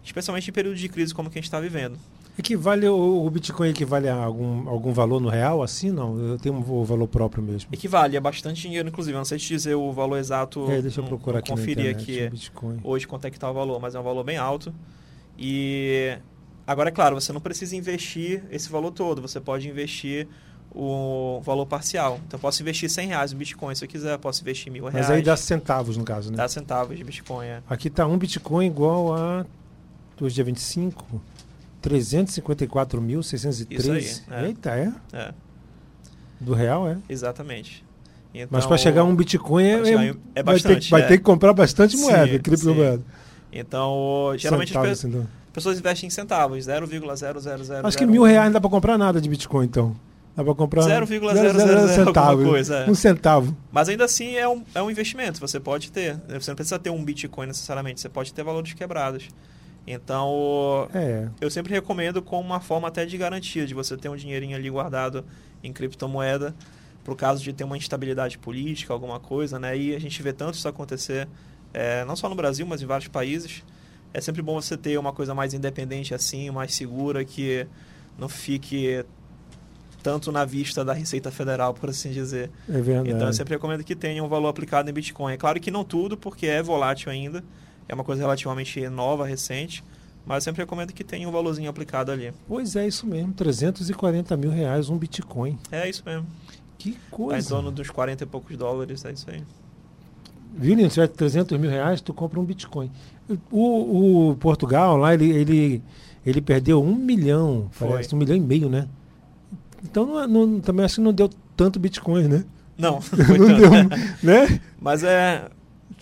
especialmente 0.03 0.49
em 0.49 0.53
período 0.53 0.77
de 0.77 0.87
crise 0.87 1.13
como 1.13 1.29
que 1.29 1.37
a 1.37 1.41
gente 1.41 1.47
está 1.47 1.59
vivendo. 1.59 1.97
Equivale 2.39 2.87
o, 2.87 3.29
Bitcoin 3.29 3.67
equivale 3.67 4.07
a 4.07 4.15
algum, 4.15 4.69
algum 4.69 4.93
valor 4.93 5.19
no 5.19 5.27
real, 5.27 5.61
assim 5.61 5.91
não? 5.91 6.17
Eu 6.17 6.37
tenho 6.37 6.55
um 6.55 6.83
valor 6.85 7.05
próprio 7.05 7.43
mesmo. 7.43 7.69
Equivale, 7.73 8.15
é 8.15 8.19
bastante 8.19 8.61
dinheiro, 8.61 8.87
inclusive. 8.87 9.13
Eu 9.13 9.17
não 9.17 9.25
sei 9.25 9.37
te 9.37 9.49
dizer 9.49 9.75
o 9.75 9.91
valor 9.91 10.17
exato. 10.17 10.71
É, 10.71 10.81
deixa 10.81 11.01
eu 11.01 11.03
procurar 11.03 11.39
aqui 11.39 11.51
conferir 11.51 11.93
aqui 11.93 12.29
Bitcoin. 12.29 12.79
hoje 12.81 13.05
quanto 13.05 13.25
é 13.25 13.29
que 13.29 13.35
está 13.35 13.51
o 13.51 13.53
valor, 13.53 13.81
mas 13.81 13.93
é 13.93 13.99
um 13.99 14.03
valor 14.03 14.23
bem 14.23 14.37
alto. 14.37 14.73
E 15.37 16.17
agora 16.65 16.87
é 16.87 16.91
claro, 16.93 17.19
você 17.19 17.33
não 17.33 17.41
precisa 17.41 17.75
investir 17.75 18.41
esse 18.49 18.69
valor 18.69 18.91
todo. 18.91 19.21
Você 19.21 19.41
pode 19.41 19.67
investir 19.67 20.25
o 20.73 21.41
valor 21.43 21.65
parcial. 21.65 22.19
Então, 22.27 22.37
eu 22.37 22.41
posso 22.41 22.61
investir 22.61 22.89
100 22.89 23.07
reais 23.07 23.31
no 23.31 23.39
Bitcoin 23.39 23.73
se 23.75 23.83
eu 23.83 23.89
quiser, 23.89 24.17
posso 24.17 24.41
investir 24.41 24.71
mil 24.71 24.83
reais. 24.83 25.07
Mas 25.07 25.15
aí 25.15 25.21
dá 25.21 25.35
centavos, 25.35 25.97
no 25.97 26.03
caso, 26.03 26.31
né? 26.31 26.37
Dá 26.37 26.47
centavos 26.47 26.97
de 26.97 27.03
Bitcoin, 27.03 27.45
é. 27.45 27.61
Aqui 27.69 27.87
está 27.87 28.05
um 28.05 28.17
Bitcoin 28.17 28.67
igual 28.67 29.15
a, 29.15 29.45
hoje 30.21 30.35
dia 30.35 30.43
25, 30.43 31.21
354.603. 31.83 34.21
É. 34.29 34.45
Eita, 34.45 34.69
é? 34.71 34.93
É. 35.13 35.33
Do 36.39 36.53
real, 36.53 36.87
é? 36.87 36.97
Exatamente. 37.09 37.83
Então, 38.33 38.47
Mas 38.51 38.65
para 38.65 38.77
chegar 38.77 39.01
a 39.01 39.03
um 39.03 39.15
Bitcoin 39.15 39.63
é, 39.63 39.73
é, 39.73 40.15
é 40.35 40.43
bastante. 40.43 40.71
Vai 40.71 40.79
ter, 40.79 40.89
vai 40.89 41.01
é. 41.01 41.07
ter 41.07 41.17
que 41.17 41.23
comprar 41.23 41.51
bastante 41.51 41.97
moeda, 41.97 42.39
criptomoeda. 42.39 43.03
Então, 43.51 44.33
geralmente 44.37 44.67
centavos, 44.67 44.91
as 44.91 45.03
então. 45.03 45.27
pessoas 45.51 45.79
investem 45.79 46.07
em 46.07 46.11
centavos, 46.11 46.65
0,000. 46.65 47.11
Acho 47.83 47.97
que 47.97 48.05
mil 48.05 48.23
reais 48.23 48.45
não 48.45 48.53
dá 48.53 48.61
para 48.61 48.69
comprar 48.69 48.97
nada 48.97 49.19
de 49.19 49.27
Bitcoin, 49.27 49.65
então. 49.65 49.95
Dá 50.39 50.45
para 50.45 50.55
comprar 50.55 50.83
0,000 50.83 51.89
centavo. 51.89 52.45
Coisa, 52.45 52.77
é. 52.77 52.89
Um 52.89 52.95
centavo. 52.95 53.57
Mas 53.69 53.89
ainda 53.89 54.05
assim 54.05 54.37
é 54.37 54.47
um, 54.47 54.63
é 54.73 54.81
um 54.81 54.89
investimento. 54.89 55.37
Você 55.41 55.59
pode 55.59 55.91
ter. 55.91 56.15
Você 56.29 56.49
não 56.49 56.55
precisa 56.55 56.79
ter 56.79 56.89
um 56.89 57.03
Bitcoin 57.03 57.47
necessariamente. 57.47 57.99
Você 57.99 58.07
pode 58.07 58.33
ter 58.33 58.41
valores 58.41 58.71
quebrados. 58.71 59.27
Então, 59.85 60.87
é. 60.93 61.27
eu 61.41 61.49
sempre 61.51 61.73
recomendo 61.73 62.21
como 62.21 62.41
uma 62.41 62.61
forma 62.61 62.87
até 62.87 63.05
de 63.05 63.17
garantia, 63.17 63.67
de 63.67 63.73
você 63.73 63.97
ter 63.97 64.07
um 64.07 64.15
dinheirinho 64.15 64.55
ali 64.55 64.69
guardado 64.69 65.25
em 65.61 65.73
criptomoeda, 65.73 66.55
para 67.03 67.11
o 67.11 67.17
caso 67.17 67.43
de 67.43 67.51
ter 67.51 67.65
uma 67.65 67.75
instabilidade 67.75 68.37
política, 68.37 68.93
alguma 68.93 69.19
coisa, 69.19 69.59
né? 69.59 69.77
E 69.77 69.93
a 69.93 69.99
gente 69.99 70.23
vê 70.23 70.31
tanto 70.31 70.53
isso 70.53 70.69
acontecer, 70.69 71.27
é, 71.73 72.05
não 72.05 72.15
só 72.15 72.29
no 72.29 72.35
Brasil, 72.35 72.65
mas 72.65 72.81
em 72.81 72.85
vários 72.85 73.09
países. 73.09 73.61
É 74.13 74.21
sempre 74.21 74.41
bom 74.41 74.53
você 74.61 74.77
ter 74.77 74.97
uma 74.97 75.11
coisa 75.11 75.35
mais 75.35 75.53
independente 75.53 76.13
assim, 76.13 76.49
mais 76.49 76.73
segura, 76.73 77.25
que 77.25 77.67
não 78.17 78.29
fique 78.29 79.03
tanto 80.01 80.31
na 80.31 80.45
vista 80.45 80.83
da 80.83 80.93
Receita 80.93 81.31
Federal, 81.31 81.73
por 81.73 81.89
assim 81.89 82.11
dizer. 82.11 82.49
É 82.67 82.81
verdade. 82.81 83.11
Então, 83.11 83.27
eu 83.27 83.33
sempre 83.33 83.53
recomendo 83.53 83.83
que 83.83 83.95
tenha 83.95 84.23
um 84.23 84.27
valor 84.27 84.47
aplicado 84.47 84.89
em 84.89 84.93
Bitcoin. 84.93 85.33
É 85.33 85.37
claro 85.37 85.59
que 85.59 85.69
não 85.69 85.83
tudo, 85.83 86.17
porque 86.17 86.47
é 86.47 86.61
volátil 86.61 87.11
ainda, 87.11 87.43
é 87.87 87.93
uma 87.93 88.03
coisa 88.03 88.21
relativamente 88.21 88.87
nova, 88.89 89.25
recente, 89.25 89.83
mas 90.25 90.37
eu 90.37 90.41
sempre 90.51 90.61
recomendo 90.61 90.93
que 90.93 91.03
tenha 91.03 91.27
um 91.27 91.31
valorzinho 91.31 91.69
aplicado 91.69 92.11
ali. 92.11 92.33
Pois 92.47 92.75
é, 92.75 92.87
isso 92.87 93.05
mesmo, 93.07 93.33
340 93.33 94.37
mil 94.37 94.51
reais 94.51 94.89
um 94.89 94.97
Bitcoin. 94.97 95.57
É 95.71 95.89
isso 95.89 96.03
mesmo. 96.05 96.27
Que 96.77 96.97
coisa. 97.11 97.33
Tá 97.33 97.39
em 97.39 97.49
torno 97.49 97.71
dos 97.71 97.89
40 97.89 98.23
e 98.23 98.27
poucos 98.27 98.55
dólares, 98.55 99.03
é 99.03 99.11
isso 99.11 99.29
aí. 99.29 99.43
Viu, 100.55 100.75
Lino? 100.75 100.89
Se 100.89 100.95
tiver 100.95 101.07
300 101.07 101.59
mil 101.59 101.69
reais, 101.69 102.01
tu 102.01 102.13
compra 102.13 102.39
um 102.39 102.43
Bitcoin. 102.43 102.91
O, 103.51 104.29
o 104.31 104.35
Portugal 104.37 104.97
lá, 104.97 105.13
ele, 105.13 105.29
ele, 105.29 105.83
ele 106.25 106.41
perdeu 106.41 106.81
um 106.81 106.95
milhão, 106.95 107.67
Foi. 107.71 107.89
parece, 107.89 108.15
um 108.15 108.17
milhão 108.17 108.35
e 108.35 108.39
meio, 108.39 108.69
né? 108.69 108.87
Então 109.83 110.05
não, 110.05 110.23
é, 110.23 110.27
não, 110.27 110.59
também 110.59 110.85
acho 110.85 110.95
que 110.95 111.01
não 111.01 111.13
deu 111.13 111.29
tanto 111.55 111.79
Bitcoin, 111.79 112.27
né? 112.27 112.43
Não, 112.77 112.93
não 113.17 113.25
foi 113.25 113.37
não 113.37 113.47
tanto. 113.47 113.59
Deu, 113.59 113.71
né? 114.23 114.59
Mas 114.79 115.03
é, 115.03 115.49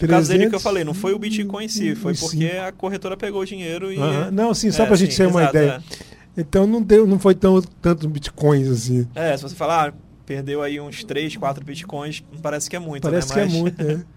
caso 0.07 0.29
dele 0.29 0.49
que 0.49 0.55
eu 0.55 0.59
falei, 0.59 0.83
não 0.83 0.93
foi 0.93 1.13
o 1.13 1.19
Bitcoin 1.19 1.65
em 1.65 1.69
si, 1.69 1.95
foi 1.95 2.13
porque 2.13 2.45
a 2.45 2.71
corretora 2.71 3.17
pegou 3.17 3.41
o 3.41 3.45
dinheiro 3.45 3.91
e. 3.91 3.97
Não, 4.31 4.53
sim, 4.53 4.71
só 4.71 4.83
é, 4.83 4.85
para 4.85 4.95
a 4.95 4.97
gente 4.97 5.13
sim, 5.13 5.23
ter 5.23 5.27
uma 5.27 5.41
exato, 5.41 5.57
ideia. 5.57 5.83
É. 6.01 6.17
Então 6.39 6.67
não 6.67 6.81
deu, 6.81 7.07
não 7.07 7.17
foi 7.17 7.33
tão 7.33 7.59
tanto 7.81 8.07
bitcoins 8.07 8.67
assim. 8.67 9.07
É, 9.15 9.35
se 9.35 9.41
você 9.41 9.55
falar, 9.55 9.89
ah, 9.89 9.93
perdeu 10.25 10.61
aí 10.61 10.79
uns 10.79 11.03
3, 11.03 11.35
4 11.35 11.65
bitcoins, 11.65 12.23
parece 12.43 12.69
que 12.69 12.75
é 12.75 12.79
muito, 12.79 13.01
parece 13.01 13.29
né? 13.29 13.33
que 13.33 13.39
é 13.39 13.59
muito, 13.59 13.83
né? 13.83 14.03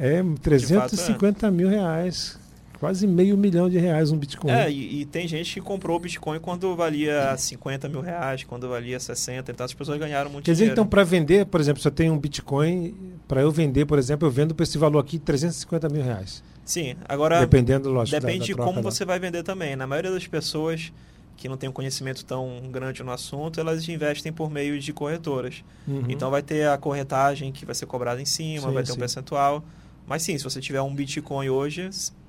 É, 0.00 0.22
350 0.40 1.40
fato, 1.40 1.46
é. 1.46 1.50
mil 1.50 1.68
reais. 1.68 2.38
Quase 2.80 3.06
meio 3.08 3.36
milhão 3.36 3.68
de 3.68 3.76
reais 3.76 4.12
um 4.12 4.16
Bitcoin. 4.16 4.52
É, 4.52 4.70
e, 4.70 5.00
e, 5.00 5.04
tem 5.04 5.26
gente 5.26 5.54
que 5.54 5.60
comprou 5.60 5.96
o 5.96 6.00
Bitcoin 6.00 6.38
quando 6.38 6.76
valia 6.76 7.36
50 7.36 7.88
mil 7.88 8.00
reais, 8.00 8.44
quando 8.44 8.68
valia 8.68 9.00
60, 9.00 9.50
então 9.50 9.66
as 9.66 9.74
pessoas 9.74 9.98
ganharam 9.98 10.30
muito 10.30 10.44
Quer 10.44 10.52
dinheiro. 10.52 10.74
dizer, 10.74 10.80
então, 10.80 10.86
para 10.86 11.02
vender, 11.02 11.46
por 11.46 11.60
exemplo, 11.60 11.82
se 11.82 11.88
eu 11.88 11.92
tenho 11.92 12.12
um 12.12 12.18
Bitcoin, 12.18 12.94
para 13.26 13.40
eu 13.40 13.50
vender, 13.50 13.84
por 13.84 13.98
exemplo, 13.98 14.28
eu 14.28 14.30
vendo 14.30 14.54
por 14.54 14.62
esse 14.62 14.78
valor 14.78 15.00
aqui, 15.00 15.18
350 15.18 15.88
mil 15.88 16.02
reais. 16.02 16.42
Sim, 16.64 16.94
agora. 17.08 17.40
Dependendo, 17.40 17.90
lógico. 17.90 18.20
Depende 18.20 18.52
da, 18.52 18.56
da 18.58 18.64
de 18.64 18.68
como 18.70 18.82
você 18.82 19.04
vai 19.04 19.18
vender 19.18 19.42
também. 19.42 19.74
Na 19.74 19.86
maioria 19.86 20.12
das 20.12 20.26
pessoas 20.26 20.92
que 21.38 21.48
não 21.48 21.56
tem 21.56 21.68
um 21.68 21.72
conhecimento 21.72 22.24
tão 22.24 22.68
grande 22.70 23.02
no 23.02 23.10
assunto, 23.10 23.58
elas 23.58 23.88
investem 23.88 24.32
por 24.32 24.50
meio 24.50 24.78
de 24.78 24.92
corretoras. 24.92 25.64
Uhum. 25.86 26.04
Então 26.08 26.30
vai 26.30 26.42
ter 26.42 26.68
a 26.68 26.76
corretagem 26.76 27.50
que 27.52 27.64
vai 27.64 27.74
ser 27.74 27.86
cobrada 27.86 28.20
em 28.20 28.24
cima, 28.24 28.68
sim, 28.68 28.74
vai 28.74 28.82
ter 28.82 28.90
sim. 28.90 28.96
um 28.96 28.98
percentual. 28.98 29.64
Mas 30.06 30.22
sim, 30.22 30.36
se 30.36 30.44
você 30.44 30.60
tiver 30.60 30.82
um 30.82 30.94
Bitcoin 30.94 31.48
hoje, 31.48 31.88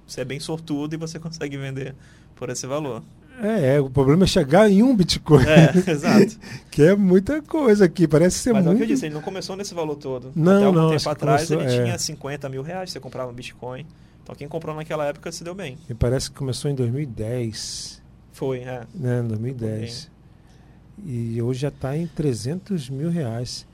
você 0.09 0.21
é 0.21 0.25
bem 0.25 0.39
sortudo 0.39 0.93
e 0.93 0.97
você 0.97 1.17
consegue 1.19 1.57
vender 1.57 1.95
por 2.35 2.49
esse 2.49 2.65
valor. 2.65 3.03
É, 3.41 3.75
é, 3.75 3.79
o 3.79 3.89
problema 3.89 4.25
é 4.25 4.27
chegar 4.27 4.69
em 4.69 4.83
um 4.83 4.95
Bitcoin. 4.95 5.45
É, 5.45 5.71
exato. 5.89 6.37
que 6.69 6.83
é 6.83 6.95
muita 6.95 7.41
coisa 7.41 7.85
aqui, 7.85 8.07
parece 8.07 8.39
ser 8.39 8.53
Mas 8.53 8.65
muito... 8.65 8.73
Mas 8.73 8.81
é 8.81 8.83
o 8.83 8.85
que 8.87 8.91
eu 8.91 8.95
disse, 8.95 9.05
ele 9.05 9.15
não 9.15 9.21
começou 9.21 9.55
nesse 9.55 9.73
valor 9.73 9.95
todo. 9.95 10.31
Não, 10.35 10.57
Até 10.57 10.65
algum 10.65 10.79
não, 10.79 10.89
tempo 10.89 11.09
atrás 11.09 11.47
começou, 11.47 11.69
ele 11.69 11.79
é. 11.79 11.83
tinha 11.85 11.97
50 11.97 12.49
mil 12.49 12.61
reais, 12.61 12.91
você 12.91 12.99
comprava 12.99 13.31
um 13.31 13.33
Bitcoin. 13.33 13.85
Então 14.23 14.35
quem 14.35 14.47
comprou 14.47 14.75
naquela 14.75 15.05
época 15.05 15.31
se 15.31 15.43
deu 15.43 15.55
bem. 15.55 15.77
E 15.89 15.93
parece 15.93 16.29
que 16.29 16.37
começou 16.37 16.69
em 16.69 16.75
2010. 16.75 18.01
Foi, 18.33 18.59
é. 18.59 18.83
Né, 18.93 19.21
em 19.21 19.27
2010. 19.27 20.11
E 21.05 21.41
hoje 21.41 21.61
já 21.61 21.69
está 21.69 21.95
em 21.95 22.07
300 22.07 22.89
mil 22.89 23.09
reais. 23.09 23.65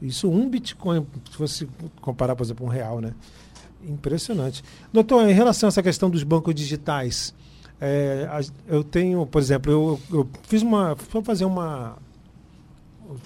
Isso 0.00 0.30
um 0.30 0.48
Bitcoin, 0.48 1.06
se 1.30 1.36
fosse 1.36 1.68
comparar, 2.00 2.36
por 2.36 2.44
exemplo, 2.44 2.66
um 2.66 2.68
real, 2.68 3.00
né? 3.00 3.14
Impressionante. 3.88 4.62
Doutor, 4.92 5.28
em 5.28 5.32
relação 5.32 5.66
a 5.66 5.68
essa 5.68 5.82
questão 5.82 6.10
dos 6.10 6.22
bancos 6.22 6.54
digitais, 6.54 7.34
é, 7.80 8.28
eu 8.66 8.82
tenho, 8.82 9.26
por 9.26 9.40
exemplo, 9.40 9.70
eu, 9.70 10.00
eu 10.10 10.28
fiz 10.42 10.62
uma. 10.62 10.94
Vou 10.94 11.22
fazer 11.22 11.44
uma 11.44 11.96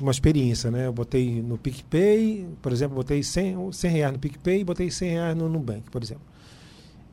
uma 0.00 0.10
experiência, 0.10 0.70
né? 0.70 0.86
Eu 0.86 0.92
botei 0.92 1.40
no 1.40 1.56
PicPay, 1.56 2.46
por 2.60 2.72
exemplo, 2.72 2.96
botei 2.96 3.22
100, 3.22 3.72
100 3.72 3.90
reais 3.90 4.12
no 4.12 4.18
PicPay 4.18 4.60
e 4.60 4.64
botei 4.64 4.90
100 4.90 5.10
reais 5.10 5.36
no 5.36 5.48
Nubank, 5.48 5.82
por 5.90 6.02
exemplo. 6.02 6.22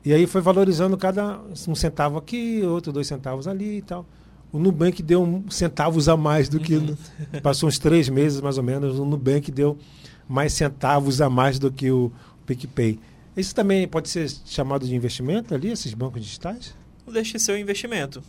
E 0.04 0.12
aí 0.12 0.26
foi 0.26 0.40
valorizando 0.40 0.96
cada 0.96 1.40
um 1.66 1.74
centavo 1.74 2.18
aqui, 2.18 2.62
outro 2.62 2.92
dois 2.92 3.06
centavos 3.06 3.48
ali 3.48 3.78
e 3.78 3.82
tal. 3.82 4.06
O 4.52 4.58
Nubank 4.58 5.02
deu 5.02 5.22
um 5.22 5.50
centavos 5.50 6.08
a 6.08 6.16
mais 6.16 6.48
do 6.48 6.58
que. 6.58 6.76
Uhum. 6.76 6.96
passou 7.42 7.68
uns 7.68 7.78
três 7.78 8.08
meses 8.08 8.40
mais 8.40 8.58
ou 8.58 8.64
menos, 8.64 8.98
o 8.98 9.04
Nubank 9.04 9.50
deu 9.50 9.76
mais 10.28 10.52
centavos 10.52 11.20
a 11.20 11.28
mais 11.28 11.58
do 11.58 11.70
que 11.72 11.90
o 11.90 12.12
PicPay. 12.46 12.98
Isso 13.38 13.54
também 13.54 13.86
pode 13.86 14.08
ser 14.08 14.28
chamado 14.44 14.84
de 14.84 14.94
investimento 14.94 15.54
ali, 15.54 15.70
esses 15.70 15.94
bancos 15.94 16.22
digitais? 16.22 16.74
Não 17.06 17.12
deixe 17.12 17.32
de 17.32 17.40
ser 17.40 17.52
um 17.52 17.56
investimento. 17.56 18.20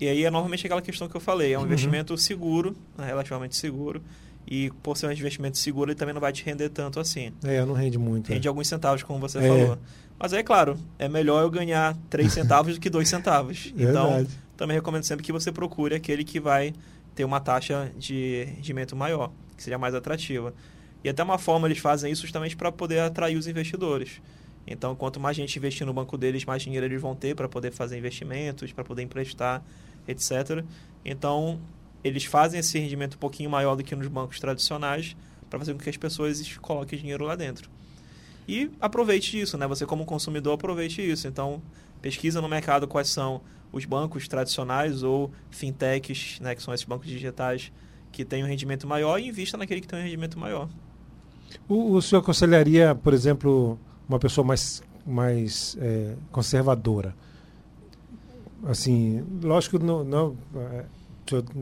E 0.00 0.08
aí 0.08 0.24
é 0.24 0.30
novamente 0.30 0.66
aquela 0.66 0.80
questão 0.80 1.06
que 1.06 1.14
eu 1.14 1.20
falei, 1.20 1.52
é 1.52 1.58
um 1.58 1.60
uhum. 1.60 1.66
investimento 1.66 2.16
seguro, 2.16 2.74
né, 2.96 3.06
relativamente 3.06 3.56
seguro. 3.56 4.02
E 4.46 4.70
por 4.82 4.96
ser 4.96 5.06
um 5.06 5.12
investimento 5.12 5.58
seguro, 5.58 5.90
ele 5.90 5.98
também 5.98 6.14
não 6.14 6.20
vai 6.20 6.32
te 6.32 6.44
render 6.44 6.70
tanto 6.70 6.98
assim. 6.98 7.32
É, 7.42 7.64
não 7.64 7.74
rende 7.74 7.98
muito. 7.98 8.28
Rende 8.28 8.46
é. 8.46 8.48
alguns 8.48 8.66
centavos, 8.66 9.02
como 9.02 9.18
você 9.18 9.38
é. 9.38 9.48
falou. 9.48 9.78
Mas 10.18 10.32
aí, 10.32 10.42
claro, 10.42 10.78
é 10.98 11.08
melhor 11.08 11.42
eu 11.42 11.50
ganhar 11.50 11.96
3 12.08 12.30
centavos 12.32 12.74
do 12.74 12.80
que 12.80 12.88
2 12.88 13.08
centavos. 13.08 13.72
Então, 13.76 14.08
Verdade. 14.08 14.28
também 14.56 14.76
recomendo 14.76 15.04
sempre 15.04 15.24
que 15.24 15.32
você 15.32 15.52
procure 15.52 15.94
aquele 15.94 16.24
que 16.24 16.40
vai 16.40 16.72
ter 17.14 17.24
uma 17.24 17.40
taxa 17.40 17.90
de 17.98 18.44
rendimento 18.56 18.96
maior, 18.96 19.30
que 19.56 19.62
seja 19.62 19.78
mais 19.78 19.94
atrativa. 19.94 20.54
E 21.02 21.08
até 21.08 21.22
uma 21.22 21.38
forma 21.38 21.66
eles 21.66 21.78
fazem 21.78 22.10
isso 22.10 22.22
justamente 22.22 22.56
para 22.56 22.72
poder 22.72 23.00
atrair 23.00 23.36
os 23.36 23.46
investidores. 23.46 24.20
Então, 24.66 24.94
quanto 24.94 25.20
mais 25.20 25.36
gente 25.36 25.56
investir 25.58 25.86
no 25.86 25.92
banco 25.92 26.16
deles, 26.16 26.44
mais 26.44 26.62
dinheiro 26.62 26.86
eles 26.86 27.00
vão 27.00 27.14
ter 27.14 27.34
para 27.34 27.48
poder 27.48 27.70
fazer 27.70 27.98
investimentos, 27.98 28.72
para 28.72 28.84
poder 28.84 29.02
emprestar, 29.02 29.62
etc. 30.08 30.64
Então, 31.04 31.60
eles 32.02 32.24
fazem 32.24 32.60
esse 32.60 32.78
rendimento 32.78 33.14
um 33.14 33.18
pouquinho 33.18 33.50
maior 33.50 33.76
do 33.76 33.84
que 33.84 33.94
nos 33.94 34.08
bancos 34.08 34.40
tradicionais 34.40 35.16
para 35.50 35.58
fazer 35.58 35.72
com 35.72 35.78
que 35.78 35.90
as 35.90 35.96
pessoas 35.96 36.56
coloquem 36.58 36.98
dinheiro 36.98 37.24
lá 37.24 37.36
dentro. 37.36 37.70
E 38.46 38.70
aproveite 38.80 39.40
isso, 39.40 39.56
né? 39.56 39.66
Você 39.66 39.86
como 39.86 40.04
consumidor 40.04 40.54
aproveite 40.54 41.00
isso. 41.00 41.26
Então, 41.26 41.62
pesquisa 42.02 42.40
no 42.40 42.48
mercado 42.48 42.86
quais 42.86 43.08
são 43.08 43.40
os 43.72 43.84
bancos 43.84 44.28
tradicionais 44.28 45.02
ou 45.02 45.32
fintechs, 45.50 46.38
né, 46.40 46.54
que 46.54 46.62
são 46.62 46.72
esses 46.72 46.86
bancos 46.86 47.08
digitais 47.08 47.72
que 48.12 48.24
têm 48.24 48.44
um 48.44 48.46
rendimento 48.46 48.86
maior 48.86 49.18
e 49.18 49.28
invista 49.28 49.56
naquele 49.56 49.80
que 49.80 49.88
tem 49.88 49.98
um 49.98 50.02
rendimento 50.02 50.38
maior. 50.38 50.68
O, 51.68 51.94
o 51.94 52.02
senhor 52.02 52.20
aconselharia, 52.20 52.94
por 52.94 53.12
exemplo, 53.12 53.78
uma 54.08 54.18
pessoa 54.18 54.46
mais, 54.46 54.82
mais 55.06 55.76
é, 55.80 56.14
conservadora. 56.30 57.14
Assim, 58.66 59.24
lógico, 59.42 59.78
não, 59.78 60.04
não 60.04 60.36
é, 60.56 60.84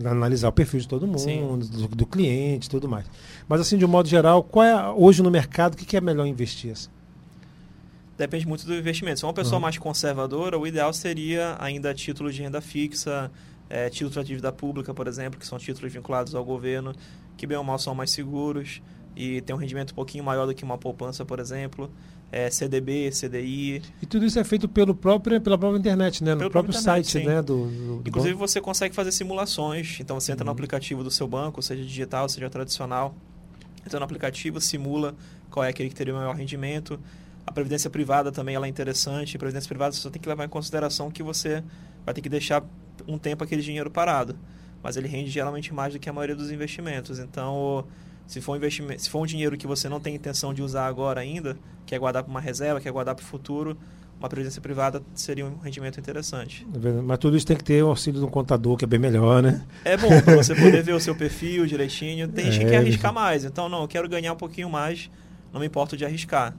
analisar 0.09 0.49
o 0.49 0.53
perfil 0.53 0.81
de 0.81 0.89
todo 0.89 1.07
mundo, 1.07 1.67
do, 1.67 1.89
do, 1.89 2.07
cliente, 2.07 2.69
tudo 2.69 2.89
mais. 2.89 3.07
Mas 3.49 3.61
assim, 3.61 3.77
de 3.77 3.85
um 3.85 3.89
modo 3.89 4.09
geral, 4.09 4.43
qual 4.43 4.65
é 4.65 4.91
hoje 4.91 5.23
no 5.23 5.31
mercado 5.31 5.75
o 5.75 5.77
que, 5.77 5.85
que 5.85 5.97
é 5.97 6.01
melhor 6.01 6.27
investir? 6.27 6.73
Assim? 6.73 6.89
Depende 8.17 8.47
muito 8.47 8.67
do 8.67 8.75
investimento. 8.75 9.19
Se 9.19 9.25
é 9.25 9.29
uma 9.29 9.35
pessoa 9.35 9.57
uhum. 9.57 9.63
mais 9.63 9.79
conservadora, 9.79 10.59
o 10.59 10.67
ideal 10.67 10.93
seria 10.93 11.57
ainda 11.59 11.93
títulos 11.95 12.35
de 12.35 12.43
renda 12.43 12.61
fixa, 12.61 13.31
é, 13.69 13.89
títulos 13.89 14.15
de 14.15 14.25
dívida 14.25 14.53
pública, 14.53 14.93
por 14.93 15.07
exemplo, 15.07 15.41
que 15.41 15.47
são 15.47 15.59
títulos 15.59 15.93
vinculados 15.93 16.35
ao 16.35 16.45
governo, 16.45 16.95
que 17.37 17.47
bem 17.47 17.57
ou 17.57 17.65
mal 17.65 17.79
são 17.79 17.95
mais 17.95 18.11
seguros 18.11 18.83
e 19.17 19.41
tem 19.43 19.55
um 19.55 19.59
rendimento 19.59 19.93
um 19.93 19.95
pouquinho 19.95 20.25
maior 20.25 20.47
do 20.47 20.55
que 20.55 20.65
uma 20.65 20.79
poupança, 20.79 21.25
por 21.25 21.39
exemplo. 21.39 21.91
É, 22.35 22.49
CDB, 22.49 23.11
CDI. 23.11 23.83
E 24.01 24.07
tudo 24.07 24.25
isso 24.25 24.39
é 24.39 24.45
feito 24.45 24.67
pelo 24.67 24.95
próprio, 24.95 25.39
pela 25.39 25.59
própria 25.59 25.79
internet, 25.79 26.25
né? 26.25 26.35
No 26.35 26.51
próprio 26.51 26.71
internet, 26.71 27.05
site, 27.05 27.23
sim. 27.23 27.27
né? 27.27 27.43
Do, 27.43 27.67
do, 27.67 28.03
Inclusive 28.09 28.33
você 28.33 28.59
consegue 28.59 28.95
fazer 28.95 29.13
simulações. 29.13 29.99
Então 30.01 30.19
você 30.19 30.33
entra 30.33 30.43
uhum. 30.43 30.47
no 30.47 30.53
aplicativo 30.53 31.05
do 31.05 31.11
seu 31.11 31.29
banco, 31.29 31.63
seja 31.63 31.85
digital, 31.85 32.27
seja 32.31 32.49
tradicional. 32.49 33.15
Entra 33.85 33.99
no 33.99 34.05
aplicativo, 34.05 34.63
simula 34.63 35.15
qual 35.51 35.63
é 35.63 35.69
aquele 35.69 35.91
que 35.91 35.95
teria 35.95 36.15
o 36.15 36.17
maior 36.17 36.35
rendimento. 36.35 36.99
A 37.47 37.53
previdência 37.53 37.91
privada 37.91 38.33
também 38.33 38.55
ela 38.55 38.67
é 38.67 38.69
interessante. 38.69 39.37
A 39.37 39.39
previdência 39.39 39.69
privada 39.69 39.93
você 39.93 40.01
só 40.01 40.09
tem 40.09 40.23
que 40.23 40.29
levar 40.29 40.45
em 40.45 40.49
consideração 40.49 41.11
que 41.11 41.23
você 41.23 41.63
vai 42.05 42.15
ter 42.15 42.23
que 42.23 42.29
deixar 42.29 42.65
um 43.07 43.19
tempo 43.19 43.45
aquele 43.45 43.61
dinheiro 43.63 43.91
parado. 43.91 44.37
Mas 44.83 44.97
ele 44.97 45.09
rende 45.09 45.31
geralmente 45.31 45.75
mais 45.75 45.93
do 45.93 45.99
que 45.99 46.09
a 46.09 46.13
maioria 46.13 46.35
dos 46.35 46.51
investimentos. 46.51 47.19
Então, 47.19 47.87
se 48.27 48.41
for 48.41 48.53
um 48.53 48.57
investimento, 48.57 49.03
se 49.03 49.11
for 49.11 49.21
um 49.21 49.27
dinheiro 49.27 49.57
que 49.57 49.67
você 49.67 49.89
não 49.89 50.01
tem 50.01 50.15
intenção 50.15 50.55
de 50.55 50.63
usar 50.63 50.87
agora 50.87 51.21
ainda, 51.21 51.57
quer 51.87 51.99
guardar 51.99 52.23
para 52.23 52.31
uma 52.31 52.41
reserva, 52.41 52.81
quer 52.81 52.91
guardar 52.91 53.15
para 53.15 53.23
o 53.23 53.27
futuro, 53.27 53.77
uma 54.23 54.29
previdência 54.29 54.63
privada 54.63 55.03
seria 55.15 55.45
um 55.45 55.59
rendimento 55.59 55.99
interessante. 55.99 56.65
É 56.73 56.91
Mas 57.03 57.19
tudo 57.19 57.37
isso 57.37 57.45
tem 57.45 57.57
que 57.57 57.65
ter 57.65 57.83
o 57.83 57.89
auxílio 57.89 58.21
de 58.21 58.27
um 58.27 58.31
contador, 58.31 58.77
que 58.77 58.85
é 58.85 58.87
bem 58.87 59.01
melhor, 59.01 59.43
né? 59.43 59.67
É 59.85 59.97
bom, 59.97 60.09
para 60.23 60.37
você 60.37 60.55
poder 60.55 60.81
ver 60.81 60.93
o 60.93 61.01
seu 61.01 61.15
perfil 61.15 61.67
direitinho. 61.67 62.29
Tem 62.29 62.45
gente 62.45 62.63
é, 62.63 62.65
que 62.65 62.71
quer 62.71 62.77
arriscar 62.79 63.13
mais. 63.13 63.45
Então, 63.45 63.69
não, 63.69 63.83
eu 63.83 63.89
quero 63.89 64.09
ganhar 64.09 64.33
um 64.33 64.37
pouquinho 64.37 64.71
mais, 64.71 65.11
não 65.53 65.59
me 65.59 65.67
importo 65.67 65.97
de 65.97 66.05
arriscar. 66.05 66.55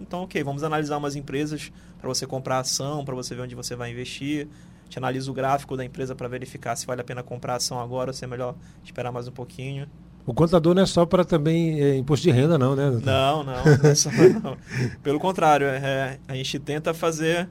Então, 0.00 0.24
ok, 0.24 0.42
vamos 0.42 0.64
analisar 0.64 0.96
umas 0.96 1.14
empresas 1.14 1.70
para 2.00 2.08
você 2.08 2.26
comprar 2.26 2.58
ação, 2.58 3.04
para 3.04 3.14
você 3.14 3.32
ver 3.32 3.42
onde 3.42 3.54
você 3.54 3.76
vai 3.76 3.92
investir. 3.92 4.48
A 4.82 4.84
gente 4.86 4.98
analisa 4.98 5.30
o 5.30 5.34
gráfico 5.34 5.76
da 5.76 5.84
empresa 5.84 6.16
para 6.16 6.26
verificar 6.26 6.74
se 6.74 6.84
vale 6.84 7.00
a 7.00 7.04
pena 7.04 7.22
comprar 7.22 7.54
ação 7.54 7.80
agora 7.80 8.10
ou 8.10 8.14
se 8.14 8.24
é 8.24 8.26
melhor 8.26 8.56
esperar 8.82 9.12
mais 9.12 9.28
um 9.28 9.32
pouquinho. 9.32 9.88
O 10.26 10.32
contador 10.32 10.74
não 10.74 10.82
é 10.82 10.86
só 10.86 11.04
para 11.04 11.24
também 11.24 11.80
é, 11.80 11.96
imposto 11.96 12.24
de 12.24 12.30
renda, 12.30 12.56
não, 12.56 12.74
né? 12.74 12.90
Não, 12.90 13.44
não. 13.44 13.44
não, 13.44 13.90
é 13.90 13.94
só, 13.94 14.10
não. 14.42 14.56
Pelo 15.02 15.20
contrário, 15.20 15.66
é, 15.66 16.18
a 16.26 16.34
gente 16.34 16.58
tenta 16.58 16.94
fazer 16.94 17.48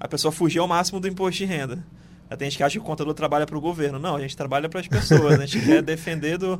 a 0.00 0.08
pessoa 0.08 0.32
fugir 0.32 0.58
ao 0.58 0.68
máximo 0.68 1.00
do 1.00 1.06
imposto 1.08 1.38
de 1.38 1.44
renda. 1.44 1.84
Tem 2.36 2.50
gente 2.50 2.56
que 2.56 2.62
acha 2.62 2.72
que 2.72 2.78
o 2.78 2.82
contador 2.82 3.14
trabalha 3.14 3.46
para 3.46 3.56
o 3.56 3.60
governo. 3.60 3.98
Não, 3.98 4.16
a 4.16 4.20
gente 4.20 4.36
trabalha 4.36 4.68
para 4.68 4.80
as 4.80 4.88
pessoas. 4.88 5.38
A 5.38 5.46
gente 5.46 5.64
quer 5.64 5.82
defender 5.82 6.38
do, 6.38 6.58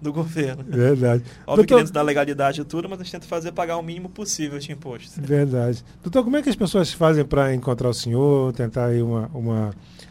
do 0.00 0.12
governo. 0.12 0.64
Verdade. 0.64 1.22
Óbvio 1.46 1.56
Doutor... 1.56 1.66
que 1.66 1.74
dentro 1.76 1.92
da 1.92 2.02
legalidade 2.02 2.60
e 2.60 2.64
tudo, 2.64 2.88
mas 2.88 3.00
a 3.00 3.04
gente 3.04 3.12
tenta 3.12 3.26
fazer 3.26 3.52
pagar 3.52 3.76
o 3.76 3.82
mínimo 3.82 4.08
possível 4.08 4.58
de 4.58 4.72
imposto. 4.72 5.20
Verdade. 5.20 5.84
Doutor, 6.02 6.24
como 6.24 6.36
é 6.36 6.42
que 6.42 6.50
as 6.50 6.56
pessoas 6.56 6.92
fazem 6.92 7.24
para 7.24 7.54
encontrar 7.54 7.88
o 7.88 7.94
senhor, 7.94 8.52
tentar 8.52 8.86
aí 8.86 9.00
uma, 9.00 9.30
uma, 9.32 9.70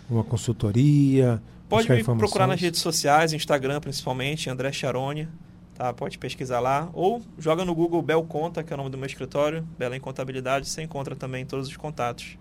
uma 0.10 0.24
consultoria? 0.24 1.42
Pode 1.74 1.90
me 1.92 2.04
procurar 2.04 2.48
nas 2.48 2.60
redes 2.60 2.82
sociais, 2.82 3.34
Instagram 3.34 3.80
principalmente, 3.80 4.50
André 4.50 4.72
Charone. 4.72 5.28
Tá, 5.76 5.92
pode 5.92 6.20
pesquisar 6.20 6.60
lá. 6.60 6.90
Ou 6.94 7.22
joga 7.38 7.66
no 7.66 7.74
Google 7.74 8.02
Bel 8.02 8.24
Conta, 8.24 8.64
que 8.64 8.72
é 8.72 8.76
o 8.76 8.78
nome 8.78 8.92
do 8.92 8.98
meu 8.98 9.08
escritório, 9.08 9.68
Bela 9.78 9.98
em 9.98 10.00
Contabilidade, 10.00 10.70
você 10.70 10.84
encontra 10.84 11.16
também 11.16 11.46
todos 11.46 11.68
os 11.68 11.76
contatos. 11.76 12.38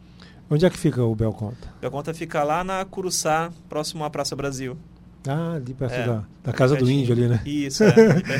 Onde 0.50 0.66
é 0.66 0.70
que 0.70 0.76
fica 0.76 1.02
o 1.02 1.14
Belconta? 1.14 1.72
Belconta 1.80 2.12
fica 2.12 2.42
lá 2.44 2.62
na 2.62 2.84
Curuçá, 2.84 3.50
próximo 3.70 4.04
à 4.04 4.10
Praça 4.10 4.36
Brasil. 4.36 4.76
Ah, 5.26 5.54
ali 5.54 5.72
perto 5.72 5.94
é, 5.94 6.06
da, 6.06 6.24
da 6.44 6.52
Casa 6.52 6.76
do 6.76 6.90
Índio 6.90 7.14
ali, 7.14 7.28
né? 7.28 7.40
Isso, 7.46 7.84
é, 7.84 7.90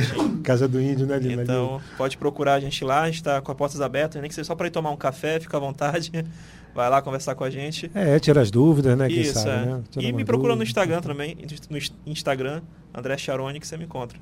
Casa 0.42 0.68
do 0.68 0.78
Índio, 0.78 1.06
né? 1.06 1.14
Ali, 1.14 1.32
então, 1.32 1.76
ali. 1.76 1.84
pode 1.96 2.18
procurar 2.18 2.54
a 2.54 2.60
gente 2.60 2.84
lá, 2.84 3.02
a 3.02 3.06
gente 3.06 3.16
está 3.16 3.40
com 3.40 3.50
as 3.52 3.56
portas 3.56 3.80
abertas, 3.80 4.20
nem 4.20 4.28
que 4.28 4.34
seja 4.34 4.44
só 4.44 4.54
para 4.54 4.66
ir 4.66 4.70
tomar 4.70 4.90
um 4.90 4.96
café, 4.96 5.40
fica 5.40 5.56
à 5.56 5.60
vontade. 5.60 6.10
Vai 6.74 6.88
lá 6.88 7.02
conversar 7.02 7.34
com 7.34 7.44
a 7.44 7.50
gente. 7.50 7.90
É, 7.94 8.18
tira 8.18 8.40
as 8.40 8.50
dúvidas, 8.50 8.96
né? 8.96 9.10
Isso, 9.10 9.34
sabe, 9.34 9.50
é. 9.50 9.66
Né? 9.66 9.82
E 9.96 10.12
me 10.12 10.24
procura 10.24 10.56
no 10.56 10.62
Instagram 10.62 11.00
também, 11.00 11.36
no 11.68 11.78
Instagram, 12.06 12.62
André 12.94 13.16
Charone, 13.18 13.60
que 13.60 13.66
você 13.66 13.76
me 13.76 13.84
encontra. 13.84 14.18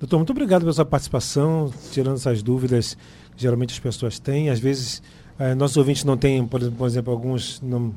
Doutor, 0.00 0.16
muito 0.16 0.30
obrigado 0.30 0.62
pela 0.62 0.72
sua 0.72 0.84
participação, 0.84 1.72
tirando 1.92 2.16
essas 2.16 2.42
dúvidas 2.42 2.96
que 3.36 3.42
geralmente 3.42 3.72
as 3.72 3.78
pessoas 3.78 4.18
têm. 4.18 4.50
Às 4.50 4.58
vezes 4.58 5.02
é, 5.38 5.54
nossos 5.54 5.76
ouvintes 5.76 6.04
não 6.04 6.16
têm, 6.16 6.46
por 6.46 6.60
exemplo, 6.60 6.78
por 6.78 6.86
exemplo 6.86 7.12
alguns 7.12 7.60
não, 7.60 7.94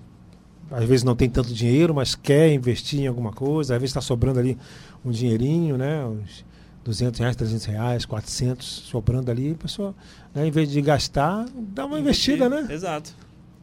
às 0.71 0.83
vezes 0.85 1.03
não 1.03 1.15
tem 1.15 1.29
tanto 1.29 1.53
dinheiro, 1.53 1.93
mas 1.93 2.15
quer 2.15 2.51
investir 2.51 3.01
em 3.01 3.07
alguma 3.07 3.31
coisa, 3.31 3.75
às 3.75 3.79
vezes 3.79 3.91
está 3.91 4.01
sobrando 4.01 4.39
ali 4.39 4.57
um 5.03 5.11
dinheirinho, 5.11 5.77
né? 5.77 6.05
Uns 6.05 6.45
200 6.83 7.19
reais, 7.19 7.35
300 7.35 7.65
reais, 7.65 8.05
400 8.05 8.65
sobrando 8.65 9.31
ali, 9.31 9.51
a 9.51 9.55
pessoa, 9.55 9.95
né, 10.33 10.47
em 10.47 10.51
vez 10.51 10.69
de 10.69 10.79
gastar, 10.81 11.45
dá 11.55 11.85
uma 11.85 11.99
Investir. 11.99 12.35
investida, 12.35 12.49
né? 12.49 12.73
Exato. 12.73 13.15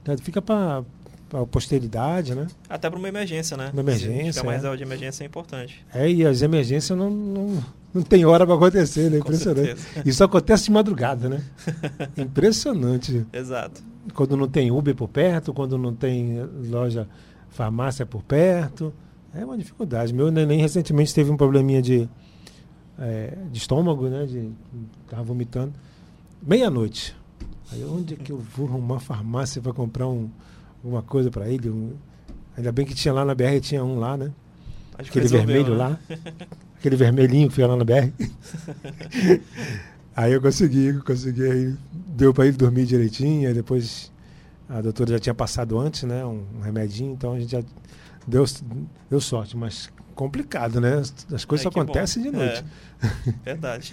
É, 0.06 0.16
fica 0.16 0.42
para 0.42 0.82
a 1.32 1.46
posteridade, 1.46 2.34
né? 2.34 2.46
Até 2.68 2.90
para 2.90 2.98
uma 2.98 3.08
emergência, 3.08 3.56
né? 3.56 3.70
Uma 3.72 3.82
emergência. 3.82 4.42
Ficar 4.42 4.46
mais 4.46 4.64
é. 4.64 4.76
de 4.76 4.82
emergência 4.82 5.24
é 5.24 5.26
importante. 5.26 5.84
É, 5.94 6.10
e 6.10 6.26
as 6.26 6.42
emergências 6.42 6.96
não, 6.98 7.08
não, 7.08 7.64
não 7.94 8.02
tem 8.02 8.24
hora 8.24 8.44
para 8.44 8.54
acontecer, 8.54 9.10
né? 9.10 9.18
Impressionante. 9.18 9.76
Isso 10.04 10.22
acontece 10.22 10.64
de 10.64 10.72
madrugada, 10.72 11.28
né? 11.28 11.42
Impressionante. 12.16 13.26
Exato. 13.32 13.82
Quando 14.14 14.36
não 14.36 14.48
tem 14.48 14.70
Uber 14.70 14.94
por 14.94 15.08
perto, 15.08 15.54
quando 15.54 15.78
não 15.78 15.94
tem 15.94 16.44
loja, 16.68 17.08
farmácia 17.50 18.04
por 18.04 18.22
perto. 18.22 18.92
É 19.34 19.44
uma 19.44 19.56
dificuldade. 19.56 20.12
Meu 20.12 20.30
neném 20.30 20.60
recentemente 20.60 21.14
teve 21.14 21.30
um 21.30 21.36
probleminha 21.36 21.80
de, 21.80 22.08
é, 22.98 23.38
de 23.50 23.58
estômago, 23.58 24.08
né? 24.08 24.26
De, 24.26 24.50
tava 25.08 25.22
vomitando. 25.22 25.72
Meia-noite. 26.42 27.16
Aí 27.72 27.84
onde 27.84 28.14
é 28.14 28.16
que 28.16 28.30
eu 28.30 28.38
vou 28.38 28.68
arrumar 28.68 29.00
farmácia 29.00 29.62
para 29.62 29.72
comprar 29.72 30.06
um, 30.06 30.28
alguma 30.84 31.02
coisa 31.02 31.30
para 31.30 31.48
ele? 31.48 31.70
Um, 31.70 31.92
ainda 32.56 32.70
bem 32.70 32.84
que 32.84 32.94
tinha 32.94 33.14
lá 33.14 33.24
na 33.24 33.34
BR, 33.34 33.60
tinha 33.60 33.82
um 33.82 33.98
lá, 33.98 34.16
né? 34.16 34.30
Acho 34.98 35.08
Aquele 35.08 35.28
vermelho 35.28 35.70
né? 35.70 35.76
lá. 35.76 35.98
aquele 36.78 36.96
vermelhinho 36.96 37.48
que 37.48 37.54
fica 37.54 37.66
lá 37.66 37.76
na 37.76 37.84
BR. 37.84 38.12
aí 40.14 40.32
eu 40.32 40.42
consegui, 40.42 40.92
consegui, 41.00 41.50
aí 41.50 41.74
deu 41.92 42.34
para 42.34 42.46
ele 42.46 42.56
dormir 42.56 42.84
direitinho, 42.84 43.48
aí 43.48 43.54
depois 43.54 44.11
a 44.72 44.80
doutora 44.80 45.12
já 45.12 45.18
tinha 45.18 45.34
passado 45.34 45.78
antes, 45.78 46.04
né, 46.04 46.24
um, 46.24 46.44
um 46.56 46.60
remedinho, 46.60 47.12
então 47.12 47.34
a 47.34 47.38
gente 47.38 47.52
já 47.52 47.62
deu, 48.26 48.44
deu 49.10 49.20
sorte, 49.20 49.56
mas 49.56 49.90
complicado, 50.14 50.80
né? 50.80 51.02
As 51.32 51.44
coisas 51.44 51.64
é, 51.64 51.68
acontecem 51.68 52.22
bom. 52.22 52.30
de 52.30 52.36
noite. 52.36 52.64
É, 53.02 53.30
verdade. 53.44 53.92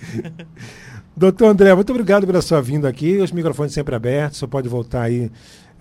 Doutor 1.15 1.47
André, 1.47 1.73
muito 1.73 1.89
obrigado 1.91 2.25
pela 2.25 2.41
sua 2.41 2.61
vinda 2.61 2.88
aqui. 2.88 3.17
Os 3.17 3.32
microfones 3.32 3.73
sempre 3.73 3.95
abertos, 3.95 4.39
você 4.39 4.47
pode 4.47 4.69
voltar 4.69 5.03
aí 5.03 5.25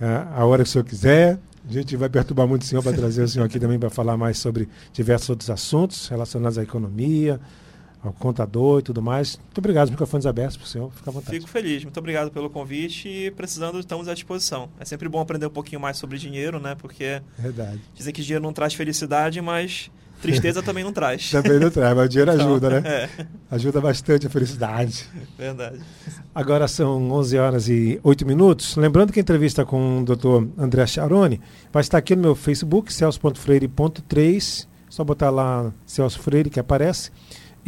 uh, 0.01 0.35
a 0.35 0.45
hora 0.45 0.63
que 0.63 0.69
o 0.69 0.73
senhor 0.73 0.85
quiser. 0.85 1.39
A 1.69 1.73
gente 1.73 1.97
vai 1.97 2.09
perturbar 2.09 2.47
muito 2.47 2.63
o 2.63 2.65
senhor 2.65 2.83
para 2.83 2.93
trazer 2.93 3.23
o 3.23 3.29
senhor 3.29 3.45
aqui 3.45 3.61
também 3.61 3.79
para 3.79 3.91
falar 3.91 4.17
mais 4.17 4.39
sobre 4.39 4.69
diversos 4.93 5.29
outros 5.29 5.51
assuntos 5.51 6.09
relacionados 6.09 6.57
à 6.57 6.63
economia, 6.63 7.39
ao 8.03 8.13
contador 8.13 8.81
e 8.81 8.83
tudo 8.83 9.03
mais. 9.03 9.37
Muito 9.37 9.59
obrigado, 9.59 9.91
microfones 9.91 10.27
abertos 10.27 10.57
para 10.57 10.65
o 10.65 10.69
senhor. 10.69 10.93
Fica 10.93 11.11
à 11.11 11.13
vontade. 11.13 11.37
Fico 11.37 11.49
feliz, 11.49 11.83
muito 11.85 11.99
obrigado 11.99 12.31
pelo 12.31 12.49
convite 12.49 13.09
e 13.09 13.31
precisando, 13.31 13.79
estamos 13.79 14.09
à 14.09 14.15
disposição. 14.15 14.69
É 14.79 14.85
sempre 14.85 15.09
bom 15.09 15.21
aprender 15.21 15.47
um 15.47 15.51
pouquinho 15.51 15.81
mais 15.81 15.97
sobre 15.97 16.19
dinheiro, 16.19 16.61
né? 16.61 16.75
Porque 16.75 17.21
Verdade. 17.39 17.81
dizem 17.95 18.13
que 18.13 18.23
dinheiro 18.23 18.43
não 18.43 18.53
traz 18.53 18.75
felicidade, 18.75 19.41
mas 19.41 19.91
Tristeza 20.21 20.63
também 20.63 20.83
não 20.83 20.93
traz. 20.93 21.31
também 21.33 21.61
não 21.61 21.71
traz, 21.71 21.97
mas 21.97 22.07
o 22.07 22.09
dinheiro 22.09 22.33
então, 22.33 22.47
ajuda, 22.47 22.81
né? 22.81 22.83
É. 22.85 23.09
Ajuda 23.51 23.81
bastante 23.81 24.27
a 24.27 24.31
felicidade. 24.31 25.05
Verdade. 25.39 25.81
Agora 26.35 26.67
são 26.67 27.11
11 27.13 27.39
horas 27.39 27.69
e 27.69 28.01
8 28.03 28.27
minutos. 28.27 28.77
Lembrando 28.77 29.13
que 29.13 29.21
a 29.21 29.23
entrevista 29.23 29.65
com 29.65 30.01
o 30.01 30.05
Dr. 30.05 30.49
André 30.59 30.87
Charoni 30.87 31.41
vai 31.73 31.81
estar 31.81 31.99
aqui 31.99 32.17
no 32.17 32.23
meu 32.23 32.35
Facebook, 32.35 32.93
celso.freire.3. 32.93 34.67
Só 34.89 35.05
botar 35.05 35.31
lá 35.31 35.73
Celso 35.87 36.19
Freire 36.19 36.51
que 36.51 36.59
aparece. 36.59 37.13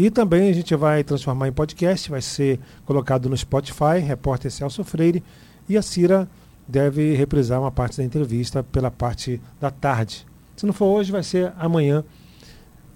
E 0.01 0.11
também 0.11 0.49
a 0.49 0.53
gente 0.55 0.75
vai 0.75 1.05
transformar 1.05 1.47
em 1.47 1.53
podcast, 1.53 2.09
vai 2.09 2.23
ser 2.23 2.59
colocado 2.87 3.29
no 3.29 3.37
Spotify, 3.37 3.99
repórter 4.03 4.51
Celso 4.51 4.83
Freire. 4.83 5.23
E 5.69 5.77
a 5.77 5.83
Cira 5.83 6.27
deve 6.67 7.15
reprisar 7.15 7.61
uma 7.61 7.71
parte 7.71 7.99
da 7.99 8.03
entrevista 8.03 8.63
pela 8.63 8.91
parte 8.91 9.39
da 9.61 9.71
tarde. 9.71 10.27
Se 10.57 10.65
não 10.65 10.73
for 10.73 10.87
hoje, 10.87 11.13
vai 11.13 11.23
ser 11.23 11.53
amanhã 11.59 12.03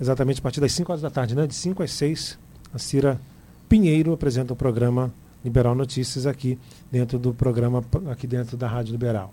exatamente 0.01 0.39
a 0.39 0.43
partir 0.43 0.63
das 0.63 0.73
5 0.73 0.91
horas 0.91 1.03
da 1.03 1.11
tarde, 1.11 1.35
né? 1.35 1.47
De 1.47 1.55
5 1.55 1.83
às 1.83 1.91
6, 1.91 2.39
a 2.73 2.79
Cira 2.79 3.21
Pinheiro 3.69 4.15
apresenta 4.15 4.55
o 4.55 4.57
programa 4.57 5.13
Liberal 5.45 5.75
Notícias 5.75 6.27
aqui 6.27 6.59
dentro 6.91 7.19
do 7.19 7.35
programa, 7.35 7.85
aqui 8.11 8.27
dentro 8.27 8.57
da 8.57 8.67
Rádio 8.67 8.93
Liberal. 8.93 9.31